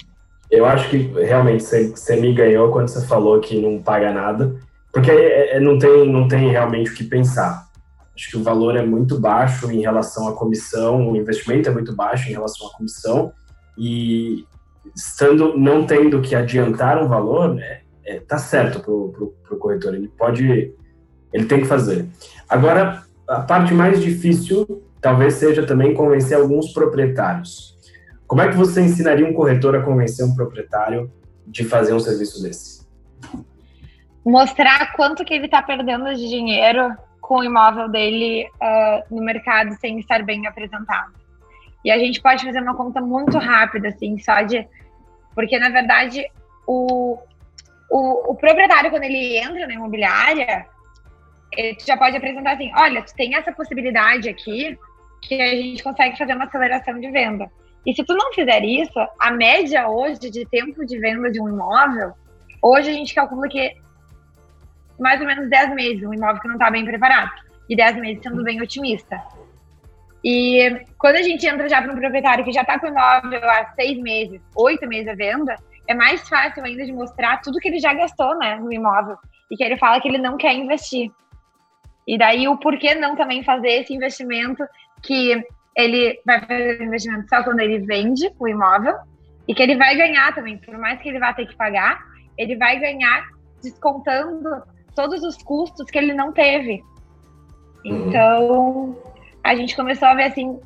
eu 0.50 0.66
acho 0.66 0.90
que 0.90 0.98
realmente 1.24 1.64
você, 1.64 1.88
você 1.88 2.16
me 2.16 2.34
ganhou 2.34 2.70
quando 2.70 2.88
você 2.88 3.06
falou 3.06 3.40
que 3.40 3.60
não 3.60 3.82
paga 3.82 4.12
nada, 4.12 4.54
porque 4.92 5.10
é, 5.10 5.56
é, 5.56 5.60
não, 5.60 5.78
tem, 5.78 6.06
não 6.06 6.28
tem 6.28 6.50
realmente 6.50 6.90
o 6.90 6.94
que 6.94 7.04
pensar. 7.04 7.71
Acho 8.14 8.30
que 8.30 8.36
o 8.36 8.42
valor 8.42 8.76
é 8.76 8.84
muito 8.84 9.18
baixo 9.18 9.70
em 9.70 9.80
relação 9.80 10.28
à 10.28 10.32
comissão, 10.34 11.10
o 11.10 11.16
investimento 11.16 11.68
é 11.68 11.72
muito 11.72 11.94
baixo 11.94 12.28
em 12.28 12.32
relação 12.32 12.68
à 12.68 12.72
comissão, 12.72 13.32
e 13.76 14.44
estando 14.94 15.56
não 15.56 15.86
tendo 15.86 16.20
que 16.20 16.34
adiantar 16.34 17.02
um 17.02 17.08
valor, 17.08 17.54
né, 17.54 17.80
é, 18.04 18.20
tá 18.20 18.36
certo 18.36 18.80
pro, 18.80 19.34
pro 19.42 19.56
corretor, 19.56 19.94
ele 19.94 20.08
pode, 20.08 20.74
ele 21.32 21.44
tem 21.46 21.60
que 21.60 21.66
fazer. 21.66 22.06
Agora, 22.48 23.02
a 23.28 23.40
parte 23.40 23.72
mais 23.72 24.02
difícil 24.02 24.84
talvez 25.00 25.34
seja 25.34 25.66
também 25.66 25.94
convencer 25.94 26.36
alguns 26.36 26.72
proprietários. 26.72 27.76
Como 28.26 28.40
é 28.40 28.48
que 28.48 28.56
você 28.56 28.80
ensinaria 28.80 29.26
um 29.26 29.34
corretor 29.34 29.74
a 29.76 29.82
convencer 29.82 30.24
um 30.24 30.34
proprietário 30.34 31.10
de 31.46 31.64
fazer 31.64 31.92
um 31.92 32.00
serviço 32.00 32.42
desse? 32.42 32.86
Mostrar 34.24 34.92
quanto 34.94 35.24
que 35.24 35.34
ele 35.34 35.46
está 35.46 35.60
perdendo 35.60 36.14
de 36.14 36.28
dinheiro 36.28 36.96
com 37.22 37.38
o 37.38 37.44
imóvel 37.44 37.88
dele 37.88 38.50
uh, 38.60 39.14
no 39.14 39.22
mercado 39.22 39.74
sem 39.80 39.98
estar 39.98 40.22
bem 40.24 40.46
apresentado. 40.46 41.12
E 41.84 41.90
a 41.90 41.96
gente 41.96 42.20
pode 42.20 42.44
fazer 42.44 42.60
uma 42.60 42.76
conta 42.76 43.00
muito 43.00 43.38
rápida, 43.38 43.88
assim, 43.88 44.18
só 44.18 44.42
de. 44.42 44.68
Porque, 45.34 45.58
na 45.58 45.70
verdade, 45.70 46.26
o, 46.66 47.16
o, 47.90 48.32
o 48.32 48.34
proprietário, 48.34 48.90
quando 48.90 49.04
ele 49.04 49.38
entra 49.38 49.66
na 49.66 49.72
imobiliária, 49.72 50.66
ele 51.52 51.78
já 51.80 51.96
pode 51.96 52.16
apresentar 52.16 52.52
assim: 52.52 52.70
olha, 52.76 53.02
tu 53.02 53.14
tem 53.14 53.34
essa 53.34 53.52
possibilidade 53.52 54.28
aqui 54.28 54.78
que 55.22 55.40
a 55.40 55.50
gente 55.50 55.82
consegue 55.82 56.18
fazer 56.18 56.34
uma 56.34 56.44
aceleração 56.44 56.98
de 57.00 57.10
venda. 57.10 57.50
E 57.86 57.94
se 57.94 58.04
tu 58.04 58.14
não 58.14 58.32
fizer 58.32 58.64
isso, 58.64 58.98
a 59.18 59.30
média 59.30 59.88
hoje 59.88 60.30
de 60.30 60.44
tempo 60.46 60.84
de 60.84 60.98
venda 60.98 61.30
de 61.30 61.40
um 61.40 61.48
imóvel, 61.48 62.12
hoje 62.60 62.90
a 62.90 62.92
gente 62.92 63.14
calcula 63.14 63.48
que 63.48 63.74
mais 64.98 65.20
ou 65.20 65.26
menos 65.26 65.48
10 65.48 65.74
meses, 65.74 66.02
um 66.02 66.14
imóvel 66.14 66.40
que 66.40 66.48
não 66.48 66.54
está 66.54 66.70
bem 66.70 66.84
preparado. 66.84 67.30
E 67.68 67.76
10 67.76 67.96
meses 67.96 68.22
sendo 68.22 68.42
bem 68.42 68.60
otimista. 68.60 69.20
E 70.24 70.84
quando 70.98 71.16
a 71.16 71.22
gente 71.22 71.46
entra 71.46 71.68
já 71.68 71.82
para 71.82 71.92
um 71.92 71.96
proprietário 71.96 72.44
que 72.44 72.52
já 72.52 72.60
está 72.62 72.78
com 72.78 72.86
o 72.86 72.90
imóvel 72.90 73.50
há 73.50 73.72
seis 73.74 73.98
meses, 73.98 74.40
oito 74.54 74.86
meses 74.86 75.08
à 75.08 75.14
venda, 75.14 75.56
é 75.88 75.94
mais 75.94 76.28
fácil 76.28 76.64
ainda 76.64 76.84
de 76.84 76.92
mostrar 76.92 77.40
tudo 77.40 77.58
que 77.58 77.68
ele 77.68 77.80
já 77.80 77.92
gastou 77.92 78.38
né, 78.38 78.56
no 78.56 78.72
imóvel. 78.72 79.16
E 79.50 79.56
que 79.56 79.64
ele 79.64 79.76
fala 79.76 80.00
que 80.00 80.08
ele 80.08 80.18
não 80.18 80.36
quer 80.36 80.52
investir. 80.54 81.10
E 82.06 82.16
daí 82.16 82.48
o 82.48 82.56
porquê 82.56 82.94
não 82.94 83.16
também 83.16 83.44
fazer 83.44 83.80
esse 83.80 83.94
investimento 83.94 84.64
que 85.02 85.44
ele 85.76 86.20
vai 86.24 86.40
fazer 86.40 86.80
o 86.80 86.84
investimento 86.84 87.28
só 87.28 87.42
quando 87.42 87.60
ele 87.60 87.78
vende 87.80 88.30
o 88.38 88.48
imóvel 88.48 88.94
e 89.46 89.54
que 89.54 89.62
ele 89.62 89.76
vai 89.76 89.96
ganhar 89.96 90.34
também, 90.34 90.58
por 90.58 90.76
mais 90.78 91.00
que 91.00 91.08
ele 91.08 91.18
vá 91.18 91.32
ter 91.32 91.46
que 91.46 91.56
pagar, 91.56 92.00
ele 92.38 92.56
vai 92.56 92.78
ganhar 92.78 93.26
descontando 93.62 94.62
todos 94.94 95.22
os 95.22 95.36
custos 95.42 95.90
que 95.90 95.98
ele 95.98 96.14
não 96.14 96.32
teve. 96.32 96.84
Uhum. 97.84 98.08
Então, 98.08 98.96
a 99.42 99.54
gente 99.54 99.74
começou 99.74 100.08
a 100.08 100.14
ver 100.14 100.24
assim, 100.24 100.60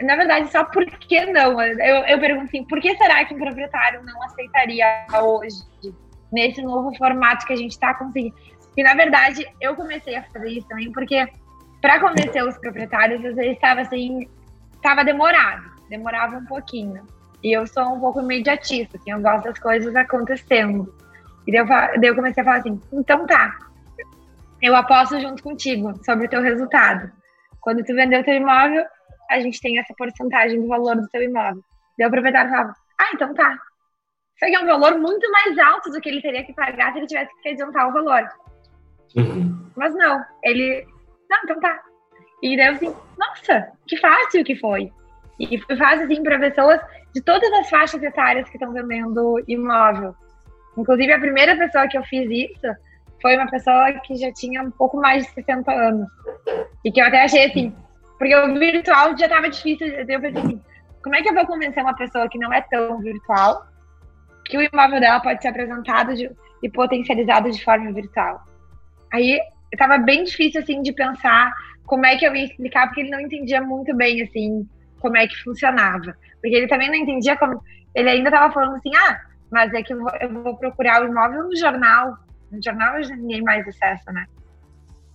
na 0.00 0.16
verdade, 0.16 0.50
só 0.50 0.64
por 0.64 0.84
que 0.86 1.26
não? 1.26 1.60
Eu, 1.60 2.04
eu 2.04 2.20
pergunto 2.20 2.46
assim, 2.46 2.64
por 2.64 2.80
que 2.80 2.96
será 2.96 3.24
que 3.24 3.34
um 3.34 3.38
proprietário 3.38 4.02
não 4.04 4.22
aceitaria 4.24 5.06
hoje, 5.22 5.56
nesse 6.32 6.62
novo 6.62 6.94
formato 6.96 7.46
que 7.46 7.52
a 7.52 7.56
gente 7.56 7.72
está 7.72 7.94
conseguindo? 7.94 8.34
E, 8.76 8.82
na 8.82 8.94
verdade, 8.94 9.46
eu 9.60 9.76
comecei 9.76 10.16
a 10.16 10.22
fazer 10.24 10.50
isso 10.50 10.66
também, 10.66 10.90
porque 10.92 11.28
para 11.80 12.00
convencer 12.00 12.42
os 12.42 12.56
proprietários, 12.58 13.24
às 13.24 13.34
vezes 13.34 13.52
estava 13.52 13.82
assim, 13.82 14.28
estava 14.74 15.04
demorado, 15.04 15.62
demorava 15.88 16.36
um 16.36 16.46
pouquinho. 16.46 17.06
E 17.42 17.52
eu 17.52 17.66
sou 17.66 17.94
um 17.94 18.00
pouco 18.00 18.20
imediatista, 18.20 18.96
assim, 18.96 19.10
eu 19.10 19.20
gosto 19.20 19.44
das 19.44 19.58
coisas 19.58 19.94
acontecendo. 19.94 20.94
E 21.46 21.52
daí 21.52 21.60
eu, 21.60 21.66
daí 21.66 22.10
eu 22.10 22.14
comecei 22.14 22.42
a 22.42 22.44
falar 22.44 22.58
assim, 22.58 22.80
então 22.92 23.26
tá, 23.26 23.56
eu 24.60 24.76
aposto 24.76 25.20
junto 25.20 25.42
contigo 25.42 25.92
sobre 26.04 26.26
o 26.26 26.30
teu 26.30 26.40
resultado. 26.40 27.10
Quando 27.60 27.84
tu 27.84 27.94
vender 27.94 28.20
o 28.20 28.24
teu 28.24 28.34
imóvel, 28.34 28.84
a 29.30 29.40
gente 29.40 29.60
tem 29.60 29.78
essa 29.78 29.94
porcentagem 29.96 30.60
do 30.60 30.68
valor 30.68 30.96
do 30.96 31.08
seu 31.10 31.22
imóvel. 31.22 31.62
Daí 31.98 32.06
o 32.06 32.10
proprietário 32.10 32.50
falava, 32.50 32.74
ah, 33.00 33.10
então 33.14 33.34
tá. 33.34 33.58
Isso 34.36 34.44
aqui 34.44 34.54
é 34.54 34.60
um 34.60 34.66
valor 34.66 34.98
muito 34.98 35.30
mais 35.30 35.58
alto 35.58 35.90
do 35.90 36.00
que 36.00 36.08
ele 36.08 36.22
teria 36.22 36.44
que 36.44 36.52
pagar 36.52 36.92
se 36.92 36.98
ele 36.98 37.06
tivesse 37.06 37.30
que 37.42 37.48
adiantar 37.48 37.88
o 37.88 37.92
valor. 37.92 38.28
Uhum. 39.16 39.70
Mas 39.76 39.94
não, 39.94 40.20
ele, 40.42 40.86
não, 41.28 41.38
então 41.44 41.60
tá. 41.60 41.80
E 42.42 42.56
daí 42.56 42.66
eu 42.66 42.72
assim, 42.74 42.94
nossa, 43.18 43.72
que 43.86 43.96
fácil 43.96 44.44
que 44.44 44.56
foi. 44.56 44.92
E 45.38 45.58
foi 45.58 45.76
fácil, 45.76 46.04
assim, 46.04 46.22
para 46.22 46.38
pessoas 46.38 46.80
de 47.14 47.20
todas 47.20 47.50
as 47.52 47.68
faixas 47.68 48.02
etárias 48.02 48.48
que 48.48 48.56
estão 48.56 48.72
vendendo 48.72 49.42
imóvel. 49.48 50.14
Inclusive, 50.76 51.12
a 51.12 51.18
primeira 51.18 51.56
pessoa 51.56 51.88
que 51.88 51.98
eu 51.98 52.02
fiz 52.04 52.28
isso 52.30 52.74
foi 53.20 53.36
uma 53.36 53.48
pessoa 53.48 53.92
que 54.04 54.16
já 54.16 54.32
tinha 54.32 54.62
um 54.62 54.70
pouco 54.70 54.96
mais 54.96 55.24
de 55.24 55.32
60 55.32 55.70
anos. 55.72 56.08
E 56.84 56.90
que 56.90 57.00
eu 57.00 57.06
até 57.06 57.24
achei 57.24 57.44
assim, 57.46 57.74
porque 58.18 58.34
o 58.34 58.58
virtual 58.58 59.16
já 59.16 59.26
estava 59.26 59.48
difícil. 59.48 59.86
Eu 59.86 60.20
pensei 60.20 60.42
assim, 60.42 60.60
como 61.02 61.16
é 61.16 61.22
que 61.22 61.28
eu 61.28 61.34
vou 61.34 61.46
convencer 61.46 61.82
uma 61.82 61.94
pessoa 61.94 62.28
que 62.28 62.38
não 62.38 62.52
é 62.52 62.60
tão 62.62 62.98
virtual 63.00 63.66
que 64.44 64.56
o 64.56 64.62
imóvel 64.62 65.00
dela 65.00 65.20
pode 65.20 65.40
ser 65.40 65.48
apresentado 65.48 66.14
de, 66.14 66.30
e 66.62 66.70
potencializado 66.70 67.50
de 67.50 67.62
forma 67.62 67.92
virtual? 67.92 68.42
Aí 69.12 69.38
estava 69.72 69.98
bem 69.98 70.24
difícil 70.24 70.60
assim 70.60 70.82
de 70.82 70.92
pensar 70.92 71.52
como 71.84 72.06
é 72.06 72.16
que 72.16 72.24
eu 72.24 72.34
ia 72.34 72.46
explicar, 72.46 72.86
porque 72.86 73.02
ele 73.02 73.10
não 73.10 73.20
entendia 73.20 73.60
muito 73.60 73.94
bem 73.94 74.22
assim 74.22 74.68
como 75.00 75.16
é 75.16 75.26
que 75.26 75.42
funcionava. 75.42 76.16
Porque 76.40 76.56
ele 76.56 76.68
também 76.68 76.88
não 76.88 76.96
entendia 76.96 77.36
como. 77.36 77.60
Ele 77.94 78.08
ainda 78.08 78.28
estava 78.28 78.52
falando 78.52 78.76
assim, 78.76 78.90
ah, 78.96 79.20
mas 79.52 79.72
é 79.74 79.82
que 79.82 79.92
eu 79.92 80.00
vou, 80.00 80.10
eu 80.18 80.42
vou 80.42 80.56
procurar 80.56 81.02
o 81.02 81.06
imóvel 81.06 81.44
no 81.44 81.56
jornal. 81.56 82.16
No 82.50 82.62
jornal 82.62 82.98
ninguém 83.00 83.42
mais 83.42 83.68
acessa, 83.68 84.10
né? 84.10 84.24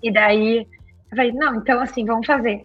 E 0.02 0.14
daí 0.14 0.60
eu 0.60 1.18
falei, 1.18 1.32
não, 1.34 1.56
então 1.56 1.82
assim, 1.82 2.06
vamos 2.06 2.28
fazer. 2.28 2.64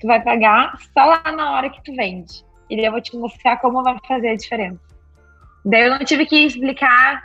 Tu 0.00 0.06
vai 0.06 0.22
pagar 0.22 0.78
só 0.96 1.04
lá 1.04 1.32
na 1.32 1.52
hora 1.52 1.68
que 1.68 1.82
tu 1.82 1.94
vende. 1.94 2.44
E 2.70 2.76
daí 2.76 2.84
eu 2.84 2.92
vou 2.92 3.00
te 3.00 3.16
mostrar 3.16 3.56
como 3.56 3.82
vai 3.82 3.98
fazer 4.06 4.28
a 4.28 4.36
diferença. 4.36 4.80
Daí 5.64 5.82
eu 5.82 5.90
não 5.90 5.98
tive 5.98 6.24
que 6.24 6.46
explicar 6.46 7.22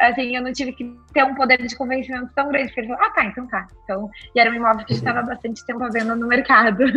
assim, 0.00 0.34
eu 0.34 0.42
não 0.42 0.52
tive 0.52 0.72
que 0.72 0.96
ter 1.12 1.22
um 1.24 1.34
poder 1.34 1.58
de 1.58 1.76
convencimento 1.76 2.30
tão 2.34 2.48
grande, 2.48 2.68
porque 2.68 2.80
ele 2.80 2.88
falou, 2.88 3.04
ah, 3.04 3.10
tá, 3.10 3.24
então 3.26 3.46
tá. 3.46 3.68
Então, 3.84 4.10
e 4.34 4.40
era 4.40 4.50
um 4.50 4.54
imóvel 4.54 4.86
que 4.86 4.94
estava 4.94 5.20
bastante 5.22 5.64
tempo 5.66 5.84
à 5.84 5.88
venda 5.88 6.16
no 6.16 6.26
mercado. 6.26 6.84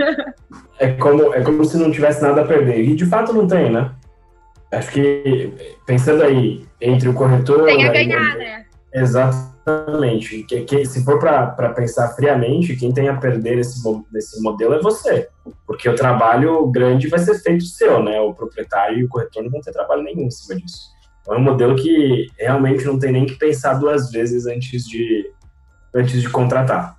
É 0.80 0.92
como, 0.94 1.34
é 1.34 1.42
como 1.42 1.64
se 1.64 1.78
não 1.78 1.92
tivesse 1.92 2.22
nada 2.22 2.42
a 2.42 2.48
perder. 2.48 2.84
E 2.84 2.96
de 2.96 3.06
fato 3.06 3.32
não 3.32 3.48
tem, 3.48 3.72
né? 3.72 3.92
Acho 4.74 4.92
que, 4.92 5.54
pensando 5.86 6.24
aí, 6.24 6.66
entre 6.82 7.08
o 7.08 7.14
corretor... 7.14 7.66
Tem 7.66 7.86
a 7.86 7.92
ganhar, 7.92 8.36
né? 8.36 8.66
Exatamente. 8.94 10.44
Que, 10.44 10.62
que, 10.62 10.86
se 10.86 11.04
for 11.04 11.20
para 11.20 11.70
pensar 11.74 12.10
friamente, 12.10 12.76
quem 12.76 12.92
tem 12.92 13.08
a 13.08 13.16
perder 13.16 13.58
nesse, 13.58 13.82
nesse 14.12 14.42
modelo 14.42 14.74
é 14.74 14.82
você. 14.82 15.28
Porque 15.66 15.88
o 15.88 15.96
trabalho 15.96 16.68
grande 16.68 17.08
vai 17.08 17.20
ser 17.20 17.40
feito 17.40 17.66
seu, 17.66 18.02
né? 18.04 18.20
O 18.20 18.34
proprietário 18.34 19.00
e 19.00 19.04
o 19.04 19.10
corretor 19.10 19.44
não 19.44 19.52
vão 19.52 19.62
ter 19.62 19.72
trabalho 19.72 20.04
nenhum 20.04 20.24
em 20.24 20.32
cima 20.32 20.60
disso. 20.60 20.92
É 21.30 21.34
um 21.34 21.40
modelo 21.40 21.76
que 21.76 22.28
realmente 22.38 22.84
não 22.84 23.00
tem 23.00 23.12
nem 23.12 23.26
que 23.26 23.36
pensar 23.36 23.76
duas 23.76 24.12
vezes 24.12 24.46
antes 24.46 24.84
de, 24.86 25.32
antes 25.96 26.22
de 26.22 26.30
contratar. 26.30 26.96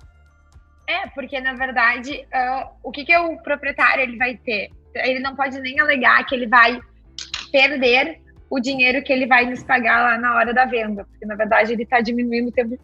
É, 0.87 1.07
porque 1.09 1.39
na 1.39 1.53
verdade, 1.53 2.25
uh, 2.33 2.69
o 2.83 2.91
que, 2.91 3.05
que 3.05 3.15
o 3.15 3.37
proprietário 3.37 4.03
ele 4.03 4.17
vai 4.17 4.35
ter? 4.37 4.69
Ele 4.95 5.19
não 5.19 5.35
pode 5.35 5.59
nem 5.59 5.79
alegar 5.79 6.25
que 6.25 6.33
ele 6.33 6.47
vai 6.47 6.79
perder 7.55 8.19
o 8.49 8.59
dinheiro 8.59 9.01
que 9.01 9.13
ele 9.13 9.25
vai 9.25 9.45
nos 9.45 9.63
pagar 9.63 10.03
lá 10.03 10.17
na 10.17 10.35
hora 10.35 10.53
da 10.53 10.65
venda, 10.65 11.05
porque 11.05 11.25
na 11.25 11.35
verdade 11.35 11.71
ele 11.71 11.83
está 11.83 12.01
diminuindo 12.01 12.49
o 12.49 12.51
tempo, 12.51 12.77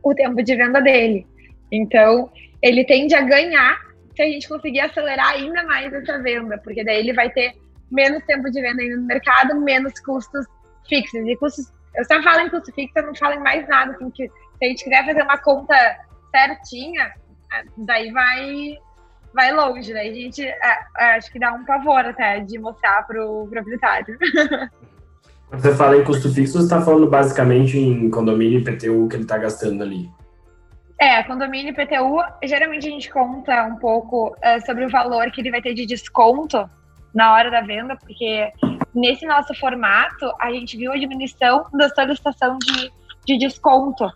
o 0.00 0.14
tempo 0.14 0.40
de 0.40 0.54
venda 0.56 0.80
dele. 0.80 1.26
Então, 1.72 2.30
ele 2.62 2.84
tende 2.84 3.16
a 3.16 3.22
ganhar 3.22 3.80
se 4.14 4.22
a 4.22 4.26
gente 4.26 4.48
conseguir 4.48 4.80
acelerar 4.80 5.30
ainda 5.30 5.64
mais 5.64 5.92
essa 5.92 6.22
venda, 6.22 6.56
porque 6.58 6.84
daí 6.84 7.00
ele 7.00 7.12
vai 7.12 7.30
ter 7.30 7.52
menos 7.90 8.22
tempo 8.24 8.48
de 8.48 8.60
venda 8.60 8.80
no 8.96 9.06
mercado, 9.06 9.60
menos 9.60 9.98
custos 10.00 10.46
fixos. 10.88 11.26
E 11.26 11.36
custos, 11.36 11.72
eu 11.96 12.04
só 12.04 12.22
falo 12.22 12.46
em 12.46 12.48
custo 12.48 12.72
fixo, 12.72 12.96
eu 12.96 13.06
não 13.06 13.14
falo 13.16 13.34
em 13.34 13.42
mais 13.42 13.66
nada. 13.68 13.92
Assim, 13.92 14.08
que 14.10 14.28
se 14.28 14.64
a 14.64 14.66
gente 14.66 14.84
quiser 14.84 15.04
fazer 15.04 15.22
uma 15.22 15.38
conta 15.38 15.74
certinha, 16.30 17.12
daí 17.76 18.12
vai, 18.12 18.78
vai 19.34 19.52
longe. 19.52 19.92
Daí 19.92 20.10
a 20.10 20.14
gente 20.14 20.44
é, 20.44 20.78
é, 20.98 21.04
acho 21.16 21.30
que 21.32 21.38
dá 21.38 21.52
um 21.52 21.64
pavor 21.64 22.04
até 22.04 22.40
de 22.40 22.58
mostrar 22.58 23.06
para 23.06 23.24
o 23.24 23.46
proprietário. 23.48 24.18
Quando 25.48 25.62
você 25.62 25.74
fala 25.74 25.96
em 25.96 26.04
custo 26.04 26.32
fixo, 26.32 26.58
você 26.58 26.64
está 26.64 26.80
falando 26.80 27.08
basicamente 27.08 27.76
em 27.76 28.08
condomínio 28.08 28.60
e 28.60 28.64
PTU 28.64 29.08
que 29.08 29.16
ele 29.16 29.24
está 29.24 29.36
gastando 29.36 29.82
ali. 29.82 30.08
É, 31.00 31.22
condomínio 31.24 31.72
e 31.72 31.74
PTU, 31.74 32.22
geralmente 32.44 32.86
a 32.86 32.90
gente 32.90 33.10
conta 33.10 33.64
um 33.64 33.76
pouco 33.76 34.28
uh, 34.28 34.66
sobre 34.66 34.84
o 34.84 34.90
valor 34.90 35.30
que 35.30 35.40
ele 35.40 35.50
vai 35.50 35.62
ter 35.62 35.74
de 35.74 35.86
desconto 35.86 36.68
na 37.14 37.32
hora 37.32 37.50
da 37.50 37.62
venda, 37.62 37.96
porque 37.96 38.52
nesse 38.94 39.26
nosso 39.26 39.54
formato 39.54 40.30
a 40.38 40.52
gente 40.52 40.76
viu 40.76 40.92
a 40.92 40.98
diminuição 40.98 41.64
da 41.72 41.88
solicitação 41.88 42.58
de, 42.58 42.92
de 43.26 43.38
desconto. 43.38 44.06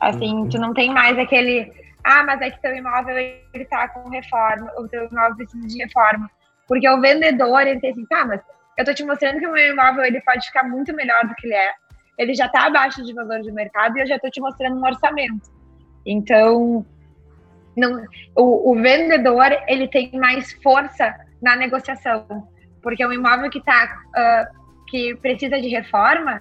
Assim, 0.00 0.34
uhum. 0.34 0.48
tu 0.48 0.58
não 0.58 0.74
tem 0.74 0.92
mais 0.92 1.18
aquele, 1.18 1.72
ah, 2.04 2.24
mas 2.24 2.40
é 2.40 2.50
que 2.50 2.60
teu 2.60 2.74
imóvel 2.74 3.16
ele 3.16 3.64
tá 3.68 3.88
com 3.88 4.08
reforma, 4.08 4.70
o 4.78 4.88
teu 4.88 5.06
imóvel 5.06 5.36
precisa 5.36 5.66
de 5.66 5.78
reforma. 5.82 6.30
Porque 6.66 6.88
o 6.88 7.00
vendedor, 7.00 7.66
ele 7.66 7.80
tem 7.80 7.90
assim, 7.90 8.06
tá, 8.06 8.24
mas 8.24 8.40
eu 8.78 8.84
tô 8.84 8.94
te 8.94 9.04
mostrando 9.04 9.38
que 9.38 9.46
o 9.46 9.52
meu 9.52 9.72
imóvel 9.72 10.04
ele 10.04 10.20
pode 10.20 10.46
ficar 10.46 10.62
muito 10.62 10.94
melhor 10.94 11.26
do 11.26 11.34
que 11.34 11.46
ele 11.46 11.54
é. 11.54 11.72
Ele 12.16 12.34
já 12.34 12.48
tá 12.48 12.66
abaixo 12.66 13.04
de 13.04 13.12
valor 13.14 13.40
de 13.40 13.50
mercado 13.50 13.96
e 13.96 14.02
eu 14.02 14.06
já 14.06 14.18
tô 14.18 14.30
te 14.30 14.40
mostrando 14.40 14.76
um 14.76 14.84
orçamento. 14.84 15.50
Então, 16.06 16.84
não, 17.76 18.04
o, 18.36 18.72
o 18.72 18.74
vendedor, 18.74 19.46
ele 19.66 19.88
tem 19.88 20.12
mais 20.12 20.52
força 20.62 21.14
na 21.42 21.56
negociação. 21.56 22.26
Porque 22.82 23.04
um 23.04 23.12
imóvel 23.12 23.50
que 23.50 23.58
está 23.58 24.02
uh, 24.08 24.60
que 24.86 25.14
precisa 25.16 25.60
de 25.60 25.68
reforma 25.68 26.40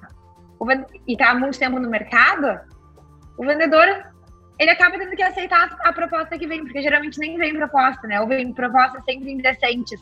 e 1.08 1.14
está 1.14 1.32
há 1.32 1.36
muito 1.36 1.58
tempo 1.58 1.80
no 1.80 1.90
mercado, 1.90 2.60
o 3.38 3.46
vendedor 3.46 4.09
ele 4.60 4.72
acaba 4.72 4.98
tendo 4.98 5.16
que 5.16 5.24
aceitar 5.24 5.74
a, 5.82 5.94
proposta 5.94 6.38
que 6.38 6.46
vem, 6.46 6.64
porque 6.64 6.82
geralmente 6.82 7.18
nem 7.18 7.38
vem 7.38 7.56
proposta, 7.56 8.06
né? 8.06 8.20
Ou 8.20 8.28
vem 8.28 8.52
propostas 8.52 9.02
sempre 9.06 9.32
indecentes. 9.32 10.02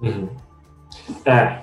Uhum. 0.00 0.30
É, 1.26 1.58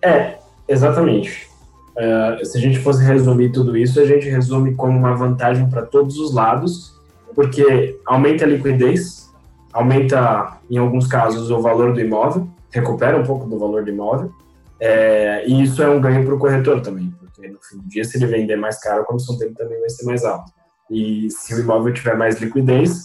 é, 0.00 0.38
exatamente. 0.68 1.50
Uh, 1.90 2.44
se 2.46 2.56
a 2.56 2.60
gente 2.60 2.78
fosse 2.78 3.04
resumir 3.04 3.50
tudo 3.50 3.76
isso, 3.76 4.00
a 4.00 4.06
gente 4.06 4.28
resume 4.28 4.76
como 4.76 4.96
uma 4.96 5.14
vantagem 5.16 5.68
para 5.68 5.82
todos 5.82 6.18
os 6.18 6.32
lados, 6.32 6.96
porque 7.34 7.98
aumenta 8.06 8.44
a 8.44 8.48
liquidez, 8.48 9.28
aumenta, 9.72 10.58
em 10.70 10.78
alguns 10.78 11.08
casos, 11.08 11.50
o 11.50 11.60
valor 11.60 11.92
do 11.92 12.00
imóvel, 12.00 12.48
recupera 12.70 13.18
um 13.18 13.24
pouco 13.24 13.48
do 13.48 13.58
valor 13.58 13.84
do 13.84 13.90
imóvel, 13.90 14.32
é, 14.78 15.44
e 15.46 15.62
isso 15.62 15.82
é 15.82 15.90
um 15.90 16.00
ganho 16.00 16.24
para 16.24 16.34
o 16.34 16.38
corretor 16.38 16.80
também, 16.80 17.12
porque 17.18 17.48
no 17.48 17.58
fim 17.60 17.76
do 17.78 17.88
dia, 17.88 18.04
se 18.04 18.16
ele 18.16 18.26
vender 18.26 18.56
mais 18.56 18.80
caro, 18.80 19.02
a 19.02 19.04
comissão 19.04 19.36
dele 19.36 19.52
também 19.54 19.78
vai 19.80 19.90
ser 19.90 20.06
mais 20.06 20.24
alta. 20.24 20.59
E 20.90 21.30
se 21.30 21.54
o 21.54 21.60
imóvel 21.60 21.94
tiver 21.94 22.16
mais 22.16 22.40
liquidez, 22.40 23.04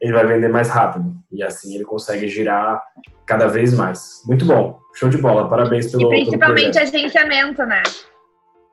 ele 0.00 0.12
vai 0.12 0.26
vender 0.26 0.48
mais 0.48 0.68
rápido, 0.68 1.14
e 1.30 1.42
assim 1.42 1.74
ele 1.74 1.84
consegue 1.84 2.28
girar 2.28 2.82
cada 3.24 3.46
vez 3.46 3.72
mais. 3.72 4.22
Muito 4.26 4.44
bom, 4.44 4.78
show 4.94 5.08
de 5.08 5.16
bola, 5.16 5.48
parabéns 5.48 5.90
pelo. 5.90 6.12
E 6.12 6.24
principalmente 6.24 6.72
pelo 6.72 6.84
agenciamento, 6.84 7.64
né? 7.64 7.82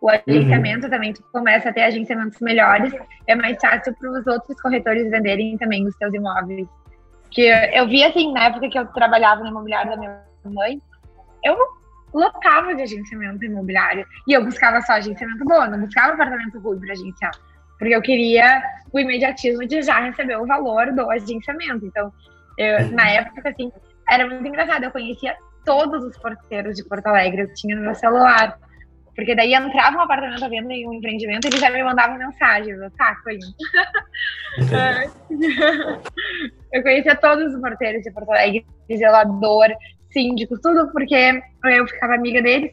O 0.01 0.09
agenciamento 0.09 0.85
uhum. 0.85 0.89
também, 0.89 1.13
tu 1.13 1.23
começa 1.31 1.69
a 1.69 1.73
ter 1.73 1.83
agenciamentos 1.83 2.39
melhores, 2.39 2.93
é 3.27 3.35
mais 3.35 3.57
fácil 3.59 3.93
para 3.95 4.11
os 4.11 4.25
outros 4.27 4.59
corretores 4.61 5.09
venderem 5.09 5.57
também 5.57 5.85
os 5.85 5.95
seus 5.97 6.13
imóveis. 6.13 6.67
Que 7.31 7.47
eu 7.73 7.87
vi 7.87 8.03
assim, 8.03 8.33
na 8.33 8.45
época 8.45 8.69
que 8.69 8.79
eu 8.79 8.85
trabalhava 8.87 9.41
no 9.41 9.49
imobiliário 9.49 9.91
da 9.91 9.97
minha 9.97 10.21
mãe, 10.45 10.81
eu 11.43 11.55
lotava 12.13 12.73
de 12.73 12.81
agenciamento 12.81 13.43
imobiliário. 13.45 14.05
E 14.27 14.33
eu 14.33 14.43
buscava 14.43 14.81
só 14.81 14.93
agenciamento 14.93 15.43
bom, 15.45 15.67
não 15.67 15.79
buscava 15.81 16.13
apartamento 16.13 16.59
ruim 16.59 16.79
para 16.79 16.93
agenciar. 16.93 17.31
Porque 17.79 17.95
eu 17.95 18.01
queria 18.01 18.61
o 18.91 18.99
imediatismo 18.99 19.65
de 19.65 19.81
já 19.81 19.99
receber 20.01 20.37
o 20.37 20.45
valor 20.45 20.91
do 20.91 21.09
agenciamento. 21.09 21.85
Então, 21.85 22.11
eu, 22.57 22.91
na 22.91 23.09
época, 23.09 23.49
assim, 23.49 23.71
era 24.09 24.27
muito 24.27 24.45
engraçado. 24.47 24.83
Eu 24.83 24.91
conhecia 24.91 25.35
todos 25.65 26.03
os 26.03 26.17
porteiros 26.17 26.75
de 26.75 26.83
Porto 26.83 27.07
Alegre, 27.07 27.43
eu 27.43 27.53
tinha 27.53 27.75
no 27.75 27.81
meu 27.83 27.95
celular. 27.95 28.59
Porque 29.15 29.35
daí 29.35 29.53
entrava 29.53 29.97
um 29.97 30.01
apartamento 30.01 30.43
à 30.45 30.47
venda 30.47 30.73
em 30.73 30.87
um 30.87 30.93
empreendimento 30.93 31.45
e 31.45 31.49
eles 31.49 31.59
já 31.59 31.69
me 31.69 31.83
mandavam 31.83 32.17
mensagem. 32.17 32.73
Eu, 32.73 32.91
tá, 32.91 33.15
Colinho. 33.23 33.53
eu 36.71 36.83
conhecia 36.83 37.15
todos 37.15 37.53
os 37.53 37.61
porteiros 37.61 38.01
de 38.01 38.11
Porto 38.11 38.31
Alegre, 38.31 38.65
zelador, 38.97 39.67
síndicos, 40.11 40.59
tudo 40.61 40.89
porque 40.91 41.41
eu 41.65 41.87
ficava 41.87 42.15
amiga 42.15 42.41
deles. 42.41 42.71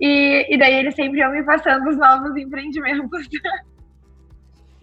E, 0.00 0.52
e 0.52 0.58
daí 0.58 0.74
eles 0.74 0.94
sempre 0.96 1.20
iam 1.20 1.30
me 1.30 1.44
passando 1.44 1.88
os 1.88 1.96
novos 1.96 2.36
empreendimentos. 2.36 3.28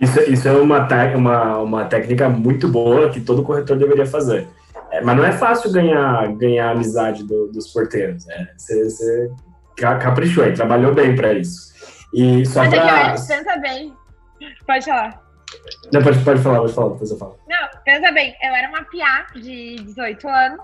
Isso, 0.02 0.20
isso 0.22 0.48
é 0.48 0.52
uma, 0.52 0.88
uma, 1.16 1.58
uma 1.60 1.86
técnica 1.86 2.28
muito 2.28 2.68
boa 2.68 3.10
que 3.10 3.22
todo 3.22 3.44
corretor 3.44 3.78
deveria 3.78 4.06
fazer. 4.06 4.48
É, 4.92 5.00
mas 5.00 5.16
não 5.16 5.24
é 5.24 5.32
fácil 5.32 5.72
ganhar, 5.72 6.28
ganhar 6.34 6.70
a 6.70 6.72
amizade 6.72 7.24
do, 7.24 7.48
dos 7.48 7.68
porteiros. 7.68 8.28
É, 8.28 8.48
você, 8.58 9.32
caprichou 9.76 10.44
aí, 10.44 10.54
trabalhou 10.54 10.94
bem 10.94 11.16
para 11.16 11.34
isso. 11.34 11.72
E 12.14 12.46
só 12.46 12.60
Mas 12.60 12.70
pra... 12.70 12.80
é 12.80 13.14
que, 13.14 13.28
pensa 13.28 13.58
bem. 13.58 13.94
Pode 14.68 14.86
falar. 14.86 15.22
Não, 15.94 16.02
pode, 16.02 16.24
pode 16.24 16.42
falar, 16.42 16.60
pode 16.60 16.74
falar, 16.74 16.90
depois 16.90 17.12
eu 17.12 17.18
falo. 17.18 17.38
Não, 17.48 17.70
pensa 17.86 18.12
bem, 18.12 18.36
eu 18.42 18.54
era 18.54 18.70
uma 18.70 18.84
piá 18.84 19.28
de 19.34 19.76
18 19.76 20.28
anos, 20.28 20.62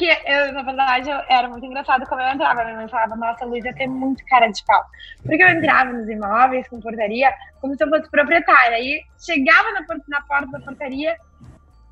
que 0.00 0.06
eu, 0.06 0.52
na 0.54 0.62
verdade, 0.62 1.10
eu, 1.10 1.18
era 1.28 1.46
muito 1.46 1.66
engraçado 1.66 2.06
como 2.06 2.22
eu 2.22 2.28
entrava. 2.28 2.64
Minha 2.64 2.76
mãe 2.76 2.88
falava, 2.88 3.14
nossa, 3.16 3.44
Luísa 3.44 3.70
ter 3.74 3.86
muito 3.86 4.24
cara 4.24 4.46
de 4.46 4.64
pau. 4.64 4.82
Porque 5.22 5.42
eu 5.42 5.48
entrava 5.48 5.92
nos 5.92 6.08
imóveis, 6.08 6.66
com 6.68 6.80
portaria, 6.80 7.30
como 7.60 7.76
se 7.76 7.84
eu 7.84 7.88
fosse 7.90 8.10
proprietária. 8.10 8.80
E 8.80 9.02
chegava 9.18 9.70
na, 9.72 9.84
na 10.08 10.22
porta 10.22 10.46
da 10.46 10.60
portaria, 10.60 11.14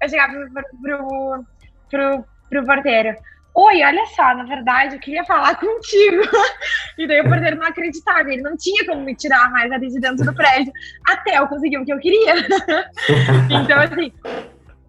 eu 0.02 0.08
chegava 0.08 0.32
pro, 0.32 0.64
pro, 0.82 1.44
pro, 1.90 2.24
pro 2.48 2.64
porteiro. 2.64 3.14
Oi, 3.54 3.82
olha 3.82 4.06
só, 4.06 4.34
na 4.34 4.44
verdade, 4.44 4.94
eu 4.94 5.00
queria 5.00 5.24
falar 5.24 5.54
contigo. 5.56 6.22
e 6.96 7.06
daí 7.06 7.20
o 7.20 7.28
porteiro 7.28 7.56
não 7.56 7.66
acreditava, 7.66 8.32
ele 8.32 8.40
não 8.40 8.56
tinha 8.56 8.86
como 8.86 9.02
me 9.02 9.14
tirar 9.14 9.50
mais 9.50 9.70
ali 9.70 9.88
de 9.88 10.00
dentro 10.00 10.24
do 10.24 10.34
prédio, 10.34 10.72
até 11.06 11.38
eu 11.38 11.48
conseguir 11.48 11.76
o 11.76 11.84
que 11.84 11.92
eu 11.92 11.98
queria. 11.98 12.36
então, 13.50 13.80
assim, 13.80 14.12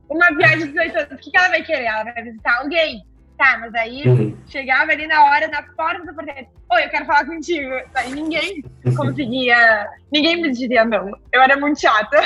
uma 0.09 0.29
viagem 0.37 0.67
de 0.67 0.73
18 0.73 0.97
anos, 0.97 1.11
o 1.11 1.17
que 1.17 1.37
ela 1.37 1.49
vai 1.49 1.63
querer? 1.63 1.85
Ela 1.85 2.03
vai 2.03 2.23
visitar 2.23 2.59
alguém. 2.59 3.08
Tá, 3.39 3.57
mas 3.57 3.73
aí 3.73 4.03
uhum. 4.05 4.35
chegava 4.47 4.91
ali 4.91 5.07
na 5.07 5.23
hora, 5.23 5.47
na 5.47 5.63
porta 5.63 6.05
do 6.05 6.13
porteiro, 6.13 6.45
oi, 6.73 6.83
eu 6.83 6.89
quero 6.89 7.05
falar 7.05 7.25
contigo. 7.25 7.71
Aí 7.95 8.11
ninguém 8.11 8.61
conseguia, 8.97 9.87
ninguém 10.11 10.41
me 10.41 10.51
dizia 10.51 10.83
não. 10.83 11.09
Eu 11.31 11.41
era 11.41 11.55
muito 11.55 11.79
chata. 11.79 12.17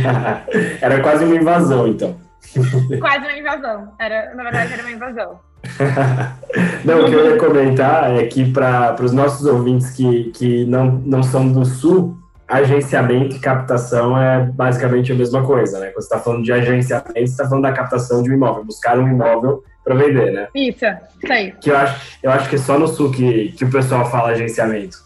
era 0.80 1.02
quase 1.02 1.26
uma 1.26 1.36
invasão, 1.36 1.86
então. 1.86 2.16
Quase 2.98 3.18
uma 3.18 3.38
invasão. 3.38 3.92
Era, 4.00 4.34
na 4.34 4.42
verdade, 4.42 4.72
era 4.72 4.82
uma 4.82 4.90
invasão. 4.90 5.38
não, 6.86 7.02
o 7.02 7.04
que 7.04 7.12
eu 7.12 7.30
ia 7.32 7.36
comentar 7.38 8.10
é 8.16 8.24
que 8.24 8.50
para 8.50 8.96
os 8.98 9.12
nossos 9.12 9.46
ouvintes 9.46 9.90
que, 9.90 10.30
que 10.30 10.64
não, 10.64 10.86
não 11.04 11.22
são 11.22 11.52
do 11.52 11.66
Sul, 11.66 12.16
agenciamento 12.48 13.36
e 13.36 13.38
captação 13.38 14.18
é 14.18 14.46
basicamente 14.46 15.12
a 15.12 15.14
mesma 15.14 15.44
coisa, 15.44 15.78
né? 15.78 15.88
Quando 15.88 15.96
você 15.96 16.14
está 16.14 16.18
falando 16.18 16.42
de 16.42 16.50
agenciamento, 16.50 17.12
você 17.12 17.24
está 17.24 17.46
falando 17.46 17.62
da 17.62 17.72
captação 17.72 18.22
de 18.22 18.30
um 18.30 18.34
imóvel, 18.34 18.64
buscar 18.64 18.98
um 18.98 19.06
imóvel 19.06 19.62
para 19.84 19.94
vender, 19.94 20.32
né? 20.32 20.48
Isso, 20.54 20.84
isso 21.22 21.32
aí. 21.32 21.52
Que 21.52 21.70
eu 21.70 21.76
acho, 21.76 22.18
eu 22.22 22.30
acho 22.30 22.48
que 22.48 22.56
é 22.56 22.58
só 22.58 22.78
no 22.78 22.88
Sul 22.88 23.10
que, 23.10 23.52
que 23.52 23.64
o 23.64 23.70
pessoal 23.70 24.10
fala 24.10 24.30
agenciamento. 24.30 24.98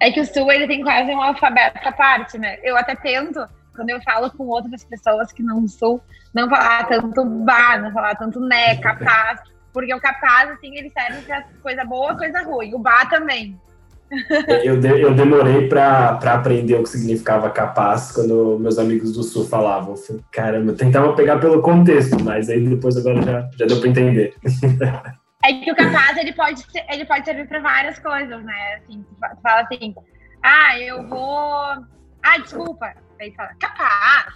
É 0.00 0.10
que 0.10 0.20
o 0.20 0.26
Sul 0.26 0.50
ele 0.50 0.66
tem 0.66 0.82
quase 0.82 1.10
um 1.10 1.22
alfabeto 1.22 1.86
à 1.86 1.92
parte, 1.92 2.38
né? 2.38 2.58
Eu 2.62 2.76
até 2.76 2.94
tento, 2.94 3.44
quando 3.74 3.90
eu 3.90 4.00
falo 4.02 4.30
com 4.30 4.46
outras 4.46 4.84
pessoas 4.84 5.32
que 5.32 5.42
não 5.42 5.66
Sul, 5.66 6.00
não 6.34 6.48
falar 6.48 6.86
tanto 6.86 7.24
bar, 7.24 7.80
não 7.80 7.92
falar 7.92 8.14
tanto 8.16 8.40
né, 8.40 8.76
capaz, 8.76 9.40
porque 9.72 9.94
o 9.94 10.00
capaz, 10.00 10.50
assim, 10.50 10.76
ele 10.76 10.90
serve 10.90 11.22
para 11.22 11.44
coisa 11.62 11.84
boa, 11.84 12.16
coisa 12.16 12.42
ruim. 12.42 12.74
O 12.74 12.78
bar 12.78 13.08
também. 13.08 13.58
Eu, 14.62 14.78
de, 14.78 15.00
eu 15.00 15.14
demorei 15.14 15.68
para 15.68 16.10
aprender 16.10 16.74
o 16.74 16.82
que 16.82 16.90
significava 16.90 17.48
capaz 17.50 18.12
quando 18.12 18.58
meus 18.58 18.78
amigos 18.78 19.12
do 19.12 19.22
Sul 19.22 19.46
falavam. 19.46 19.94
Caramba, 20.30 20.72
eu 20.72 20.76
tentava 20.76 21.14
pegar 21.14 21.38
pelo 21.38 21.62
contexto, 21.62 22.22
mas 22.22 22.50
aí 22.50 22.66
depois 22.66 22.96
agora 22.96 23.22
já, 23.22 23.48
já 23.56 23.66
deu 23.66 23.80
para 23.80 23.88
entender. 23.88 24.34
É 25.44 25.54
que 25.54 25.72
o 25.72 25.74
capaz 25.74 26.16
ele 26.18 26.32
pode, 26.32 26.62
ele 26.88 27.04
pode 27.04 27.24
servir 27.24 27.48
para 27.48 27.60
várias 27.60 27.98
coisas, 27.98 28.44
né? 28.44 28.76
Assim, 28.76 29.04
fala 29.42 29.62
assim, 29.62 29.94
ah, 30.42 30.78
eu 30.78 31.08
vou. 31.08 31.84
Ah, 32.22 32.38
desculpa. 32.40 32.92
Aí 33.20 33.32
fala, 33.34 33.50
capaz. 33.58 34.34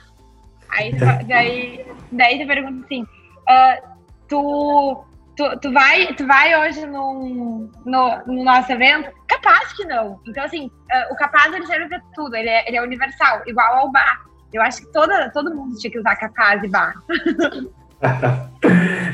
Aí, 0.71 0.93
daí, 1.29 1.87
daí 2.11 2.41
tu 2.41 2.47
pergunta 2.49 2.85
assim, 2.85 3.03
uh, 3.03 3.89
tu 4.29 5.07
Tu, 5.37 5.45
tu, 5.61 5.71
vai, 5.71 6.15
tu 6.15 6.27
vai 6.27 6.57
hoje 6.59 6.87
no, 6.87 7.69
no, 7.85 8.23
no, 8.27 8.43
nosso 8.43 8.73
evento? 8.73 9.11
Capaz 9.47 9.73
que 9.75 9.85
não. 9.85 10.19
Então, 10.27 10.43
assim, 10.43 10.67
uh, 10.67 11.13
o 11.13 11.17
capaz 11.17 11.55
ele 11.55 11.67
serve 11.67 11.89
para 11.89 12.01
tudo, 12.17 12.35
ele 12.35 12.49
é, 12.49 12.67
ele 12.67 12.77
é 12.79 12.83
universal, 12.83 13.43
igual 13.47 13.77
ao 13.77 13.93
bar. 13.93 14.27
Eu 14.53 14.61
acho 14.61 14.81
que 14.81 14.93
toda, 14.93 15.31
todo 15.31 15.55
mundo 15.55 15.79
tinha 15.79 15.91
que 15.91 16.01
usar 16.01 16.17
capaz 16.17 16.65
e 16.65 16.69
bar. 16.69 16.95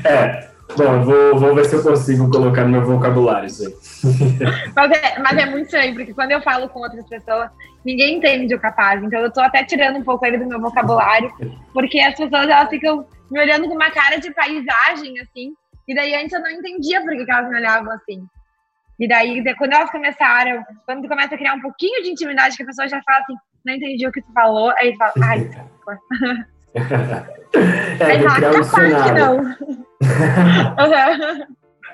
é, 0.07 0.49
bom, 0.74 1.03
vou, 1.03 1.39
vou 1.39 1.55
ver 1.55 1.66
se 1.66 1.76
eu 1.76 1.83
consigo 1.83 2.30
colocar 2.30 2.64
no 2.64 2.70
meu 2.70 2.83
vocabulário 2.83 3.47
isso 3.47 3.66
aí. 3.66 3.74
mas, 4.74 4.91
é, 4.91 5.18
mas 5.18 5.37
é 5.37 5.45
muito 5.45 5.66
estranho, 5.66 5.95
porque 5.95 6.14
quando 6.14 6.30
eu 6.30 6.41
falo 6.41 6.66
com 6.70 6.80
outras 6.80 7.07
pessoas, 7.07 7.51
ninguém 7.85 8.16
entende 8.16 8.55
o 8.55 8.61
capaz. 8.61 9.03
Então, 9.03 9.20
eu 9.20 9.30
tô 9.30 9.41
até 9.43 9.64
tirando 9.64 9.99
um 9.99 10.05
pouco 10.05 10.24
ele 10.24 10.39
do 10.39 10.47
meu 10.47 10.61
vocabulário, 10.62 11.30
porque 11.74 12.01
as 12.01 12.14
pessoas 12.14 12.49
elas 12.49 12.70
ficam 12.70 13.07
me 13.30 13.39
olhando 13.39 13.68
com 13.68 13.74
uma 13.74 13.91
cara 13.91 14.16
de 14.16 14.33
paisagem, 14.33 15.20
assim, 15.20 15.53
e 15.87 15.95
daí 15.95 16.14
antes 16.14 16.33
eu 16.33 16.41
não 16.41 16.51
entendia 16.51 17.03
por 17.03 17.11
que, 17.11 17.30
elas 17.30 17.51
me 17.51 17.57
olhavam 17.57 17.93
assim. 17.93 18.26
E 19.03 19.09
daí, 19.09 19.42
quando 19.57 19.72
elas 19.72 19.90
começaram, 19.90 20.62
quando 20.86 21.03
tu 21.03 21.09
começa 21.09 21.34
a 21.34 21.38
criar 21.38 21.55
um 21.55 21.61
pouquinho 21.61 22.05
de 22.05 22.11
intimidade, 22.11 22.57
que 22.57 22.62
a 22.62 22.66
pessoa 22.66 22.86
já 22.86 23.03
fala 23.03 23.18
assim, 23.18 23.34
não 23.66 23.74
entendi 23.74 24.07
o 24.07 24.12
que 24.12 24.22
tu 24.22 24.32
falou, 24.32 24.72
aí 24.78 24.92
tu 24.92 24.98
fala, 24.98 25.12
ai, 25.24 25.40
desculpa. 25.40 25.98
é, 27.98 28.05
aí 28.05 28.22
fala, 28.22 28.40
capaz 28.40 28.72
um 28.72 29.03
que 29.03 29.11
não. 29.18 29.57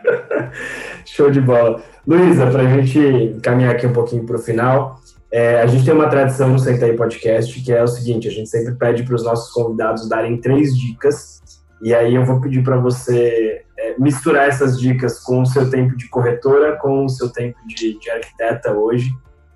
Show 1.06 1.30
de 1.30 1.40
bola. 1.40 1.82
Luísa, 2.06 2.50
para 2.50 2.64
a 2.64 2.68
gente 2.76 3.40
caminhar 3.42 3.74
aqui 3.74 3.86
um 3.86 3.92
pouquinho 3.94 4.26
para 4.26 4.36
o 4.36 4.38
final, 4.38 5.00
é, 5.32 5.62
a 5.62 5.66
gente 5.66 5.86
tem 5.86 5.94
uma 5.94 6.10
tradição 6.10 6.50
no 6.50 6.58
Senta 6.58 6.84
aí 6.84 6.94
Podcast 6.94 7.58
que 7.62 7.72
é 7.72 7.82
o 7.82 7.88
seguinte: 7.88 8.28
a 8.28 8.30
gente 8.30 8.50
sempre 8.50 8.74
pede 8.74 9.02
para 9.02 9.14
os 9.14 9.24
nossos 9.24 9.50
convidados 9.50 10.06
darem 10.10 10.38
três 10.38 10.76
dicas, 10.76 11.40
e 11.80 11.94
aí 11.94 12.14
eu 12.14 12.24
vou 12.24 12.40
pedir 12.40 12.62
para 12.62 12.76
você 12.76 13.64
é, 13.78 13.94
misturar 13.98 14.48
essas 14.48 14.80
dicas 14.80 15.20
com 15.20 15.42
o 15.42 15.46
seu 15.46 15.70
tempo 15.70 15.96
de 15.96 16.08
corretora, 16.08 16.76
com 16.76 17.04
o 17.04 17.08
seu 17.08 17.30
tempo 17.32 17.58
de, 17.66 17.98
de 17.98 18.10
arquiteta 18.10 18.72
hoje. 18.72 19.10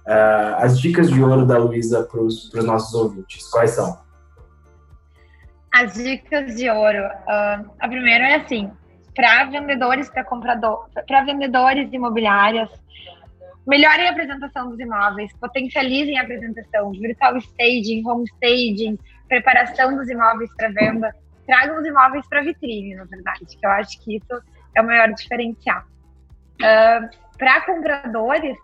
Uh, 0.06 0.54
as 0.58 0.80
dicas 0.80 1.10
de 1.10 1.22
ouro 1.22 1.46
da 1.46 1.58
Luísa 1.58 2.02
para 2.04 2.20
os 2.20 2.52
nossos 2.54 2.92
ouvintes, 2.94 3.48
quais 3.50 3.70
são? 3.70 4.00
As 5.72 5.94
dicas 5.94 6.56
de 6.56 6.68
ouro. 6.68 7.04
Uh, 7.04 7.70
a 7.78 7.88
primeira 7.88 8.28
é 8.30 8.34
assim, 8.36 8.70
para 9.14 9.44
vendedores, 9.44 10.08
para 10.10 10.24
comprador, 10.24 10.88
para 11.06 11.24
vendedores 11.24 11.92
imobiliárias, 11.92 12.68
melhorem 13.66 14.08
a 14.08 14.10
apresentação 14.10 14.70
dos 14.70 14.80
imóveis, 14.80 15.32
potencializem 15.40 16.18
a 16.18 16.22
apresentação, 16.22 16.90
virtual 16.92 17.36
staging, 17.38 18.06
home 18.06 18.24
staging, 18.24 18.98
preparação 19.28 19.96
dos 19.96 20.08
imóveis 20.08 20.50
para 20.56 20.68
venda 20.68 21.14
tragam 21.46 21.78
os 21.78 21.86
imóveis 21.86 22.26
para 22.28 22.42
vitrine, 22.42 22.94
na 22.94 23.04
verdade, 23.04 23.44
que 23.46 23.66
eu 23.66 23.70
acho 23.70 24.00
que 24.02 24.16
isso 24.16 24.42
é 24.74 24.80
o 24.80 24.86
maior 24.86 25.08
diferencial. 25.12 25.82
Uh, 26.60 27.08
para 27.38 27.60
compradores, 27.62 28.56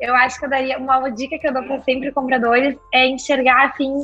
eu 0.00 0.14
acho 0.14 0.38
que 0.38 0.44
eu 0.44 0.50
daria 0.50 0.78
uma 0.78 1.08
dica 1.10 1.38
que 1.38 1.48
eu 1.48 1.52
dou 1.52 1.62
para 1.62 1.82
sempre 1.82 2.12
compradores 2.12 2.76
é 2.92 3.06
enxergar 3.06 3.68
assim 3.68 3.94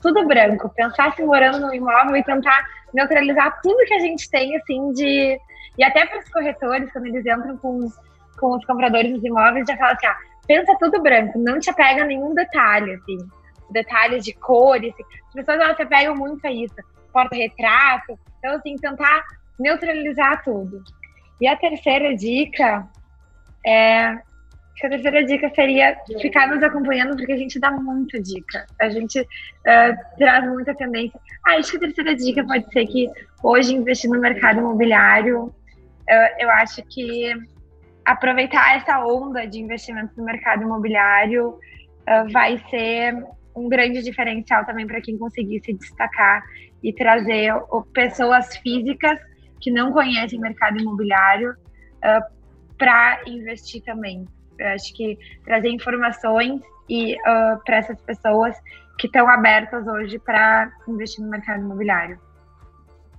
tudo 0.00 0.26
branco, 0.26 0.68
pensar 0.70 1.08
assim 1.08 1.24
morando 1.24 1.60
no 1.60 1.74
imóvel 1.74 2.16
e 2.16 2.24
tentar 2.24 2.64
neutralizar 2.92 3.60
tudo 3.62 3.84
que 3.86 3.94
a 3.94 4.00
gente 4.00 4.28
tem 4.30 4.56
assim 4.56 4.92
de 4.92 5.38
e 5.78 5.84
até 5.84 6.04
para 6.04 6.18
os 6.18 6.28
corretores 6.28 6.92
quando 6.92 7.06
eles 7.06 7.24
entram 7.24 7.56
com, 7.56 7.88
com 8.38 8.56
os 8.56 8.64
compradores 8.66 9.12
dos 9.12 9.24
imóveis 9.24 9.64
já 9.66 9.76
fala 9.76 9.92
assim, 9.92 10.06
ah, 10.06 10.16
pensa 10.46 10.76
tudo 10.78 11.02
branco, 11.02 11.38
não 11.38 11.58
te 11.58 11.70
apega 11.70 12.04
nenhum 12.04 12.34
detalhe 12.34 12.92
assim, 12.92 13.18
detalhes 13.70 14.24
de 14.24 14.34
cores, 14.34 14.92
assim. 14.92 15.04
as 15.28 15.32
pessoas 15.32 15.60
elas 15.60 15.76
se 15.76 15.82
apegam 15.82 16.14
muito 16.14 16.46
a 16.46 16.52
isso 16.52 16.74
porta-retrato. 17.12 18.18
Então, 18.38 18.56
assim, 18.56 18.76
tentar 18.76 19.24
neutralizar 19.58 20.42
tudo. 20.42 20.82
E 21.40 21.46
a 21.46 21.56
terceira 21.56 22.14
dica 22.16 22.88
é. 23.64 24.18
A 24.82 24.88
terceira 24.88 25.24
dica 25.24 25.48
seria 25.54 25.96
ficar 26.20 26.48
nos 26.48 26.60
acompanhando, 26.60 27.16
porque 27.16 27.32
a 27.32 27.36
gente 27.36 27.60
dá 27.60 27.70
muita 27.70 28.20
dica. 28.20 28.66
A 28.80 28.88
gente 28.88 29.20
uh, 29.20 30.16
traz 30.18 30.44
muita 30.48 30.74
tendência. 30.74 31.20
Ah, 31.46 31.56
acho 31.56 31.70
que 31.70 31.76
a 31.76 31.80
terceira 31.80 32.16
dica 32.16 32.44
pode 32.44 32.68
ser 32.72 32.86
que 32.86 33.08
hoje 33.44 33.76
investir 33.76 34.10
no 34.10 34.18
mercado 34.18 34.58
imobiliário, 34.58 35.44
uh, 35.44 36.34
eu 36.36 36.50
acho 36.50 36.82
que 36.86 37.32
aproveitar 38.04 38.76
essa 38.76 38.98
onda 39.04 39.46
de 39.46 39.60
investimento 39.60 40.14
no 40.16 40.24
mercado 40.24 40.62
imobiliário 40.62 41.50
uh, 41.50 42.32
vai 42.32 42.58
ser 42.68 43.14
um 43.54 43.68
grande 43.68 44.02
diferencial 44.02 44.64
também 44.64 44.86
para 44.86 45.00
quem 45.00 45.16
conseguir 45.16 45.60
se 45.60 45.74
destacar 45.74 46.42
e 46.82 46.92
trazer 46.92 47.54
pessoas 47.92 48.56
físicas 48.56 49.18
que 49.60 49.70
não 49.70 49.92
conhecem 49.92 50.40
mercado 50.40 50.80
imobiliário 50.80 51.52
uh, 51.52 52.32
para 52.76 53.20
investir 53.26 53.82
também. 53.84 54.26
Eu 54.58 54.68
acho 54.68 54.92
que 54.94 55.18
trazer 55.44 55.68
informações 55.68 56.60
e 56.88 57.14
uh, 57.14 57.62
para 57.64 57.76
essas 57.76 58.00
pessoas 58.02 58.56
que 58.98 59.06
estão 59.06 59.28
abertas 59.28 59.86
hoje 59.86 60.18
para 60.18 60.70
investir 60.88 61.24
no 61.24 61.30
mercado 61.30 61.60
imobiliário. 61.60 62.18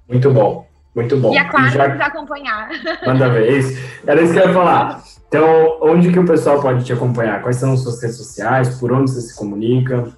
Muito 0.08 0.32
bom, 0.32 0.68
muito 0.94 1.18
bom. 1.18 1.34
E 1.34 1.38
a 1.38 1.50
claro, 1.50 1.70
já... 1.70 1.88
nos 1.88 2.02
acompanhar. 2.02 2.70
Manda 3.08 3.30
ver, 3.30 3.50
é 3.50 3.58
isso. 3.58 4.02
Era 4.06 4.22
isso 4.22 4.34
que 4.34 4.40
eu 4.40 4.48
ia 4.48 4.54
falar. 4.54 5.02
Então, 5.28 5.80
onde 5.82 6.12
que 6.12 6.20
o 6.20 6.26
pessoal 6.26 6.62
pode 6.62 6.86
te 6.86 6.94
acompanhar? 6.94 7.42
Quais 7.42 7.56
são 7.56 7.74
as 7.74 7.80
suas 7.82 8.02
redes 8.02 8.18
sociais? 8.18 8.78
Por 8.80 8.92
onde 8.92 9.10
você 9.10 9.22
se 9.22 9.36
comunica? 9.36 10.14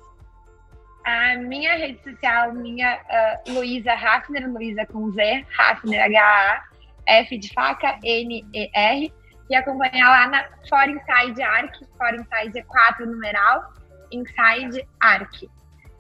A 1.06 1.38
minha 1.38 1.76
rede 1.76 2.00
social, 2.04 2.52
minha 2.54 2.98
uh, 2.98 3.54
Luísa 3.54 3.94
Hafner, 3.94 4.52
Luísa 4.52 4.88
com 4.88 5.12
Z, 5.12 5.46
Hafner, 5.58 6.04
H-A, 6.04 6.64
F 7.06 7.38
de 7.38 7.54
faca, 7.54 8.00
N-E-R, 8.04 9.14
e 9.48 9.56
acompanhar 9.56 10.10
lá 10.10 10.28
na 10.28 10.46
For 10.68 10.90
Inside 10.90 11.44
Arc, 11.44 11.78
For 11.96 12.16
Inside 12.16 12.58
é 12.58 12.64
4 12.64 13.06
numeral, 13.06 13.72
Inside 14.12 14.88
Arc. 15.00 15.48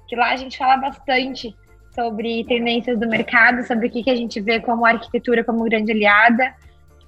Que 0.07 0.15
lá 0.15 0.31
a 0.31 0.35
gente 0.35 0.57
fala 0.57 0.77
bastante 0.77 1.55
sobre 1.93 2.43
tendências 2.45 2.99
do 2.99 3.07
mercado, 3.07 3.63
sobre 3.65 3.87
o 3.87 3.91
que, 3.91 4.03
que 4.03 4.09
a 4.09 4.15
gente 4.15 4.41
vê 4.41 4.59
como 4.59 4.85
arquitetura 4.85 5.43
como 5.43 5.63
grande 5.65 5.91
aliada, 5.91 6.53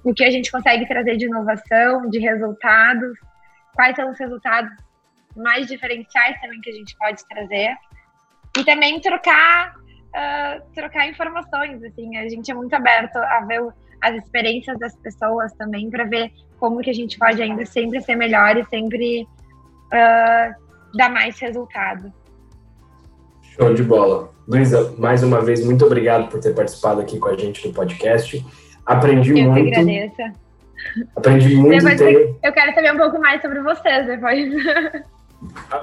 o 0.04 0.14
que 0.14 0.22
a 0.22 0.30
gente 0.30 0.52
consegue 0.52 0.86
trazer 0.86 1.16
de 1.16 1.26
inovação, 1.26 2.08
de 2.08 2.20
resultados, 2.20 3.18
quais 3.74 3.96
são 3.96 4.10
os 4.10 4.18
resultados 4.18 4.70
mais 5.38 5.66
diferenciais 5.66 6.40
também 6.40 6.60
que 6.60 6.70
a 6.70 6.74
gente 6.74 6.96
pode 6.98 7.26
trazer. 7.28 7.74
E 8.56 8.64
também 8.64 9.00
trocar, 9.00 9.74
uh, 9.76 10.74
trocar 10.74 11.08
informações, 11.08 11.82
assim, 11.84 12.16
a 12.16 12.28
gente 12.28 12.50
é 12.50 12.54
muito 12.54 12.74
aberto 12.74 13.16
a 13.16 13.40
ver 13.40 13.62
as 14.00 14.16
experiências 14.16 14.78
das 14.78 14.96
pessoas 14.96 15.52
também, 15.54 15.90
para 15.90 16.04
ver 16.04 16.30
como 16.58 16.80
que 16.80 16.90
a 16.90 16.94
gente 16.94 17.18
pode 17.18 17.42
ainda 17.42 17.64
sempre 17.66 18.00
ser 18.00 18.16
melhor 18.16 18.56
e 18.56 18.64
sempre 18.66 19.22
uh, 19.22 20.96
dar 20.96 21.10
mais 21.10 21.38
resultado. 21.38 22.12
Show 23.42 23.74
de 23.74 23.82
bola. 23.82 24.32
Luísa, 24.46 24.94
mais 24.98 25.22
uma 25.22 25.42
vez, 25.42 25.64
muito 25.64 25.84
obrigado 25.84 26.30
por 26.30 26.40
ter 26.40 26.54
participado 26.54 27.00
aqui 27.00 27.18
com 27.18 27.28
a 27.28 27.36
gente 27.36 27.66
do 27.66 27.74
podcast. 27.74 28.44
Aprendi 28.86 29.38
eu 29.38 29.50
muito. 29.50 29.58
Eu 29.58 29.72
que 29.72 29.74
agradeço. 29.74 30.38
Aprendi 31.16 31.56
muito. 31.56 31.84
Depois, 31.84 32.36
Eu 32.42 32.52
quero 32.52 32.74
saber 32.74 32.94
um 32.94 32.96
pouco 32.96 33.18
mais 33.20 33.42
sobre 33.42 33.60
vocês 33.60 34.06
depois. 34.06 34.48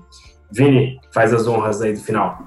Vini, 0.50 1.02
faz 1.12 1.34
as 1.34 1.46
honras 1.46 1.82
aí 1.82 1.92
do 1.92 2.00
final. 2.00 2.44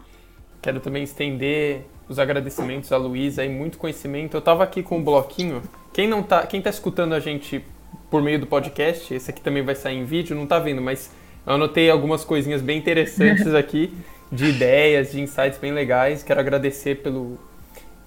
Quero 0.63 0.81
também 0.81 1.03
estender 1.03 1.85
os 2.09 2.19
agradecimentos 2.19 2.91
a 2.93 2.97
Luísa 2.97 3.45
e 3.45 3.49
muito 3.49 3.77
conhecimento. 3.77 4.37
Eu 4.37 4.39
estava 4.39 4.65
aqui 4.65 4.83
com 4.83 4.97
o 4.97 4.99
um 4.99 5.05
bloquinho. 5.05 5.61
Quem 5.93 6.09
não 6.09 6.23
tá, 6.23 6.47
quem 6.47 6.63
tá 6.63 6.71
escutando 6.71 7.15
a 7.15 7.21
gente 7.21 7.63
por 8.11 8.23
meio 8.23 8.41
do 8.41 8.47
podcast, 8.47 9.13
esse 9.13 9.31
aqui 9.31 9.43
também 9.43 9.63
vai 9.63 9.75
sair 9.75 9.99
em 9.99 10.05
vídeo, 10.05 10.35
não 10.35 10.47
tá 10.47 10.59
vendo, 10.59 10.81
mas 10.81 11.11
eu 11.47 11.53
anotei 11.55 11.91
algumas 11.91 12.25
coisinhas 12.25 12.63
bem 12.63 12.79
interessantes 12.79 13.53
aqui, 13.55 13.95
de 14.33 14.47
ideias, 14.47 15.13
de 15.13 15.21
insights 15.21 15.59
bem 15.59 15.73
legais. 15.73 16.23
Quero 16.23 16.41
agradecer 16.41 17.03
pelo, 17.03 17.39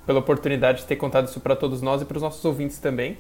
pela 0.06 0.20
oportunidade 0.20 0.80
de 0.80 0.88
ter 0.88 0.96
contado 0.96 1.28
isso 1.28 1.40
para 1.40 1.56
todos 1.56 1.82
nós 1.82 2.02
e 2.02 2.06
para 2.06 2.18
os 2.18 2.24
nossos 2.24 2.44
ouvintes 2.44 2.80
também. 2.80 3.18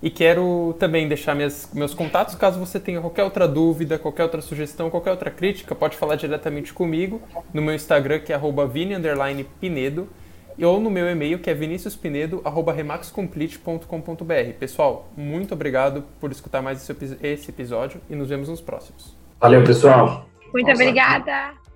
E 0.00 0.10
quero 0.10 0.76
também 0.78 1.08
deixar 1.08 1.34
minhas, 1.34 1.68
meus 1.74 1.92
contatos, 1.92 2.36
caso 2.36 2.60
você 2.60 2.78
tenha 2.78 3.00
qualquer 3.00 3.24
outra 3.24 3.48
dúvida, 3.48 3.98
qualquer 3.98 4.22
outra 4.22 4.40
sugestão, 4.40 4.90
qualquer 4.90 5.10
outra 5.10 5.28
crítica, 5.28 5.74
pode 5.74 5.96
falar 5.96 6.14
diretamente 6.14 6.72
comigo 6.72 7.20
no 7.52 7.60
meu 7.60 7.74
Instagram, 7.74 8.20
que 8.20 8.32
é 8.32 8.38
vini_pinedo, 8.38 10.08
ou 10.64 10.80
no 10.80 10.88
meu 10.90 11.10
e-mail, 11.10 11.40
que 11.40 11.50
é 11.50 11.54
viniciuspinedo.remaxcomplete.com.br. 11.54 14.52
Pessoal, 14.58 15.08
muito 15.16 15.54
obrigado 15.54 16.04
por 16.20 16.30
escutar 16.30 16.62
mais 16.62 16.88
esse 17.22 17.50
episódio 17.50 18.00
e 18.08 18.14
nos 18.14 18.28
vemos 18.28 18.48
nos 18.48 18.60
próximos. 18.60 19.16
Valeu, 19.40 19.64
pessoal. 19.64 20.28
Muito 20.52 20.68
Nossa. 20.68 20.82
obrigada. 20.82 21.67